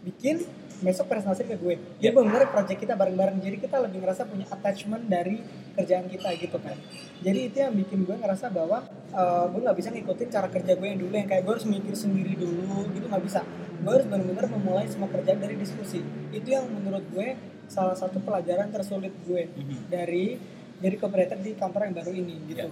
bikin 0.05 0.45
besok 0.85 1.09
presentasi 1.09 1.49
ke 1.49 1.57
gue. 1.57 1.81
Jadi 1.97 2.05
Ya. 2.05 2.13
benar 2.13 2.45
project 2.53 2.77
kita 2.77 2.93
bareng-bareng. 2.93 3.41
Jadi 3.41 3.57
kita 3.57 3.81
lebih 3.81 4.05
ngerasa 4.05 4.29
punya 4.29 4.45
attachment 4.47 5.09
dari 5.09 5.41
kerjaan 5.73 6.07
kita 6.07 6.29
gitu 6.37 6.61
kan. 6.61 6.77
Jadi 7.25 7.39
itu 7.49 7.57
yang 7.57 7.73
bikin 7.73 8.05
gue 8.05 8.13
ngerasa 8.15 8.53
bahwa 8.53 8.85
eh, 9.15 9.45
gue 9.49 9.61
nggak 9.63 9.77
bisa 9.79 9.89
ngikutin 9.95 10.29
cara 10.29 10.51
kerja 10.51 10.75
gue 10.75 10.87
yang 10.87 11.01
dulu 11.01 11.15
yang 11.15 11.29
kayak 11.31 11.43
gue 11.47 11.53
harus 11.57 11.65
mikir 11.65 11.95
sendiri 11.95 12.35
dulu 12.37 12.91
gitu 12.93 13.07
nggak 13.07 13.25
bisa. 13.25 13.41
Gue 13.81 13.93
harus 13.95 14.07
benar-benar 14.07 14.47
memulai 14.51 14.87
semua 14.91 15.09
kerjaan 15.09 15.39
dari 15.39 15.57
diskusi. 15.57 16.03
Itu 16.31 16.49
yang 16.51 16.67
menurut 16.69 17.07
gue 17.09 17.39
salah 17.65 17.97
satu 17.97 18.21
pelajaran 18.21 18.69
tersulit 18.69 19.15
gue 19.25 19.49
Mhm. 19.49 19.89
dari 19.89 20.37
jadi 20.83 20.97
copywriter 21.01 21.39
di 21.41 21.55
kantor 21.57 21.89
yang 21.89 21.95
baru 21.97 22.13
ini 22.13 22.35
gitu. 22.45 22.61
Ya. 22.61 22.69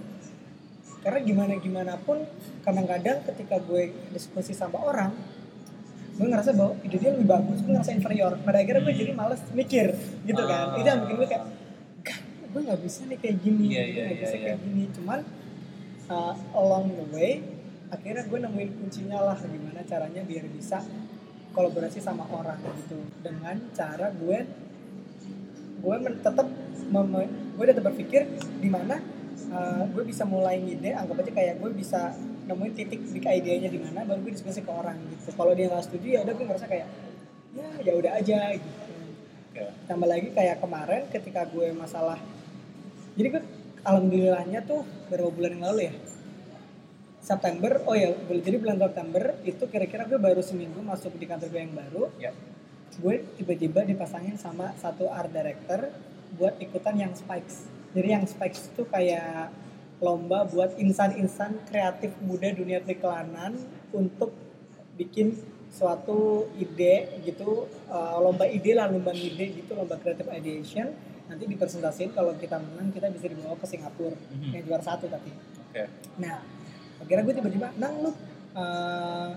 Karena 1.01 1.19
gimana 1.19 1.53
gimana 1.57 1.93
pun 1.97 2.21
kadang-kadang 2.61 3.25
ketika 3.25 3.57
gue 3.59 3.91
diskusi 4.11 4.53
sama 4.53 4.79
orang 4.79 5.11
gue 6.13 6.27
ngerasa 6.29 6.53
bahwa 6.53 6.77
ide 6.85 6.97
dia 7.01 7.09
lebih 7.09 7.25
bagus, 7.25 7.57
gue 7.65 7.71
ngerasa 7.73 7.91
inferior. 7.97 8.31
Pada 8.45 8.57
akhirnya 8.61 8.81
gue 8.85 8.93
jadi 8.93 9.11
males 9.17 9.41
mikir 9.51 9.87
gitu 10.29 10.41
kan. 10.45 10.77
Ah. 10.77 10.77
Itu 10.77 10.87
yang 10.87 10.99
bikin 11.05 11.15
gue 11.17 11.27
kayak, 11.29 11.43
"Gak, 12.05 12.19
gue 12.53 12.61
nggak 12.69 12.79
bisa 12.85 12.99
nih 13.09 13.17
kayak 13.17 13.37
gini, 13.41 13.65
Iya, 13.65 13.81
gue 13.81 13.89
iya, 13.89 14.03
nggak 14.05 14.17
iya, 14.17 14.23
bisa 14.23 14.35
iya. 14.37 14.43
kayak 14.45 14.59
gini. 14.61 14.83
Cuman 14.93 15.19
uh, 16.13 16.33
along 16.53 16.85
the 16.93 17.05
way, 17.09 17.31
akhirnya 17.89 18.23
gue 18.29 18.39
nemuin 18.41 18.69
kuncinya 18.77 19.19
lah 19.21 19.37
gimana 19.41 19.81
caranya 19.85 20.21
biar 20.25 20.45
bisa 20.49 20.81
kolaborasi 21.53 22.01
sama 22.01 22.25
orang 22.33 22.57
gitu 22.81 22.97
dengan 23.21 23.61
cara 23.77 24.09
gue 24.09 24.37
gue 25.83 25.95
men- 26.01 26.21
tetap 26.25 26.47
mem- 26.89 27.29
gue 27.53 27.65
tetap 27.69 27.83
berpikir 27.85 28.25
di 28.57 28.69
mana 28.73 28.97
uh, 29.53 29.85
gue 29.85 30.03
bisa 30.03 30.25
mulai 30.25 30.57
ngide 30.57 30.97
anggap 30.97 31.21
aja 31.21 31.31
kayak 31.31 31.55
gue 31.61 31.69
bisa 31.77 32.17
nemuin 32.43 32.73
titik 32.75 33.01
big 33.15 33.23
idenya 33.23 33.69
di 33.71 33.79
mana 33.79 34.03
baru 34.03 34.19
gue 34.23 34.33
diskusi 34.35 34.59
ke 34.59 34.71
orang 34.71 34.99
gitu 35.11 35.31
kalau 35.35 35.55
dia 35.55 35.71
nggak 35.71 35.83
setuju 35.87 36.07
ya 36.07 36.19
udah 36.27 36.33
gue 36.35 36.45
ngerasa 36.47 36.67
kayak 36.67 36.87
ya 37.55 37.67
ya 37.85 37.93
udah 37.95 38.11
aja 38.19 38.39
gitu 38.57 38.69
Oke. 39.53 39.63
tambah 39.85 40.07
lagi 40.09 40.27
kayak 40.33 40.57
kemarin 40.59 41.01
ketika 41.13 41.45
gue 41.47 41.67
masalah 41.77 42.19
jadi 43.15 43.27
gue 43.37 43.43
alhamdulillahnya 43.85 44.59
tuh 44.65 44.81
beberapa 45.07 45.29
bulan 45.31 45.51
yang 45.55 45.65
lalu 45.71 45.81
ya 45.87 45.93
September 47.23 47.79
oh 47.87 47.95
ya 47.95 48.11
jadi 48.27 48.57
bulan 48.59 48.77
September 48.81 49.23
itu 49.47 49.63
kira-kira 49.71 50.03
gue 50.03 50.19
baru 50.19 50.43
seminggu 50.43 50.83
masuk 50.83 51.15
di 51.15 51.25
kantor 51.29 51.47
gue 51.47 51.61
yang 51.63 51.75
baru 51.75 52.03
Ya. 52.19 52.31
gue 52.99 53.15
tiba-tiba 53.39 53.87
dipasangin 53.87 54.35
sama 54.35 54.75
satu 54.77 55.07
art 55.07 55.31
director 55.31 55.87
buat 56.35 56.59
ikutan 56.59 56.99
yang 56.99 57.13
spikes 57.15 57.69
jadi 57.95 58.19
yang 58.19 58.25
spikes 58.27 58.73
itu 58.73 58.83
kayak 58.89 59.53
lomba 60.03 60.43
buat 60.43 60.75
insan-insan 60.75 61.63
kreatif 61.63 62.11
muda 62.19 62.51
dunia 62.51 62.83
periklanan 62.83 63.55
untuk 63.95 64.35
bikin 64.99 65.31
suatu 65.71 66.51
ide 66.53 67.23
gitu 67.23 67.65
uh, 67.87 68.19
lomba 68.19 68.45
ide 68.45 68.75
lah 68.75 68.91
lomba 68.91 69.15
ide 69.15 69.63
gitu 69.63 69.73
lomba 69.73 69.95
creative 69.97 70.27
ideation 70.29 70.91
nanti 71.25 71.47
dipresentasiin 71.47 72.11
kalau 72.11 72.35
kita 72.35 72.59
menang 72.59 72.91
kita 72.91 73.07
bisa 73.09 73.31
dibawa 73.31 73.55
ke 73.55 73.65
Singapura 73.65 74.13
Mhm. 74.29 74.51
yang 74.53 74.63
juara 74.67 74.83
satu 74.83 75.07
tapi 75.07 75.31
Oke. 75.73 75.89
Nah, 76.21 76.37
akhirnya 77.01 77.25
gue 77.25 77.33
tiba-tiba, 77.33 77.73
nang 77.81 77.97
lu, 77.97 78.13
uh, 78.53 79.33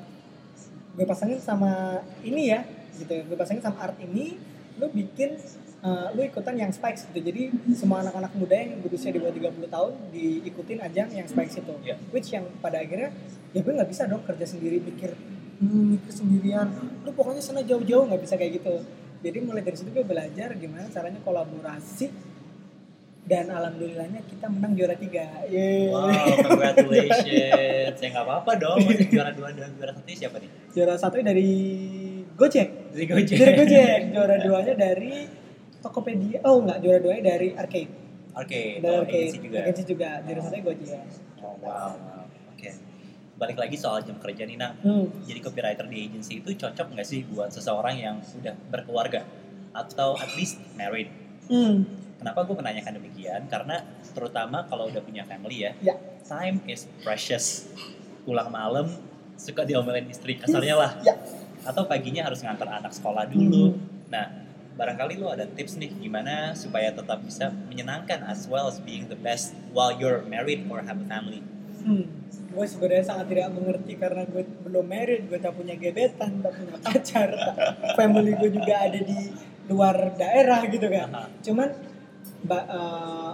gue 0.92 1.06
pasangin 1.08 1.40
sama 1.40 2.04
ini 2.20 2.52
ya, 2.52 2.60
gitu. 2.92 3.24
Gue 3.24 3.40
pasangin 3.40 3.64
sama 3.64 3.80
art 3.80 3.96
ini, 4.04 4.36
lu 4.76 4.84
bikin, 4.92 5.40
uh, 5.82 6.08
lu 6.14 6.22
ikutan 6.24 6.54
yang 6.56 6.70
spikes 6.72 7.08
gitu. 7.10 7.20
Jadi 7.20 7.52
semua 7.76 8.00
anak-anak 8.04 8.32
muda 8.36 8.56
yang 8.56 8.80
berusia 8.80 9.10
di 9.12 9.18
bawah 9.20 9.34
30 9.34 9.66
tahun 9.68 9.92
diikutin 10.14 10.78
ajang 10.84 11.08
yang 11.12 11.26
spikes 11.28 11.60
itu. 11.60 11.74
Iya. 11.84 11.96
Which 12.12 12.32
yang 12.32 12.44
pada 12.62 12.80
akhirnya, 12.80 13.12
ya 13.52 13.60
gue 13.60 13.72
nggak 13.72 13.90
bisa 13.90 14.08
dong 14.08 14.22
kerja 14.24 14.46
sendiri 14.46 14.80
mikir, 14.80 15.12
hmm, 15.60 15.84
mikir 15.98 16.12
sendirian. 16.12 16.68
Lu 17.04 17.10
pokoknya 17.12 17.42
sana 17.42 17.60
jauh-jauh 17.64 18.06
nggak 18.08 18.22
bisa 18.22 18.34
kayak 18.38 18.62
gitu. 18.62 18.74
Jadi 19.24 19.38
mulai 19.42 19.64
dari 19.64 19.76
situ 19.76 19.90
gue 19.90 20.06
belajar 20.06 20.54
gimana 20.54 20.86
caranya 20.92 21.18
kolaborasi 21.24 22.12
dan 23.26 23.50
alhamdulillahnya 23.50 24.22
kita 24.30 24.46
menang 24.46 24.78
juara 24.78 24.94
tiga. 24.94 25.26
Yeay. 25.50 25.90
Wow, 25.90 26.46
congratulations. 26.46 27.98
ya 27.98 28.08
nggak 28.14 28.22
apa-apa 28.22 28.52
dong. 28.54 28.78
Masih 28.86 29.10
juara 29.10 29.34
dua 29.34 29.50
dan 29.50 29.74
juara 29.74 29.92
satu 29.98 30.06
siapa 30.14 30.38
nih? 30.38 30.50
juara 30.76 30.94
satu 31.00 31.16
dari 31.24 31.50
Gojek 32.36 32.68
Dari 32.92 33.04
Gojek. 33.08 33.36
dari 33.40 33.52
Gojek 33.56 34.00
juara 34.12 34.36
duanya 34.44 34.74
dari 34.76 35.24
Tokopedia 35.86 36.42
oh 36.42 36.60
enggak 36.60 36.82
juara 36.82 36.98
duanya 36.98 37.22
dari 37.32 37.54
Arcade 37.54 37.92
Oke, 38.34 38.60
dari 38.78 38.92
oh, 38.92 39.00
Arcade 39.00 39.22
agency 39.22 39.38
juga. 39.40 39.58
agency 39.62 39.84
juga 39.86 40.08
juara 40.20 40.40
satunya 40.40 40.62
Gojek 40.62 41.00
Oh, 41.38 41.54
wow. 41.62 41.94
Oke. 42.50 42.70
Balik 43.36 43.56
lagi 43.56 43.76
soal 43.76 44.02
jam 44.02 44.16
kerja 44.16 44.42
nih, 44.42 44.56
Nang. 44.56 44.74
hmm. 44.76 45.22
Jadi 45.22 45.38
copywriter 45.38 45.86
di 45.86 46.04
agency 46.04 46.40
itu 46.40 46.50
cocok 46.50 46.90
nggak 46.90 47.06
sih 47.06 47.22
buat 47.24 47.48
seseorang 47.48 47.94
yang 47.94 48.16
sudah 48.18 48.56
berkeluarga 48.66 49.22
atau 49.70 50.16
at 50.16 50.32
least 50.34 50.58
married? 50.74 51.06
Hmm. 51.46 51.84
Kenapa 52.16 52.42
gue 52.42 52.56
menanyakan 52.56 52.96
demikian? 52.96 53.44
Karena 53.46 53.84
terutama 54.10 54.64
kalau 54.64 54.88
udah 54.88 54.98
punya 55.00 55.22
family 55.22 55.64
ya, 55.64 55.72
Ya. 55.84 55.94
time 56.24 56.64
is 56.66 56.88
precious. 57.00 57.68
Pulang 58.24 58.48
malam 58.48 58.88
suka 59.36 59.62
diomelin 59.62 60.08
istri 60.08 60.34
kasarnya 60.34 60.74
lah. 60.74 60.92
ya 61.00 61.14
Atau 61.62 61.84
paginya 61.84 62.24
harus 62.24 62.40
ngantar 62.40 62.66
anak 62.74 62.90
sekolah 62.90 63.28
dulu. 63.28 63.70
Hmm. 63.70 63.80
Nah, 64.08 64.45
barangkali 64.76 65.16
lo 65.16 65.32
ada 65.32 65.48
tips 65.48 65.80
nih 65.80 65.88
gimana 65.96 66.52
supaya 66.52 66.92
tetap 66.92 67.24
bisa 67.24 67.48
menyenangkan 67.72 68.20
as 68.28 68.44
well 68.44 68.68
as 68.68 68.76
being 68.84 69.08
the 69.08 69.16
best 69.16 69.56
while 69.72 69.92
you're 69.96 70.20
married 70.28 70.62
or 70.68 70.84
have 70.84 71.00
a 71.00 71.08
family. 71.08 71.40
hmm. 71.84 72.04
gue 72.56 72.66
sebenarnya 72.66 73.04
sangat 73.04 73.26
tidak 73.36 73.52
mengerti 73.52 73.92
karena 74.00 74.24
gue 74.24 74.42
belum 74.64 74.86
married 74.88 75.28
gue 75.28 75.36
tak 75.36 75.52
punya 75.52 75.76
gebetan 75.76 76.40
tak 76.40 76.52
punya 76.56 76.76
pacar 76.80 77.28
family 78.00 78.32
gue 78.32 78.48
juga 78.48 78.74
ada 78.80 78.96
di 78.96 79.28
luar 79.68 80.16
daerah 80.16 80.64
gitu 80.64 80.88
kan 80.88 81.08
Aha. 81.12 81.28
cuman 81.44 81.68
ba- 82.48 82.68
eh, 82.68 83.30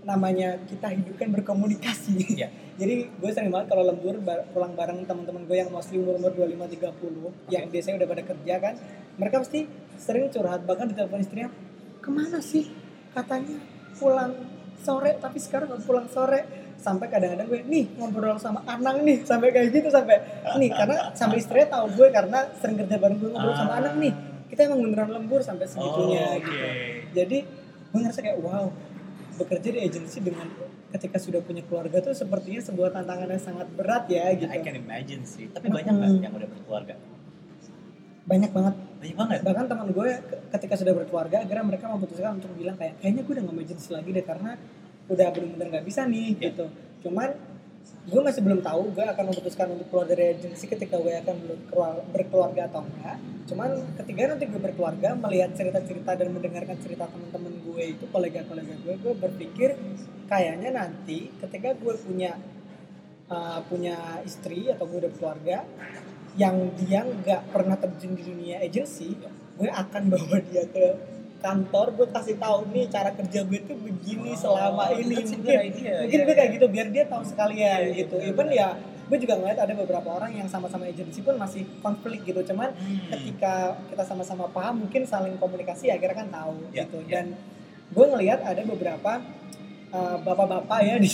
namanya 0.00 0.56
kita 0.64 0.88
hidup 0.90 1.14
kan 1.14 1.28
berkomunikasi 1.30 2.14
Iya. 2.34 2.48
jadi 2.80 2.94
gue 3.10 3.30
sering 3.30 3.50
banget 3.50 3.68
kalau 3.68 3.84
lembur 3.84 4.14
pulang 4.48 4.72
bareng 4.72 5.02
teman-teman 5.04 5.42
gue 5.44 5.56
yang 5.56 5.68
mostly 5.68 5.98
umur 5.98 6.16
umur 6.16 6.32
25 6.32 6.78
30 6.78 7.50
yang 7.50 7.64
biasanya 7.66 7.94
udah 7.96 8.08
pada 8.08 8.22
kerja 8.24 8.54
kan 8.58 8.74
mereka 9.14 9.36
pasti 9.38 9.60
sering 9.96 10.28
curhat 10.28 10.62
bahkan 10.62 10.86
di 10.86 10.94
telepon 10.94 11.18
istrinya 11.18 11.50
ke 11.98 12.08
mana 12.08 12.38
sih 12.38 12.70
katanya 13.10 13.58
pulang 13.94 14.32
sore 14.78 15.18
tapi 15.18 15.36
sekarang 15.36 15.66
nggak 15.68 15.82
pulang 15.82 16.06
sore 16.06 16.40
sampai 16.78 17.06
kadang-kadang 17.08 17.46
gue 17.48 17.60
nih 17.64 17.84
ngobrol 17.92 18.38
sama 18.38 18.62
Anang 18.64 19.02
nih 19.02 19.26
sampai 19.26 19.50
kayak 19.50 19.74
gitu 19.74 19.90
sampai 19.90 20.14
nih 20.54 20.70
karena 20.70 21.10
sampai 21.12 21.36
istrinya 21.36 21.74
tahu 21.74 21.90
gue 21.92 22.08
karena 22.08 22.46
sering 22.54 22.78
kerja 22.78 22.96
bareng 22.96 23.18
gue 23.18 23.28
ngobrol 23.28 23.52
sama 23.52 23.72
Ah. 23.72 23.78
Anang 23.82 23.98
nih 23.98 24.14
kita 24.48 24.64
emang 24.64 24.80
beneran 24.80 25.10
lembur 25.12 25.42
sampai 25.42 25.66
segitunya 25.66 26.22
Oh, 26.24 26.32
oke. 26.32 26.46
gitu 26.46 26.66
jadi 27.12 27.38
gue 27.88 27.98
ngerasa 27.98 28.20
kayak 28.20 28.38
wow 28.38 28.70
bekerja 29.38 29.68
di 29.70 29.80
agensi 29.80 30.18
dengan 30.18 30.50
ketika 30.90 31.16
sudah 31.16 31.38
punya 31.38 31.62
keluarga 31.62 32.00
tuh 32.00 32.12
sepertinya 32.12 32.58
sebuah 32.60 32.90
tantangan 32.90 33.28
yang 33.28 33.40
sangat 33.40 33.68
berat 33.70 34.04
ya 34.08 34.34
gitu 34.34 34.48
I 34.48 34.58
can 34.58 34.74
imagine 34.74 35.22
sih. 35.22 35.46
Tapi 35.48 35.66
banyak 35.68 35.92
nggak 35.92 36.10
Hmm. 36.10 36.20
yang 36.20 36.34
udah 36.34 36.48
berkeluarga? 36.48 36.94
banyak 38.24 38.52
banget 38.52 38.74
Banyak 39.00 39.16
banget. 39.16 39.38
bahkan 39.40 39.64
teman 39.66 39.88
gue 39.88 40.08
ke- 40.20 40.40
ketika 40.52 40.74
sudah 40.76 40.92
berkeluarga 40.92 41.36
akhirnya 41.40 41.64
mereka 41.64 41.88
memutuskan 41.88 42.36
untuk 42.36 42.52
bilang 42.52 42.76
kayak 42.76 43.00
kayaknya 43.00 43.24
gue 43.24 43.32
udah 43.32 43.42
gak 43.42 43.54
mau 43.54 43.64
agensi 43.64 43.88
lagi 43.88 44.10
deh 44.12 44.20
karena 44.22 44.50
udah 45.08 45.26
bener-bener 45.32 45.66
nggak 45.70 45.86
bisa 45.86 46.04
nih 46.04 46.36
Ya. 46.36 46.52
gitu 46.52 46.64
cuman 47.00 47.32
gue 48.08 48.20
masih 48.24 48.40
belum 48.40 48.64
tahu 48.64 48.96
gue 48.96 49.04
akan 49.04 49.24
memutuskan 49.28 49.68
untuk 49.68 49.86
keluar 49.92 50.08
dari 50.08 50.32
agensi 50.32 50.64
ketika 50.64 50.96
gue 50.96 51.12
akan 51.20 51.36
berkeluarga 52.08 52.64
atau 52.64 52.80
enggak. 52.80 53.20
Cuman 53.44 53.70
ketika 54.00 54.32
nanti 54.32 54.44
gue 54.48 54.60
berkeluarga 54.60 55.12
melihat 55.12 55.52
cerita-cerita 55.52 56.16
dan 56.16 56.28
mendengarkan 56.32 56.76
cerita 56.80 57.04
teman-teman 57.04 57.52
gue 57.68 57.82
itu 57.96 58.04
kolega-kolega 58.08 58.74
gue 58.80 58.94
gue 58.96 59.14
berpikir 59.14 59.76
kayaknya 60.24 60.72
nanti 60.72 61.28
ketika 61.36 61.76
gue 61.76 61.94
punya 62.00 62.32
uh, 63.28 63.60
punya 63.68 64.24
istri 64.24 64.72
atau 64.72 64.88
gue 64.88 65.04
udah 65.04 65.10
berkeluarga 65.12 65.68
yang 66.40 66.72
dia 66.80 67.04
nggak 67.04 67.52
pernah 67.52 67.76
terjun 67.76 68.16
di 68.16 68.24
dunia 68.24 68.56
agensi 68.64 69.16
gue 69.58 69.68
akan 69.68 70.02
bawa 70.08 70.38
dia 70.48 70.64
ke 70.70 70.86
kantor 71.38 71.86
gue 71.92 72.06
kasih 72.08 72.36
tahu 72.36 72.66
nih 72.68 72.86
cara 72.86 73.10
kerja 73.10 73.40
gue 73.42 73.60
tuh 73.62 73.76
begini 73.76 74.34
selama 74.34 74.82
Oh, 74.86 74.96
ini 74.96 75.14
that's 75.16 75.30
a 75.30 75.36
mungkin 75.36 75.58
idea. 75.60 75.94
mungkin 76.00 76.10
Iya, 76.12 76.24
gue 76.24 76.34
kayak 76.34 76.44
iya. 76.44 76.56
gitu 76.56 76.66
biar 76.66 76.86
dia 76.88 77.04
tahu 77.04 77.22
sekalian 77.22 77.78
Iya, 77.78 77.86
iya, 77.86 77.96
gitu 77.96 78.16
even 78.18 78.48
ya 78.50 78.68
gue 79.08 79.18
juga 79.18 79.34
ngeliat 79.34 79.56
ada 79.56 79.72
beberapa 79.72 80.08
orang 80.10 80.30
yang 80.34 80.44
sama-sama 80.46 80.84
agensi 80.84 81.20
pun 81.20 81.34
masih 81.34 81.62
konflik 81.78 82.20
gitu 82.22 82.42
cuman 82.44 82.68
Hmm. 82.70 83.08
ketika 83.08 83.54
kita 83.86 84.02
sama-sama 84.04 84.44
paham 84.48 84.82
mungkin 84.82 85.02
saling 85.02 85.34
komunikasi 85.36 85.88
akhirnya 85.88 86.16
kan 86.16 86.28
tahu 86.28 86.54
Ya, 86.68 86.84
gitu 86.84 86.98
ya. 87.02 87.22
dan 87.22 87.26
gue 87.88 88.04
ngelihat 88.06 88.40
ada 88.42 88.62
beberapa 88.62 89.12
uh, 89.88 90.16
bapak-bapak 90.18 90.78
ya 90.82 90.94
di 91.00 91.08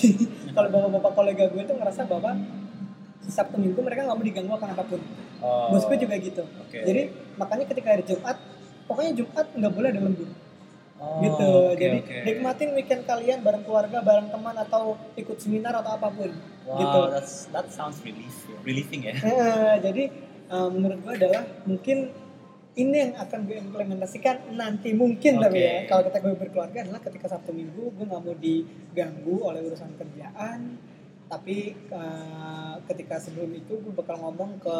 kalau 0.51 0.69
bapak-bapak 0.69 1.13
kolega 1.15 1.45
gue 1.47 1.63
tuh 1.63 1.77
ngerasa 1.77 2.03
bahwa 2.05 2.33
Sabtu 3.25 3.57
Minggu 3.57 3.79
mereka 3.79 4.05
nggak 4.05 4.17
mau 4.17 4.27
diganggu 4.27 4.53
akan 4.53 4.71
apa 4.73 4.85
pun 4.85 5.01
Oh, 5.39 5.69
bos 5.69 5.85
gue 5.85 5.99
juga 5.99 6.17
gitu 6.17 6.41
Oke. 6.41 6.81
jadi 6.81 7.03
makanya 7.37 7.69
ketika 7.69 7.89
hari 7.91 8.01
Jumat 8.03 8.41
pokoknya 8.85 9.13
Jumat 9.15 9.47
nggak 9.51 9.73
boleh 9.73 9.91
ada 9.91 10.03
lembur 10.03 10.31
Oh, 10.95 11.21
gitu 11.21 11.43
oke, 11.69 11.77
jadi 11.77 11.99
oke. 12.01 12.17
nikmatin 12.23 12.71
weekend 12.73 13.03
kalian 13.03 13.43
bareng 13.43 13.61
keluarga 13.61 13.99
bareng 13.99 14.31
teman 14.31 14.55
atau 14.57 14.95
ikut 15.15 15.37
seminar 15.37 15.75
atau 15.77 15.91
apa 15.93 16.09
pun 16.09 16.31
Wow, 16.65 16.81
gitu 16.81 17.01
that's 17.11 17.45
that 17.51 17.67
sounds 17.69 18.01
relief, 18.01 18.33
relieving 18.63 19.05
ya. 19.05 19.13
Eh, 19.19 19.75
jadi 19.83 20.05
eh, 20.49 20.69
menurut 20.71 20.97
gue 21.03 21.13
adalah 21.15 21.45
mungkin 21.65 22.09
ini 22.75 22.97
yang 22.97 23.13
akan 23.17 23.39
gue 23.45 23.59
implementasikan 23.61 24.49
nanti 24.51 24.91
mungkin 24.91 25.39
tapi 25.39 25.61
Oke. 25.61 25.67
ya 25.67 25.77
kalau 25.85 26.03
kita 26.07 26.19
gue 26.19 26.33
berkeluarga 26.33 26.79
adalah 26.81 27.01
ketika 27.03 27.27
Sabtu 27.29 27.53
Minggu 27.53 27.91
gue 27.91 28.05
nggak 28.07 28.23
mau 28.23 28.35
diganggu 28.35 29.37
oleh 29.43 29.61
urusan 29.63 29.91
kerjaan 29.95 30.79
tapi 31.35 31.75
eh, 31.75 32.75
ketika 32.87 33.19
sebelum 33.19 33.51
itu 33.59 33.75
gue 33.75 33.91
bakal 33.91 34.23
ngomong 34.23 34.63
ke 34.63 34.77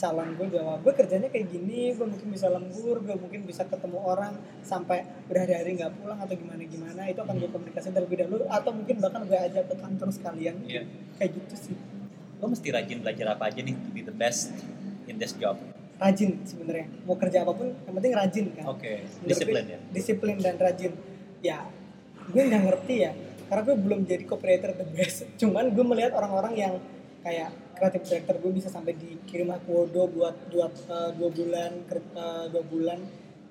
calon 0.00 0.32
gue 0.40 0.48
bahwa 0.56 0.80
gue 0.80 0.92
kerjanya 0.96 1.28
kayak 1.28 1.52
gini 1.52 1.92
gue 1.92 2.06
mungkin 2.08 2.32
bisa 2.32 2.48
lembur 2.48 2.96
gue 3.04 3.12
mungkin 3.12 3.44
bisa 3.44 3.68
ketemu 3.68 4.00
orang 4.00 4.32
sampai 4.64 5.04
berhari-hari 5.28 5.76
nggak 5.76 5.92
pulang 6.00 6.16
atau 6.16 6.32
gimana 6.32 6.64
gimana 6.64 7.02
itu 7.12 7.20
akan 7.20 7.34
gue 7.36 7.50
komunikasi 7.52 7.92
terlebih 7.92 8.24
dahulu 8.24 8.48
atau 8.48 8.70
mungkin 8.72 8.96
bahkan 9.04 9.20
gue 9.28 9.36
ajak 9.36 9.64
ke 9.68 9.74
kantor 9.76 10.08
sekalian. 10.08 10.56
Iya. 10.64 10.82
kayak 11.20 11.30
gitu 11.36 11.54
sih. 11.68 11.76
Lo 12.40 12.46
mesti 12.48 12.68
rajin 12.72 12.98
belajar 13.04 13.26
apa 13.36 13.44
aja 13.52 13.60
nih 13.60 13.74
to 13.76 13.88
be 13.92 14.00
the 14.00 14.14
best 14.14 14.54
in 15.04 15.20
this 15.20 15.36
job. 15.36 15.60
rajin 15.98 16.38
sebenarnya. 16.46 16.86
Mau 17.04 17.18
kerja 17.18 17.42
apa 17.42 17.52
pun 17.52 17.74
yang 17.74 17.94
penting 17.98 18.12
rajin 18.14 18.46
kan. 18.54 18.64
Oke, 18.70 19.02
Menurut 19.02 19.28
disiplin 19.34 19.64
ya. 19.66 19.78
disiplin 19.92 20.36
dan 20.38 20.54
rajin. 20.56 20.92
Ya 21.42 21.66
gue 22.28 22.42
nggak 22.48 22.62
ngerti 22.64 22.94
ya 23.02 23.12
karena 23.48 23.62
gue 23.64 23.76
belum 23.76 24.00
jadi 24.04 24.24
copywriter 24.24 24.70
the 24.76 24.86
best 24.92 25.24
cuman 25.40 25.72
gue 25.72 25.84
melihat 25.84 26.12
orang-orang 26.14 26.54
yang 26.54 26.74
kayak 27.20 27.50
kreatif 27.74 28.02
director 28.06 28.34
gue 28.38 28.52
bisa 28.54 28.68
sampai 28.68 28.94
dikirim 28.94 29.50
Akuodo 29.50 30.06
buat 30.06 30.34
dua 30.48 30.70
eh, 30.70 31.10
dua 31.16 31.28
bulan 31.30 31.70
eh, 31.90 32.44
dua 32.50 32.62
bulan 32.64 32.98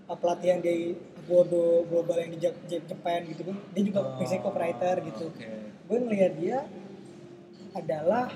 eh, 0.07 0.17
pelatihan 0.17 0.57
di 0.59 0.95
Akuodo 1.23 1.83
global 1.85 2.17
yang 2.23 2.31
di 2.31 2.39
Jepang 2.79 3.21
gitu 3.27 3.41
kan 3.43 3.57
dia 3.75 3.83
juga 3.83 3.99
Oh, 3.99 4.15
bisa 4.19 4.39
copywriter 4.39 4.95
gitu 5.03 5.25
Oke. 5.27 5.45
gue 5.87 5.97
ngelihat 5.99 6.33
dia 6.39 6.57
adalah 7.73 8.31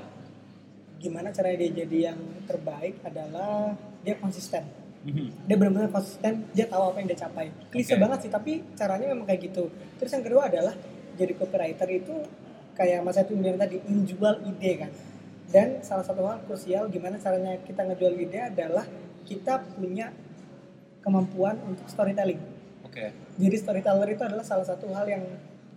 gimana 1.01 1.34
caranya 1.34 1.66
dia 1.66 1.72
jadi 1.82 1.97
yang 2.14 2.20
terbaik 2.45 3.01
adalah 3.01 3.74
dia 4.01 4.16
konsisten 4.18 4.62
Mhm. 5.01 5.49
dia 5.49 5.55
benar-benar 5.57 5.89
konsisten 5.89 6.45
dia 6.53 6.70
tahu 6.70 6.93
apa 6.93 7.01
yang 7.01 7.09
dia 7.09 7.20
capai 7.26 7.49
klise 7.74 7.97
Oke. 7.97 8.01
banget 8.05 8.20
sih 8.22 8.30
tapi 8.30 8.62
caranya 8.78 9.09
memang 9.09 9.26
kayak 9.26 9.49
gitu 9.49 9.66
terus 9.97 10.14
yang 10.14 10.22
kedua 10.22 10.45
adalah 10.45 10.78
jadi 11.18 11.34
copywriter 11.36 11.89
itu 11.91 12.16
kayak 12.76 13.03
mas 13.03 13.20
Etu 13.20 13.36
bilang 13.36 13.59
tadi 13.59 13.80
menjual 13.84 14.41
ide 14.47 14.72
kan. 14.88 14.91
Dan 15.51 15.84
salah 15.84 16.07
satu 16.07 16.24
hal 16.24 16.39
krusial 16.47 16.88
gimana 16.88 17.20
caranya 17.20 17.59
kita 17.68 17.84
ngejual 17.84 18.14
ide 18.16 18.39
adalah 18.39 18.88
kita 19.28 19.59
punya 19.76 20.16
kemampuan 21.03 21.59
untuk 21.68 21.86
storytelling. 21.89 22.39
Oke. 22.91 23.07
jadi 23.39 23.55
storyteller 23.55 24.03
itu 24.12 24.20
adalah 24.20 24.43
salah 24.43 24.68
satu 24.68 24.91
hal 24.91 25.07
yang 25.07 25.24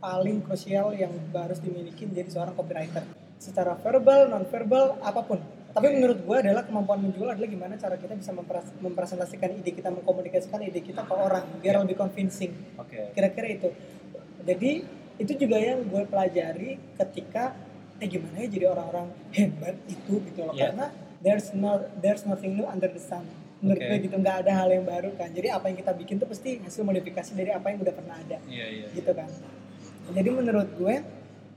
paling 0.03 0.43
krusial 0.43 0.91
yang 0.99 1.14
harus 1.30 1.62
dimiliki 1.62 2.11
menjadi 2.11 2.28
seorang 2.35 2.59
copywriter. 2.59 3.07
Secara 3.39 3.78
verbal 3.78 4.35
non 4.35 4.43
verbal 4.51 4.99
apa 4.99 5.22
pun. 5.22 5.39
Tapi 5.74 5.91
menurut 5.95 6.22
gue 6.22 6.37
adalah 6.39 6.66
kemampuan 6.66 7.03
menjual 7.03 7.35
adalah 7.35 7.51
gimana 7.51 7.74
cara 7.78 7.95
kita 7.99 8.18
bisa 8.18 8.30
mempres- 8.30 8.74
mempresentasikan 8.82 9.55
ide 9.59 9.74
kita 9.74 9.95
mengkomunikasikan 9.95 10.62
ide 10.66 10.82
kita 10.82 11.07
ke 11.07 11.14
orang 11.14 11.47
biar 11.62 11.82
lebih 11.87 11.99
convincing. 11.99 12.51
Oke. 12.78 13.14
kira-kira 13.14 13.49
itu. 13.62 13.68
Jadi 14.43 14.70
itu 15.17 15.33
juga 15.37 15.57
yang 15.57 15.83
gue 15.83 16.03
pelajari 16.05 16.71
ketika 16.97 17.55
eh 17.97 18.07
gimana 18.07 18.37
ya 18.37 18.49
jadi 18.49 18.67
orang-orang 18.69 19.07
hebat 19.31 19.77
itu 19.87 20.19
gitu 20.21 20.41
loh 20.41 20.53
Iya. 20.53 20.69
karena 20.69 20.87
there's 21.21 21.49
no 21.53 21.71
there's 21.99 22.25
nothing 22.25 22.53
new 22.53 22.67
under 22.67 22.87
the 22.87 22.99
sun 22.99 23.23
menurut 23.59 23.79
Oke. 23.79 23.89
gue 23.89 23.99
gitu 24.05 24.17
nggak 24.17 24.37
ada 24.43 24.53
hal 24.57 24.69
yang 24.69 24.83
baru 24.83 25.15
kan 25.15 25.31
jadi 25.31 25.55
apa 25.55 25.71
yang 25.71 25.79
kita 25.79 25.93
bikin 25.95 26.15
tuh 26.17 26.27
pasti 26.27 26.59
hasil 26.59 26.83
modifikasi 26.83 27.31
dari 27.33 27.49
apa 27.49 27.67
yang 27.69 27.79
udah 27.81 27.95
pernah 27.95 28.17
ada 28.17 28.39
Iya, 28.45 28.67
iya. 28.69 28.87
gitu 28.93 29.11
kan 29.11 29.31
jadi 30.11 30.29
menurut 30.29 30.69
gue 30.75 30.95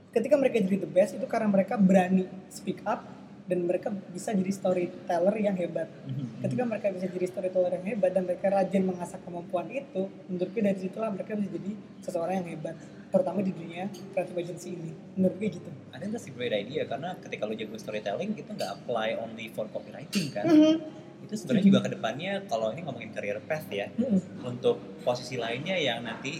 ketika 0.08 0.34
mereka 0.34 0.56
jadi 0.58 0.78
the 0.78 0.88
best 0.88 1.12
itu 1.12 1.26
karena 1.26 1.48
mereka 1.48 1.74
berani 1.74 2.24
speak 2.48 2.80
up 2.84 3.04
dan 3.44 3.64
mereka 3.64 3.88
bisa 4.08 4.30
jadi 4.30 4.52
storyteller 4.52 5.34
yang 5.36 5.56
hebat 5.56 5.90
Mhm. 6.06 6.46
ketika 6.46 6.62
mereka 6.62 6.86
bisa 6.88 7.06
jadi 7.08 7.26
storyteller 7.26 7.72
yang 7.74 7.86
hebat 7.88 8.10
dan 8.12 8.22
mereka 8.22 8.46
rajin 8.48 8.82
mengasah 8.84 9.18
kemampuan 9.18 9.66
itu 9.68 10.06
menurut 10.24 10.48
gue 10.48 10.62
dari 10.62 10.78
situlah 10.78 11.10
mereka 11.10 11.34
bisa 11.34 11.50
jadi 11.50 11.70
seseorang 12.00 12.34
yang 12.40 12.48
hebat 12.54 12.76
terutama 13.08 13.40
di 13.40 13.50
dunia 13.50 13.84
creative 14.10 14.36
agency 14.36 14.68
ini 14.70 14.92
menurut 15.14 15.36
gue 15.36 15.48
gitu 15.50 15.70
I 15.90 15.96
think 15.96 16.12
that's 16.12 16.24
a 16.24 16.30
great 16.30 16.52
idea 16.52 16.84
karena 16.84 17.16
ketika 17.16 17.42
lo 17.42 17.52
jago 17.52 17.74
storytelling 17.74 18.34
itu 18.34 18.48
nggak 18.48 18.70
apply 18.78 19.16
only 19.16 19.48
for 19.48 19.64
copywriting 19.66 20.28
kan. 20.28 20.44
Mhm. 20.44 20.74
Itu 21.20 21.34
sebenarnya 21.34 21.64
juga 21.66 21.80
ke 21.80 21.90
depannya 21.90 22.32
kalau 22.44 22.70
ini 22.70 22.80
ngomongin 22.80 23.10
career 23.10 23.40
path 23.40 23.66
ya 23.68 23.90
Mhm. 23.90 24.44
untuk 24.44 24.76
posisi 25.02 25.34
lainnya 25.34 25.74
yang 25.74 26.00
nanti 26.00 26.38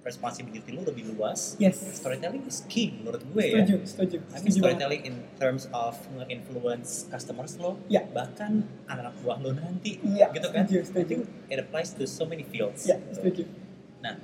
responsibility 0.00 0.72
lu 0.72 0.80
lebih 0.80 1.12
luas. 1.12 1.58
yes 1.58 1.76
Storytelling 1.94 2.40
is 2.42 2.64
key 2.64 2.88
menurut 2.94 3.20
gue 3.22 3.44
ya. 3.44 3.60
setuju 3.60 3.76
setuju 3.84 4.16
I 4.16 4.40
mean 4.40 4.48
setuju 4.48 4.56
banget 4.56 4.56
storytelling 4.56 5.02
in 5.04 5.14
terms 5.36 5.68
of 5.70 5.92
nge-influence 6.14 7.04
customers 7.06 7.52
lo, 7.56 7.76
Ya. 7.86 8.08
bahkan 8.08 8.64
anak 8.86 9.12
buah 9.20 9.36
lo 9.38 9.52
nanti, 9.52 10.00
Iya, 10.00 10.32
gitu 10.32 10.48
kan? 10.48 10.64
setuju, 10.64 10.78
I 10.78 10.86
setuju. 10.86 11.04
think 11.06 11.22
it 11.46 11.58
applies 11.58 11.92
to 11.92 12.08
so 12.08 12.24
many 12.24 12.40
fields. 12.42 12.86
ya 12.86 12.96
setuju 13.10 13.44
Nah, 14.00 14.16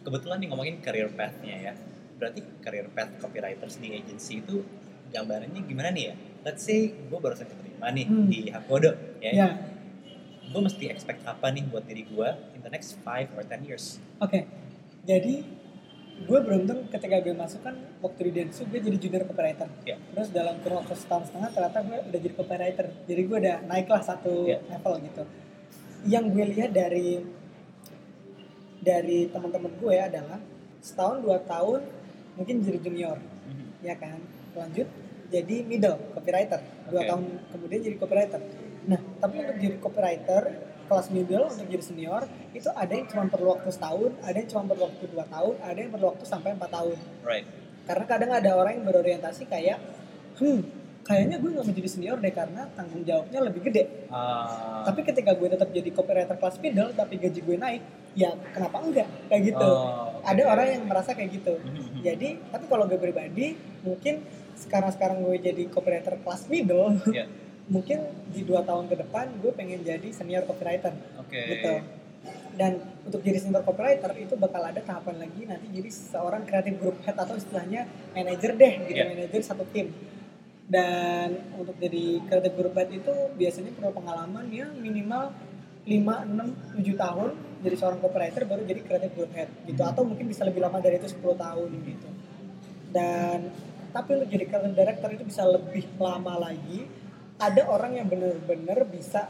kebetulan 0.00 0.36
nih 0.38 0.48
ngomongin 0.48 0.76
career 0.80 1.08
path-nya 1.10 1.56
ya. 1.60 1.72
Berarti 2.16 2.40
career 2.60 2.88
path 2.88 3.16
copywriters 3.18 3.76
di 3.76 3.94
agency 3.94 4.40
itu 4.40 4.60
gambarannya 5.08 5.60
gimana 5.64 5.90
nih 5.90 6.04
ya? 6.10 6.14
Let's 6.40 6.64
say 6.64 6.92
gue 6.92 7.18
barusan 7.18 7.44
keterima 7.44 7.88
nih 7.90 8.06
Hmm. 8.06 8.26
di 8.26 8.40
Hakodo 8.48 8.92
ya. 9.20 9.32
ya 9.34 9.48
Gue 10.50 10.60
mesti 10.60 10.90
expect 10.90 11.22
apa 11.22 11.46
nih 11.48 11.62
buat 11.64 11.86
diri 11.86 12.02
gue 12.02 12.28
in 12.52 12.60
the 12.60 12.68
next 12.68 12.98
5 13.00 13.30
or 13.32 13.42
10 13.42 13.62
years? 13.62 14.02
Oke, 14.18 14.50
jadi 15.04 15.46
gue 16.20 16.38
beruntung 16.42 16.84
ketika 16.90 17.16
gue 17.16 17.32
masuk 17.32 17.62
kan 17.62 17.72
waktu 18.02 18.28
di 18.28 18.32
Densu 18.34 18.66
gue 18.66 18.76
jadi 18.76 18.98
junior 18.98 19.24
copywriter. 19.24 19.70
Ya. 19.86 19.96
Terus 20.10 20.28
dalam 20.28 20.58
kurun 20.60 20.82
waktu 20.82 20.92
setahun 20.92 21.30
setengah 21.30 21.48
ternyata 21.48 21.78
gue 21.80 21.96
udah 22.02 22.18
jadi 22.18 22.34
copywriter. 22.34 22.86
Jadi 23.06 23.20
gue 23.24 23.36
udah 23.38 23.56
naik 23.64 23.86
lah 23.86 24.02
satu 24.02 24.44
Ya. 24.44 24.58
level 24.66 24.94
gitu. 25.00 25.22
Yang 26.04 26.24
gue 26.28 26.44
lihat 26.50 26.70
dari 26.72 27.08
dari 28.80 29.28
teman-teman 29.28 29.72
gue 29.76 29.96
adalah 29.96 30.40
setahun 30.80 31.20
dua 31.20 31.38
tahun 31.44 31.84
mungkin 32.34 32.64
jadi 32.64 32.78
junior, 32.80 33.16
Mhm. 33.20 33.64
ya 33.84 33.94
kan. 33.94 34.18
Lanjut 34.56 34.88
jadi 35.30 35.56
middle 35.62 35.98
copywriter. 36.10 36.60
Dua 36.90 37.00
Oke. 37.00 37.08
tahun 37.08 37.24
kemudian 37.52 37.80
jadi 37.84 37.96
copywriter. 37.96 38.40
Nah, 38.88 39.00
tapi 39.20 39.34
untuk 39.38 39.56
jadi 39.56 39.76
copywriter 39.78 40.42
kelas 40.90 41.06
middle 41.08 41.46
untuk 41.46 41.68
jadi 41.70 41.84
senior 41.84 42.22
itu 42.50 42.66
ada 42.66 42.90
yang 42.90 43.06
cuma 43.06 43.30
perlu 43.30 43.54
waktu 43.54 43.70
setahun, 43.70 44.10
ada 44.26 44.34
yang 44.34 44.48
cuma 44.50 44.62
perlu 44.66 44.82
waktu 44.90 45.04
dua 45.06 45.24
tahun, 45.24 45.54
ada 45.62 45.78
yang 45.78 45.90
perlu 45.94 46.06
waktu 46.10 46.24
sampai 46.26 46.50
empat 46.58 46.70
tahun. 46.72 46.96
Right. 47.22 47.46
Karena 47.86 48.04
kadang 48.04 48.30
ada 48.34 48.50
orang 48.58 48.72
yang 48.74 48.84
berorientasi 48.90 49.46
kayak, 49.46 49.78
hmm, 50.42 50.60
kayaknya 51.06 51.38
gue 51.38 51.50
nggak 51.50 51.64
mau 51.64 51.74
jadi 51.74 51.90
senior 51.90 52.18
deh 52.18 52.34
karena 52.34 52.66
tanggung 52.74 53.06
jawabnya 53.06 53.38
lebih 53.38 53.70
gede. 53.70 54.10
Ah, 54.10 54.82
Tapi 54.82 55.06
ketika 55.06 55.30
gue 55.32 55.48
tetap 55.48 55.70
jadi 55.70 55.90
copywriter 55.90 56.34
kelas 56.34 56.58
middle, 56.58 56.90
tapi 56.90 57.14
gaji 57.16 57.38
gue 57.38 57.56
naik, 57.56 57.82
ya 58.12 58.30
kenapa 58.50 58.76
enggak? 58.80 59.08
Kayak 59.28 59.42
gitu. 59.54 59.68
Oh, 59.70 60.18
oke. 60.18 60.26
Ada 60.26 60.42
orang 60.46 60.66
yang 60.70 60.82
merasa 60.86 61.10
kayak 61.12 61.30
gitu. 61.30 61.54
Mhm. 61.56 62.02
Jadi, 62.02 62.28
tapi 62.50 62.64
kalau 62.66 62.84
gue 62.86 62.96
pribadi, 62.96 63.54
mungkin 63.80 64.24
sekarang-sekarang 64.56 65.24
gue 65.24 65.36
jadi 65.40 65.62
copywriter 65.68 66.20
kelas 66.20 66.48
middle, 66.48 66.96
Ya. 67.10 67.24
mungkin 67.70 68.02
di 68.34 68.42
dua 68.42 68.66
tahun 68.66 68.90
ke 68.90 68.98
depan 68.98 69.30
gue 69.38 69.54
pengen 69.54 69.86
jadi 69.86 70.10
senior 70.10 70.42
copywriter 70.42 70.90
Oke. 71.22 71.38
gitu 71.38 71.72
dan 72.58 72.82
untuk 73.06 73.22
jadi 73.22 73.38
senior 73.38 73.62
copywriter 73.62 74.10
itu 74.18 74.34
bakal 74.34 74.66
ada 74.66 74.82
tahapan 74.82 75.22
lagi 75.22 75.46
nanti 75.46 75.70
jadi 75.70 75.86
seorang 75.86 76.42
creative 76.44 76.82
group 76.82 76.98
head 77.06 77.14
atau 77.14 77.38
istilahnya 77.38 77.86
manager 78.10 78.58
deh 78.58 78.74
gitu 78.90 78.98
Iya. 78.98 79.14
manajer 79.14 79.40
satu 79.46 79.62
tim 79.70 79.94
dan 80.66 81.30
untuk 81.54 81.78
jadi 81.78 82.18
creative 82.26 82.58
group 82.58 82.74
head 82.74 82.90
itu 82.90 83.12
biasanya 83.38 83.70
perlu 83.70 83.94
pengalaman 83.94 84.50
ya 84.50 84.66
minimal 84.74 85.30
5, 85.86 86.26
6, 86.26 86.74
7 86.74 86.98
tahun 86.98 87.30
jadi 87.60 87.76
seorang 87.76 88.00
copywriter 88.00 88.42
baru 88.48 88.62
jadi 88.64 88.80
creative 88.84 89.14
group 89.16 89.32
head 89.36 89.50
gitu. 89.68 89.82
Atau 89.84 90.02
mungkin 90.04 90.26
bisa 90.26 90.42
lebih 90.44 90.60
lama 90.64 90.80
dari 90.80 90.96
itu 90.96 91.08
10 91.08 91.20
tahun 91.20 91.68
gitu. 91.84 92.08
Dan 92.90 93.38
tapi 93.90 94.08
untuk 94.16 94.28
jadi 94.30 94.44
creative 94.46 94.76
director 94.76 95.08
itu 95.12 95.24
bisa 95.26 95.42
lebih 95.46 95.84
lama 95.98 96.34
lagi 96.50 96.86
ada 97.40 97.62
orang 97.66 97.96
yang 97.96 98.06
bener-bener 98.06 98.86
bisa 98.86 99.26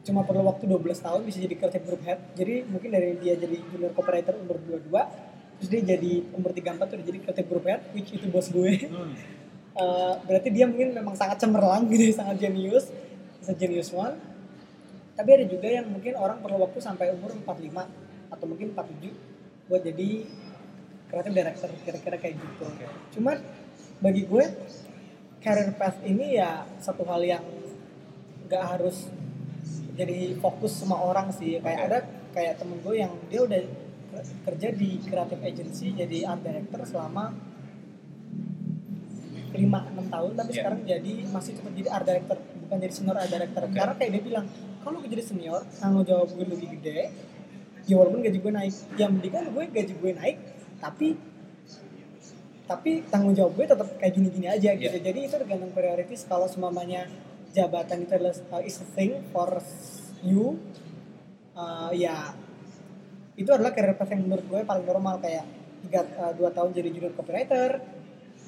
cuma 0.00 0.24
perlu 0.24 0.48
waktu 0.48 0.64
12 0.64 0.80
tahun 0.96 1.20
bisa 1.28 1.38
jadi 1.44 1.54
creative 1.58 1.84
group 1.86 2.02
head. 2.06 2.20
Jadi 2.34 2.66
mungkin 2.66 2.90
dari 2.90 3.18
dia 3.20 3.36
jadi 3.36 3.56
junior 3.70 3.92
copywriter 3.92 4.36
umur 4.38 4.58
22 4.64 4.90
terus 5.60 5.68
dia 5.68 5.82
jadi 5.92 6.24
umur 6.32 6.56
34 6.56 6.88
tuh 6.88 6.96
jadi 7.04 7.18
creative 7.20 7.48
group 7.52 7.64
head 7.68 7.80
which 7.92 8.10
itu 8.16 8.26
bos 8.30 8.48
gue. 8.48 8.88
Hmm. 8.88 9.14
Eh, 9.70 10.14
berarti 10.26 10.48
dia 10.50 10.66
mungkin 10.66 10.92
memang 10.92 11.14
sangat 11.14 11.40
cemerlang 11.46 11.86
gitu 11.88 12.10
sangat 12.10 12.42
jenius 12.42 12.90
bisa 13.38 13.54
genius 13.54 13.88
one 13.94 14.18
tapi 15.16 15.30
ada 15.36 15.44
juga 15.46 15.68
yang 15.68 15.86
mungkin 15.90 16.14
orang 16.16 16.38
perlu 16.40 16.62
waktu 16.64 16.78
sampai 16.80 17.12
umur 17.12 17.34
45 17.34 18.30
atau 18.30 18.44
mungkin 18.46 18.72
47 18.72 19.70
buat 19.70 19.82
jadi 19.82 20.08
creative 21.10 21.34
director 21.34 21.68
kira-kira 21.82 22.16
kayak 22.18 22.34
gitu 22.38 22.62
Oke. 22.66 22.86
cuman 23.18 23.36
bagi 24.00 24.22
gue 24.24 24.44
career 25.42 25.70
path 25.74 25.98
ini 26.06 26.38
ya 26.38 26.64
satu 26.78 27.02
hal 27.06 27.22
yang 27.26 27.44
nggak 28.46 28.64
harus 28.76 29.10
jadi 29.98 30.38
fokus 30.38 30.78
semua 30.80 31.02
orang 31.02 31.34
sih 31.34 31.58
kayak 31.58 31.80
Oke. 31.82 31.86
ada 31.90 31.98
kayak 32.30 32.54
temen 32.62 32.78
gue 32.80 32.94
yang 32.94 33.12
dia 33.26 33.40
udah 33.42 33.60
kerja 34.46 34.68
di 34.74 34.98
creative 35.02 35.42
agency 35.42 35.94
jadi 35.94 36.30
art 36.30 36.42
director 36.42 36.82
selama 36.86 37.34
5 39.50 39.58
6 39.58 40.14
tahun 40.14 40.32
tapi 40.38 40.50
Yeah. 40.50 40.58
sekarang 40.62 40.80
jadi 40.86 41.12
masih 41.30 41.52
tetap 41.58 41.72
jadi 41.74 41.88
art 41.90 42.06
director 42.06 42.36
bukan 42.38 42.76
jadi 42.78 42.92
senior 42.94 43.16
art 43.18 43.30
director 43.30 43.62
Oke. 43.66 43.74
karena 43.74 43.94
kayak 43.98 44.10
dia 44.18 44.22
bilang 44.22 44.46
kalau 44.80 44.96
gue 45.00 45.10
jadi 45.12 45.24
senior 45.24 45.60
tanggung 45.76 46.04
jawab 46.04 46.28
gue 46.32 46.46
lebih 46.46 46.68
gede 46.80 47.12
ya 47.84 47.94
walaupun 47.96 48.20
gaji 48.24 48.38
gue 48.38 48.52
naik 48.52 48.74
ya 48.96 49.06
mendingan 49.08 49.44
gue 49.52 49.64
gaji 49.68 49.92
gue 49.96 50.12
naik 50.16 50.36
tapi 50.80 51.08
tapi 52.70 53.02
tanggung 53.10 53.34
jawab 53.34 53.58
gue 53.58 53.66
tetap 53.66 53.88
kayak 53.98 54.14
gini-gini 54.14 54.46
aja 54.46 54.70
gitu 54.78 54.94
Yeah. 54.94 55.04
jadi 55.10 55.18
itu 55.26 55.34
tergantung 55.34 55.74
prioritas 55.74 56.22
kalau 56.24 56.46
semuanya 56.46 57.10
jabatan 57.50 58.06
itu 58.06 58.12
adalah 58.14 58.34
uh, 58.54 58.62
is 58.62 58.78
a 58.78 58.86
thing 58.94 59.18
for 59.34 59.58
you 60.22 60.54
uh, 61.58 61.90
ya 61.90 62.30
itu 63.34 63.50
adalah 63.50 63.74
career 63.74 63.98
path 63.98 64.12
yang 64.14 64.22
menurut 64.22 64.46
gue 64.46 64.60
paling 64.62 64.86
normal 64.86 65.18
kayak 65.18 65.42
tiga 65.82 66.06
uh, 66.20 66.30
dua 66.36 66.54
tahun 66.54 66.70
jadi 66.70 66.88
junior 66.94 67.12
copywriter 67.18 67.82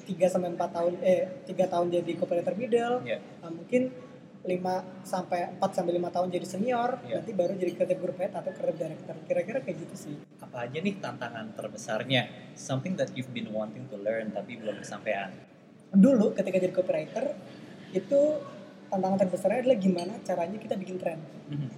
tiga 0.07 0.27
sampai 0.31 0.55
empat 0.55 0.69
tahun 0.71 0.93
eh 1.03 1.43
tiga 1.43 1.67
tahun 1.67 1.91
jadi 1.91 2.11
copywriter 2.15 2.55
middle 2.55 3.03
Ya. 3.03 3.19
uh, 3.43 3.51
mungkin 3.51 3.91
5 4.43 4.59
sampai 5.01 5.55
4 5.55 5.71
sampai 5.71 5.91
5 5.95 6.11
tahun 6.11 6.27
jadi 6.29 6.45
senior 6.45 6.99
Iya. 7.01 7.19
nanti 7.19 7.31
baru 7.31 7.55
jadi 7.55 7.71
creative 7.73 7.99
group 7.99 8.17
head 8.17 8.31
atau 8.31 8.51
creative 8.51 8.75
director 8.77 9.15
kira-kira 9.23 9.59
kayak 9.59 9.77
gitu 9.87 9.95
sih 9.97 10.15
Apa 10.37 10.67
aja 10.67 10.77
nih 10.77 10.99
tantangan 10.99 11.55
terbesarnya? 11.55 12.21
Something 12.53 12.93
that 12.93 13.09
you've 13.13 13.31
been 13.31 13.49
wanting 13.49 13.87
to 13.87 13.97
learn 13.97 14.29
tapi 14.29 14.55
belum 14.55 14.77
kesampaian. 14.77 15.31
dulu 15.89 16.33
ketika 16.33 16.57
jadi 16.57 16.73
copywriter 16.73 17.25
itu 17.91 18.19
tantangan 18.89 19.17
terbesarnya 19.19 19.61
adalah 19.61 19.77
gimana 19.77 20.13
caranya 20.19 20.57
kita 20.57 20.73
bikin 20.73 20.97
tren 20.97 21.21
Mhm. 21.47 21.69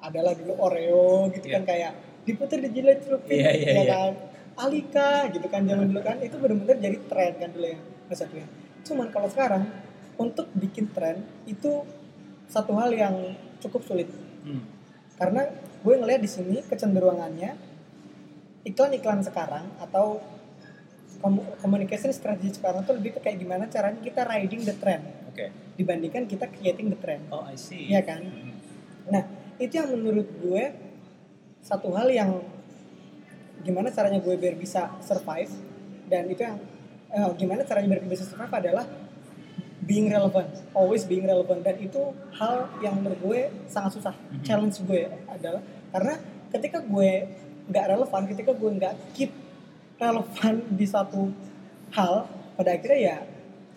adalah 0.00 0.32
dulu 0.32 0.56
Oreo 0.58 1.28
gitu 1.30 1.46
Iya. 1.46 1.54
kan 1.54 1.64
kayak 1.64 1.92
diputer 2.24 2.58
di 2.58 2.68
jilat 2.70 2.98
celupin 3.00 3.28
Iya, 3.30 3.50
iya, 3.52 3.68
ya 3.68 3.72
iya. 3.78 3.84
kan 3.86 4.12
Alika 4.58 5.10
gitu 5.30 5.46
kan 5.46 5.62
zaman 5.62 5.86
dulu 5.86 6.00
kan 6.00 6.16
itu 6.18 6.34
benar-benar 6.34 6.76
jadi 6.76 6.96
tren 7.06 7.32
kan 7.36 7.50
dulu 7.52 7.66
ya 7.68 7.78
ya. 8.10 8.46
cuman 8.82 9.06
kalau 9.08 9.28
sekarang 9.28 9.62
untuk 10.16 10.48
bikin 10.52 10.88
tren 10.90 11.20
itu 11.44 11.84
satu 12.48 12.72
hal 12.74 12.90
yang 12.90 13.14
cukup 13.60 13.84
sulit 13.84 14.08
Hmm. 14.38 14.64
karena 15.20 15.44
gue 15.84 15.94
ngeliat 15.94 16.22
di 16.22 16.30
sini 16.30 16.64
kecenderungannya 16.64 17.52
iklan-iklan 18.64 19.20
sekarang 19.20 19.66
atau 19.78 20.22
communication 21.58 22.14
strategy 22.14 22.54
sekarang 22.54 22.86
tuh 22.86 22.94
lebih 22.94 23.18
ke 23.18 23.20
kayak 23.20 23.42
gimana 23.42 23.66
caranya 23.66 23.98
kita 23.98 24.22
riding 24.22 24.62
the 24.62 24.74
trend 24.78 25.02
Oke. 25.28 25.50
dibandingkan 25.74 26.24
kita 26.24 26.46
creating 26.48 26.94
the 26.94 26.98
trend 26.98 27.26
Oh, 27.28 27.42
I 27.42 27.58
see. 27.58 27.90
Iya 27.90 28.06
kan? 28.06 28.22
Mhm. 28.22 28.52
Nah, 29.10 29.22
itu 29.58 29.72
yang 29.74 29.90
menurut 29.90 30.28
gue 30.38 30.64
satu 31.58 31.90
hal 31.92 32.06
yang 32.08 32.38
gimana 33.60 33.90
caranya 33.90 34.22
gue 34.22 34.34
biar 34.38 34.54
bisa 34.54 34.94
survive 35.02 35.50
dan 36.06 36.30
itu 36.30 36.40
yang 36.46 36.56
eh, 37.10 37.30
gimana 37.34 37.66
caranya 37.66 37.98
biar 37.98 38.06
bisa 38.06 38.22
survive 38.22 38.54
adalah 38.54 38.86
being 39.78 40.10
relevant, 40.10 40.50
always 40.74 41.04
being 41.04 41.24
relevant 41.24 41.62
dan 41.62 41.78
itu 41.78 42.00
hal 42.34 42.66
yang 42.82 42.98
menurut 42.98 43.18
gue 43.20 43.40
sangat 43.66 43.94
susah. 43.94 44.14
Mhm. 44.14 44.42
Challenge 44.42 44.76
gue 44.84 45.02
adalah 45.26 45.62
karena 45.90 46.14
ketika 46.50 46.78
gue 46.80 47.10
nggak 47.68 47.84
relevan, 47.86 48.22
ketika 48.26 48.50
gue 48.52 48.70
nggak 48.74 48.94
keep 49.14 49.30
relevan 49.96 50.54
di 50.78 50.86
satu 50.86 51.30
hal, 51.92 52.26
pada 52.54 52.74
akhirnya 52.74 53.00
ya 53.00 53.16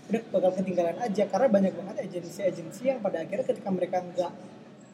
udah 0.10 0.22
bakal 0.34 0.52
ketinggalan 0.60 0.97
aja 0.99 1.24
karena 1.24 1.47
banyak 1.47 1.72
banget 1.72 1.95
agensi-agensi 2.04 2.82
yang 2.84 2.99
pada 2.99 3.24
akhirnya 3.24 3.47
ketika 3.47 3.70
mereka 3.72 4.04
nggak 4.04 4.32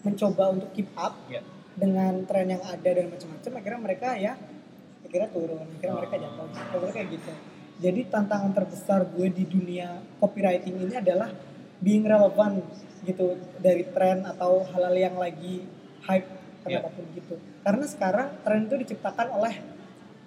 mencoba 0.05 0.43
untuk 0.53 0.69
keep 0.77 0.85
up 0.93 1.17
Ya. 1.25 1.41
dengan 1.73 2.21
tren 2.29 2.45
yang 2.47 2.61
ada 2.61 2.85
dan 2.85 3.09
macam-macam 3.09 3.51
akhirnya 3.57 3.81
mereka 3.81 4.09
ya 4.13 4.33
akhirnya 5.01 5.29
turun 5.33 5.65
akhirnya 5.65 5.95
mereka 5.97 6.15
Oh. 6.15 6.21
jatuh 6.21 6.45
akhirnya 6.53 6.91
kayak 6.93 7.09
gitu 7.17 7.31
jadi 7.77 8.01
tantangan 8.05 8.51
terbesar 8.51 9.05
gue 9.07 9.27
di 9.29 9.45
dunia 9.45 9.89
copywriting 10.17 10.75
ini 10.79 10.95
adalah 10.95 11.29
being 11.77 12.03
relevant 12.03 12.65
gitu 13.01 13.33
dari 13.57 13.85
tren 13.87 14.25
atau 14.25 14.65
hal-hal 14.65 14.95
yang 14.95 15.15
lagi 15.15 15.61
hype 16.03 16.27
atau 16.59 16.69
apa 16.75 16.89
pun 16.89 17.05
gitu 17.13 17.35
karena 17.61 17.85
sekarang 17.85 18.27
tren 18.41 18.65
itu 18.65 18.75
diciptakan 18.77 19.27
oleh 19.31 19.53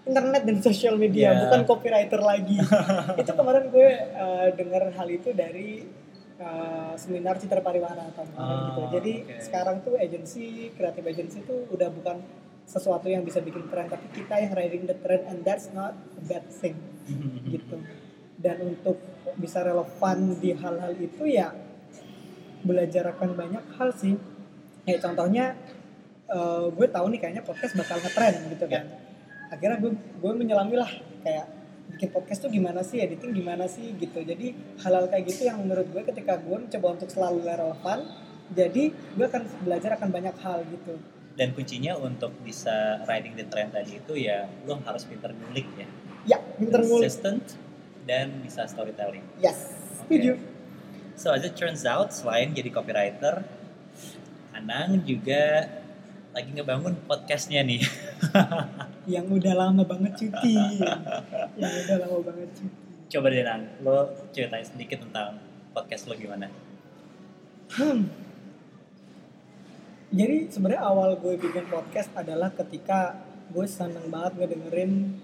internet 0.03 0.43
dan 0.43 0.57
social 0.61 0.95
media 0.95 1.29
Ya. 1.29 1.41
bukan 1.45 1.61
copywriter 1.67 2.21
lagi 2.21 2.57
itu 3.21 3.31
kemarin 3.31 3.65
gue 3.69 3.89
uh, 4.15 4.49
dengar 4.55 4.89
hal 4.91 5.09
itu 5.09 5.29
dari 5.33 5.85
uh, 6.39 6.95
seminar 6.95 7.37
Citra 7.37 7.61
Pariwana 7.61 8.09
tahun 8.11 8.29
kemarin 8.31 8.57
Ah, 8.57 8.65
gitu. 8.67 8.81
Jadi 8.91 9.13
oke. 9.21 9.35
sekarang 9.41 9.77
tuh 9.81 9.95
agensi, 9.97 10.47
kreatif 10.73 11.05
agensi 11.05 11.39
tuh 11.43 11.69
udah 11.69 11.89
bukan 11.91 12.17
sesuatu 12.71 13.11
yang 13.11 13.27
bisa 13.27 13.43
bikin 13.43 13.67
tren, 13.67 13.91
tapi 13.91 14.07
kita 14.15 14.39
yang 14.39 14.55
riding 14.55 14.87
the 14.87 14.95
trend 15.03 15.27
and 15.27 15.43
that's 15.43 15.75
not 15.75 15.99
a 16.15 16.23
bad 16.23 16.47
thing 16.47 16.79
gitu. 17.53 17.83
Dan 18.39 18.63
untuk 18.63 19.03
bisa 19.37 19.67
relevan 19.67 20.39
di 20.39 20.55
hal-hal 20.55 20.95
itu 20.95 21.27
ya 21.27 21.51
belajar 22.63 23.11
akan 23.11 23.35
banyak 23.35 23.65
hal 23.75 23.91
sih. 23.99 24.15
Kayak 24.87 25.03
contohnya 25.03 25.59
uh, 26.31 26.71
gue 26.71 26.87
tahu 26.87 27.11
nih 27.11 27.19
kayaknya 27.21 27.43
podcast 27.43 27.75
bakal 27.75 27.99
ngetren 27.99 28.35
gitu 28.55 28.67
kan. 28.71 28.85
Akhirnya 29.51 29.83
gue 29.83 29.93
gue 29.99 30.33
menyelami 30.33 30.79
lah 30.79 30.91
kayak 31.27 31.47
bikin 31.91 32.09
podcast 32.15 32.47
tuh 32.47 32.51
gimana 32.55 32.87
sih, 32.87 33.03
editing 33.03 33.35
gimana 33.35 33.67
sih 33.67 33.93
gitu. 33.99 34.23
Jadi 34.23 34.55
hal-hal 34.81 35.11
kayak 35.11 35.25
gitu 35.27 35.51
yang 35.51 35.59
menurut 35.59 35.91
gue 35.91 36.03
ketika 36.07 36.39
gue 36.39 36.57
mencoba 36.57 36.87
untuk 36.95 37.11
selalu 37.11 37.43
relevan, 37.43 37.99
jadi 38.55 38.95
gue 38.95 39.27
akan 39.27 39.43
belajar 39.67 39.91
akan 39.99 40.09
banyak 40.15 40.37
hal 40.39 40.63
gitu. 40.71 40.95
Dan 41.39 41.55
kuncinya 41.57 41.97
untuk 41.97 42.35
bisa 42.43 43.01
riding 43.07 43.39
the 43.39 43.47
trend 43.47 43.73
tadi 43.73 44.03
itu 44.03 44.13
ya 44.19 44.51
lo 44.67 44.79
harus 44.83 45.07
pinter 45.07 45.31
ngulik 45.33 45.67
ya. 45.79 45.87
Ya, 46.37 46.39
pinter 46.59 46.83
ngulik. 46.85 47.07
Consistent 47.07 47.57
dan 48.05 48.43
bisa 48.43 48.67
storytelling. 48.67 49.25
Yes, 49.41 49.71
setuju. 50.03 50.37
So 51.15 51.33
as 51.37 51.45
it 51.45 51.55
turns 51.57 51.85
out, 51.85 52.13
selain 52.17 52.57
jadi 52.57 52.73
copywriter, 52.73 53.45
Anang 54.57 55.05
juga 55.07 55.69
lagi 56.31 56.51
ngebangun 56.55 56.95
podcastnya 57.09 57.65
nih. 57.65 57.83
Yang 59.15 59.27
udah 59.43 59.55
lama 59.57 59.83
banget 59.83 60.13
cuti. 60.15 60.55
yang 61.59 61.73
udah 61.73 61.97
lama 62.05 62.19
banget 62.23 62.49
cuti. 62.53 62.77
Coba 63.11 63.27
deh 63.27 63.43
Nang, 63.43 63.67
lo 63.83 64.07
ceritain 64.31 64.63
sedikit 64.63 65.03
tentang 65.03 65.41
podcast 65.75 66.07
lo 66.07 66.15
gimana? 66.15 66.47
Hmm. 67.75 68.07
Jadi 70.11 70.51
sebenarnya 70.51 70.83
awal 70.83 71.15
gue 71.23 71.39
bikin 71.39 71.71
podcast 71.71 72.11
adalah 72.19 72.51
ketika 72.51 73.15
gue 73.51 73.67
seneng 73.67 74.11
banget 74.11 74.43
ngedengerin 74.43 75.15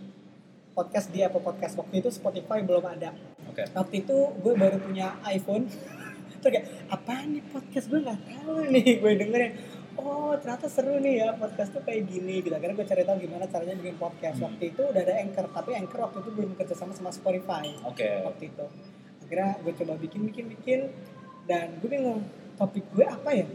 podcast 0.79 1.11
di 1.11 1.27
Apple 1.27 1.43
Podcast. 1.43 1.75
Waktu 1.75 1.99
itu 1.99 2.09
Spotify 2.15 2.63
belum 2.63 2.87
ada. 2.87 3.11
Oke. 3.51 3.67
Waktu 3.75 4.07
itu 4.07 4.17
gue 4.39 4.55
baru 4.55 4.79
punya 4.79 5.19
iPhone. 5.27 5.67
Terus 6.43 6.53
kayak, 6.63 6.67
apa 6.87 7.27
nih 7.27 7.43
podcast 7.51 7.87
gue 7.91 8.01
nggak 8.03 8.21
tahu 8.31 8.55
nih. 8.71 8.91
Gue 9.03 9.13
dengerin, 9.19 9.53
oh 9.99 10.37
ternyata 10.39 10.71
seru 10.71 11.01
nih 11.03 11.25
ya 11.25 11.29
podcast 11.35 11.75
tuh 11.75 11.83
kayak 11.83 12.07
gini. 12.07 12.45
Gitu. 12.45 12.55
Akhirnya 12.55 12.77
gue 12.79 12.87
cari 12.87 13.03
tahu 13.03 13.17
gimana 13.19 13.51
caranya 13.51 13.75
bikin 13.75 13.99
podcast. 13.99 14.39
Hmm. 14.39 14.53
Waktu 14.53 14.63
itu 14.71 14.83
udah 14.87 15.03
ada 15.03 15.15
Anchor, 15.19 15.47
tapi 15.51 15.71
Anchor 15.75 16.01
waktu 16.07 16.19
itu 16.23 16.31
belum 16.31 16.51
kerjasama 16.55 16.93
sama 16.95 17.11
Spotify 17.11 17.67
Oke. 17.83 18.07
waktu 18.23 18.55
itu 18.55 18.67
akhirnya 19.27 19.59
gue 19.59 19.73
coba 19.75 19.95
bikin 19.99 20.21
bikin 20.31 20.45
bikin 20.55 20.81
dan 21.51 21.75
gue 21.83 21.91
bingung 21.91 22.23
topik 22.55 22.87
gue 22.95 23.03
apa 23.03 23.35
ya 23.35 23.47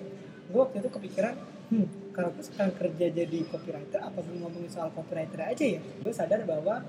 gue 0.51 0.59
waktu 0.59 0.83
itu 0.83 0.89
kepikiran 0.91 1.35
hmm 1.71 2.01
kalau 2.11 2.29
gue 2.35 2.43
sekarang 2.43 2.75
kerja 2.75 3.05
jadi 3.11 3.39
copywriter 3.47 4.03
apa 4.03 4.19
gue 4.19 4.35
ngomongin 4.35 4.67
soal 4.67 4.91
copywriter 4.91 5.39
aja 5.47 5.65
ya. 5.65 5.81
Gue 6.03 6.11
sadar 6.11 6.43
bahwa 6.43 6.83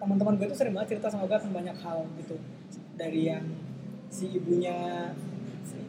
teman-teman 0.00 0.40
gue 0.40 0.46
itu 0.48 0.56
sering 0.56 0.72
banget 0.72 0.96
cerita 0.96 1.12
sama 1.12 1.28
gue 1.28 1.36
tentang 1.36 1.56
banyak 1.60 1.76
hal 1.84 2.08
gitu. 2.16 2.36
Dari 2.96 3.28
yang 3.28 3.44
si 4.08 4.32
ibunya 4.32 5.12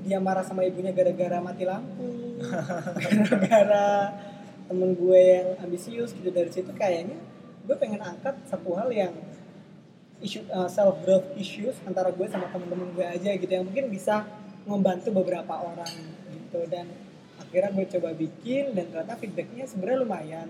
dia 0.04 0.20
marah 0.20 0.44
sama 0.44 0.68
ibunya 0.68 0.92
gara-gara 0.94 1.42
mati 1.42 1.64
lampu 1.66 2.38
gara-gara 3.02 4.14
temen 4.68 4.92
gue 4.94 5.22
yang 5.24 5.48
ambisius 5.64 6.12
gitu. 6.12 6.30
Dari 6.30 6.52
situ 6.52 6.72
kayaknya 6.76 7.16
gue 7.64 7.76
pengen 7.80 8.04
angkat 8.04 8.36
satu 8.52 8.76
hal 8.76 8.92
yang 8.92 9.16
isu 10.22 10.44
self 10.70 11.02
growth 11.08 11.32
issues 11.40 11.80
antara 11.88 12.12
gue 12.12 12.28
sama 12.28 12.52
temen-temen 12.52 12.94
gue 12.94 13.06
aja 13.08 13.32
gitu 13.40 13.50
yang 13.50 13.66
mungkin 13.66 13.90
bisa 13.90 14.28
membantu 14.70 15.10
beberapa 15.10 15.58
orang 15.58 15.90
gitu. 16.52 16.68
Dan 16.68 16.92
akhirnya 17.40 17.72
gue 17.72 17.86
coba 17.98 18.10
bikin 18.12 18.76
dan 18.76 18.86
ternyata 18.92 19.16
feedbacknya 19.16 19.64
sebenarnya 19.64 20.00
lumayan. 20.04 20.48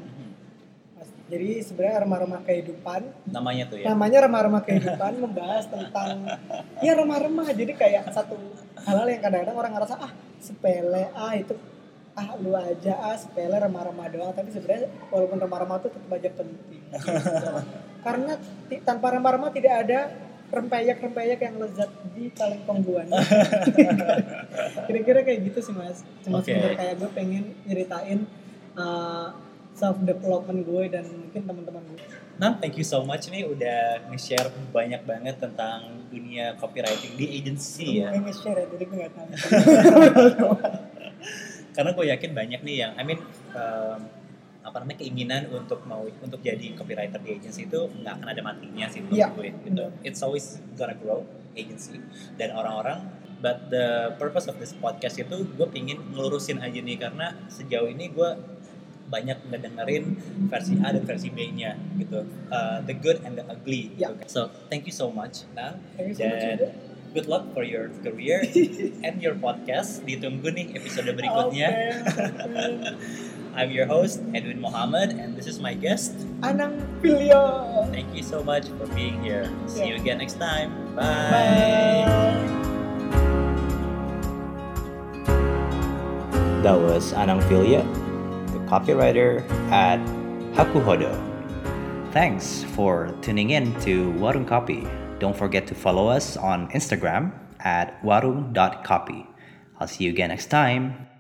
Mas- 0.98 1.18
jadi 1.30 1.50
sebenarnya 1.62 1.98
remah-remah 2.02 2.42
kehidupan. 2.42 3.02
Namanya 3.30 3.64
tuh 3.70 3.78
ya. 3.78 3.86
namanya 3.94 4.20
remah-remah 4.26 4.62
kehidupan 4.66 5.14
membahas 5.22 5.66
tentang 5.70 6.26
ya 6.86 6.98
remah-remah. 6.98 7.48
Jadi 7.54 7.74
kayak 7.78 8.10
satu 8.10 8.36
hal-hal 8.82 9.08
yang 9.08 9.22
kadang-kadang 9.22 9.58
orang 9.62 9.74
ngerasa 9.78 9.96
ah 10.02 10.12
sepele 10.42 11.06
ah 11.14 11.34
itu 11.38 11.54
ah 12.18 12.36
lu 12.42 12.52
aja 12.58 12.98
ah 12.98 13.16
sepele 13.16 13.56
remah-remah 13.62 14.10
doang. 14.10 14.34
Tapi 14.34 14.50
sebenarnya 14.50 14.90
walaupun 15.14 15.38
remah-remah 15.38 15.78
itu 15.86 15.90
tetap 15.94 16.12
aja 16.18 16.30
penting. 16.34 16.82
Karena 18.06 18.34
ti- 18.66 18.82
tanpa 18.82 19.14
remah-remah 19.14 19.54
tidak 19.54 19.74
ada 19.86 20.00
rempeyek-rempeyek 20.52 21.40
yang 21.40 21.56
lezat 21.58 21.90
di 22.12 22.28
kalengkong 22.36 22.84
buana 22.84 23.16
kira-kira 24.88 25.20
kayak 25.24 25.40
gitu 25.48 25.60
sih 25.64 25.74
mas 25.74 26.04
cuma 26.22 26.44
Oke. 26.44 26.52
sebenarnya 26.52 26.78
kayak 26.78 26.96
gue 27.00 27.10
pengen 27.16 27.44
nyeritain 27.64 28.20
self 29.72 29.98
development 30.04 30.68
gue 30.68 30.84
dan 30.92 31.08
mungkin 31.08 31.42
teman-teman 31.48 31.84
gue 31.96 32.00
Nah, 32.42 32.58
thank 32.58 32.74
you 32.74 32.82
so 32.82 33.06
much 33.06 33.30
nih 33.30 33.46
udah 33.46 34.10
nge-share 34.10 34.50
banyak 34.74 35.06
banget 35.06 35.38
tentang 35.38 35.94
dunia 36.10 36.58
copywriting 36.58 37.14
di 37.14 37.38
agency 37.38 38.02
ya. 38.02 38.10
gue 38.10 38.18
nge-share 38.18 38.58
ya 38.58 38.66
jadi 38.66 38.84
gue 38.90 38.98
gak 38.98 39.14
tahu 39.14 39.30
Karena 41.72 41.96
gue 41.96 42.06
yakin 42.12 42.32
banyak 42.36 42.62
nih 42.68 42.76
yang, 42.84 42.92
I 43.00 43.04
mean, 43.08 43.20
um, 43.56 44.00
apa 44.62 44.78
namanya 44.78 45.02
keinginan 45.02 45.50
untuk 45.50 45.82
mau 45.90 46.06
untuk 46.06 46.38
jadi 46.40 46.78
copywriter 46.78 47.18
di 47.18 47.34
agency 47.34 47.66
itu 47.66 47.90
nggak 47.98 48.14
akan 48.22 48.28
ada 48.30 48.42
matinya 48.46 48.86
sih 48.86 49.02
menurut 49.02 49.18
Iya, 49.18 49.28
gue. 49.34 49.50
Gitu. 49.66 49.86
It's 50.06 50.22
always 50.22 50.62
gonna 50.78 50.94
grow 50.94 51.26
agency 51.58 51.98
dan 52.38 52.54
orang-orang. 52.54 53.02
But 53.42 53.74
the 53.74 54.14
purpose 54.22 54.46
of 54.46 54.62
this 54.62 54.78
podcast 54.78 55.18
itu 55.18 55.50
gue 55.58 55.68
pingin 55.74 55.98
ngelurusin 56.14 56.62
aja 56.62 56.78
nih 56.78 57.02
karena 57.02 57.34
sejauh 57.50 57.90
ini 57.90 58.14
gue 58.14 58.30
banyak 59.12 59.44
ngedengerin 59.50 60.16
versi 60.48 60.78
A 60.80 60.94
dan 60.94 61.04
versi 61.04 61.34
B-nya 61.34 61.74
gitu. 61.98 62.22
Uh, 62.48 62.80
the 62.86 62.94
good 62.94 63.18
and 63.26 63.36
the 63.36 63.44
ugly. 63.50 63.90
Ya. 63.98 64.14
Gitu. 64.14 64.30
So 64.30 64.42
thank 64.70 64.86
you 64.86 64.94
so 64.94 65.10
much, 65.10 65.50
Nang. 65.58 65.82
Thank 65.98 66.14
you 66.14 66.16
so 66.16 66.24
much 66.30 66.38
Dan 66.38 66.54
juga. 66.54 66.70
good 67.12 67.28
luck 67.28 67.44
for 67.52 67.66
your 67.66 67.92
career 68.06 68.40
and 69.10 69.20
your 69.20 69.36
podcast. 69.36 70.06
Ditunggu 70.06 70.54
nih 70.54 70.78
episode 70.78 71.10
berikutnya. 71.12 71.70
Oke. 71.74 72.94
I'm 73.54 73.72
your 73.72 73.86
host 73.86 74.24
Edwin 74.34 74.62
Mohammed, 74.62 75.12
and 75.20 75.36
this 75.36 75.46
is 75.46 75.60
my 75.60 75.74
guest. 75.74 76.16
Anang 76.40 76.80
Pilio. 77.04 77.84
Thank 77.92 78.16
you 78.16 78.24
so 78.24 78.44
much 78.44 78.72
for 78.80 78.88
being 78.96 79.20
here. 79.20 79.52
See 79.68 79.92
you 79.92 79.96
again 79.96 80.20
next 80.20 80.40
time. 80.40 80.72
Bye. 80.96 82.08
That 86.64 86.78
was 86.80 87.12
Anang 87.12 87.44
Filia, 87.52 87.84
the 88.56 88.64
copywriter 88.72 89.44
at 89.74 90.00
Hakuhodo. 90.56 91.12
Thanks 92.16 92.64
for 92.76 93.12
tuning 93.22 93.52
in 93.52 93.76
to 93.82 94.14
Warung 94.16 94.48
Copy. 94.48 94.88
Don't 95.20 95.36
forget 95.36 95.68
to 95.68 95.76
follow 95.76 96.08
us 96.08 96.38
on 96.38 96.70
Instagram 96.72 97.34
at 97.60 98.02
warung.copy. 98.04 99.28
I'll 99.80 99.88
see 99.88 100.06
you 100.06 100.12
again 100.12 100.30
next 100.30 100.48
time. 100.48 101.11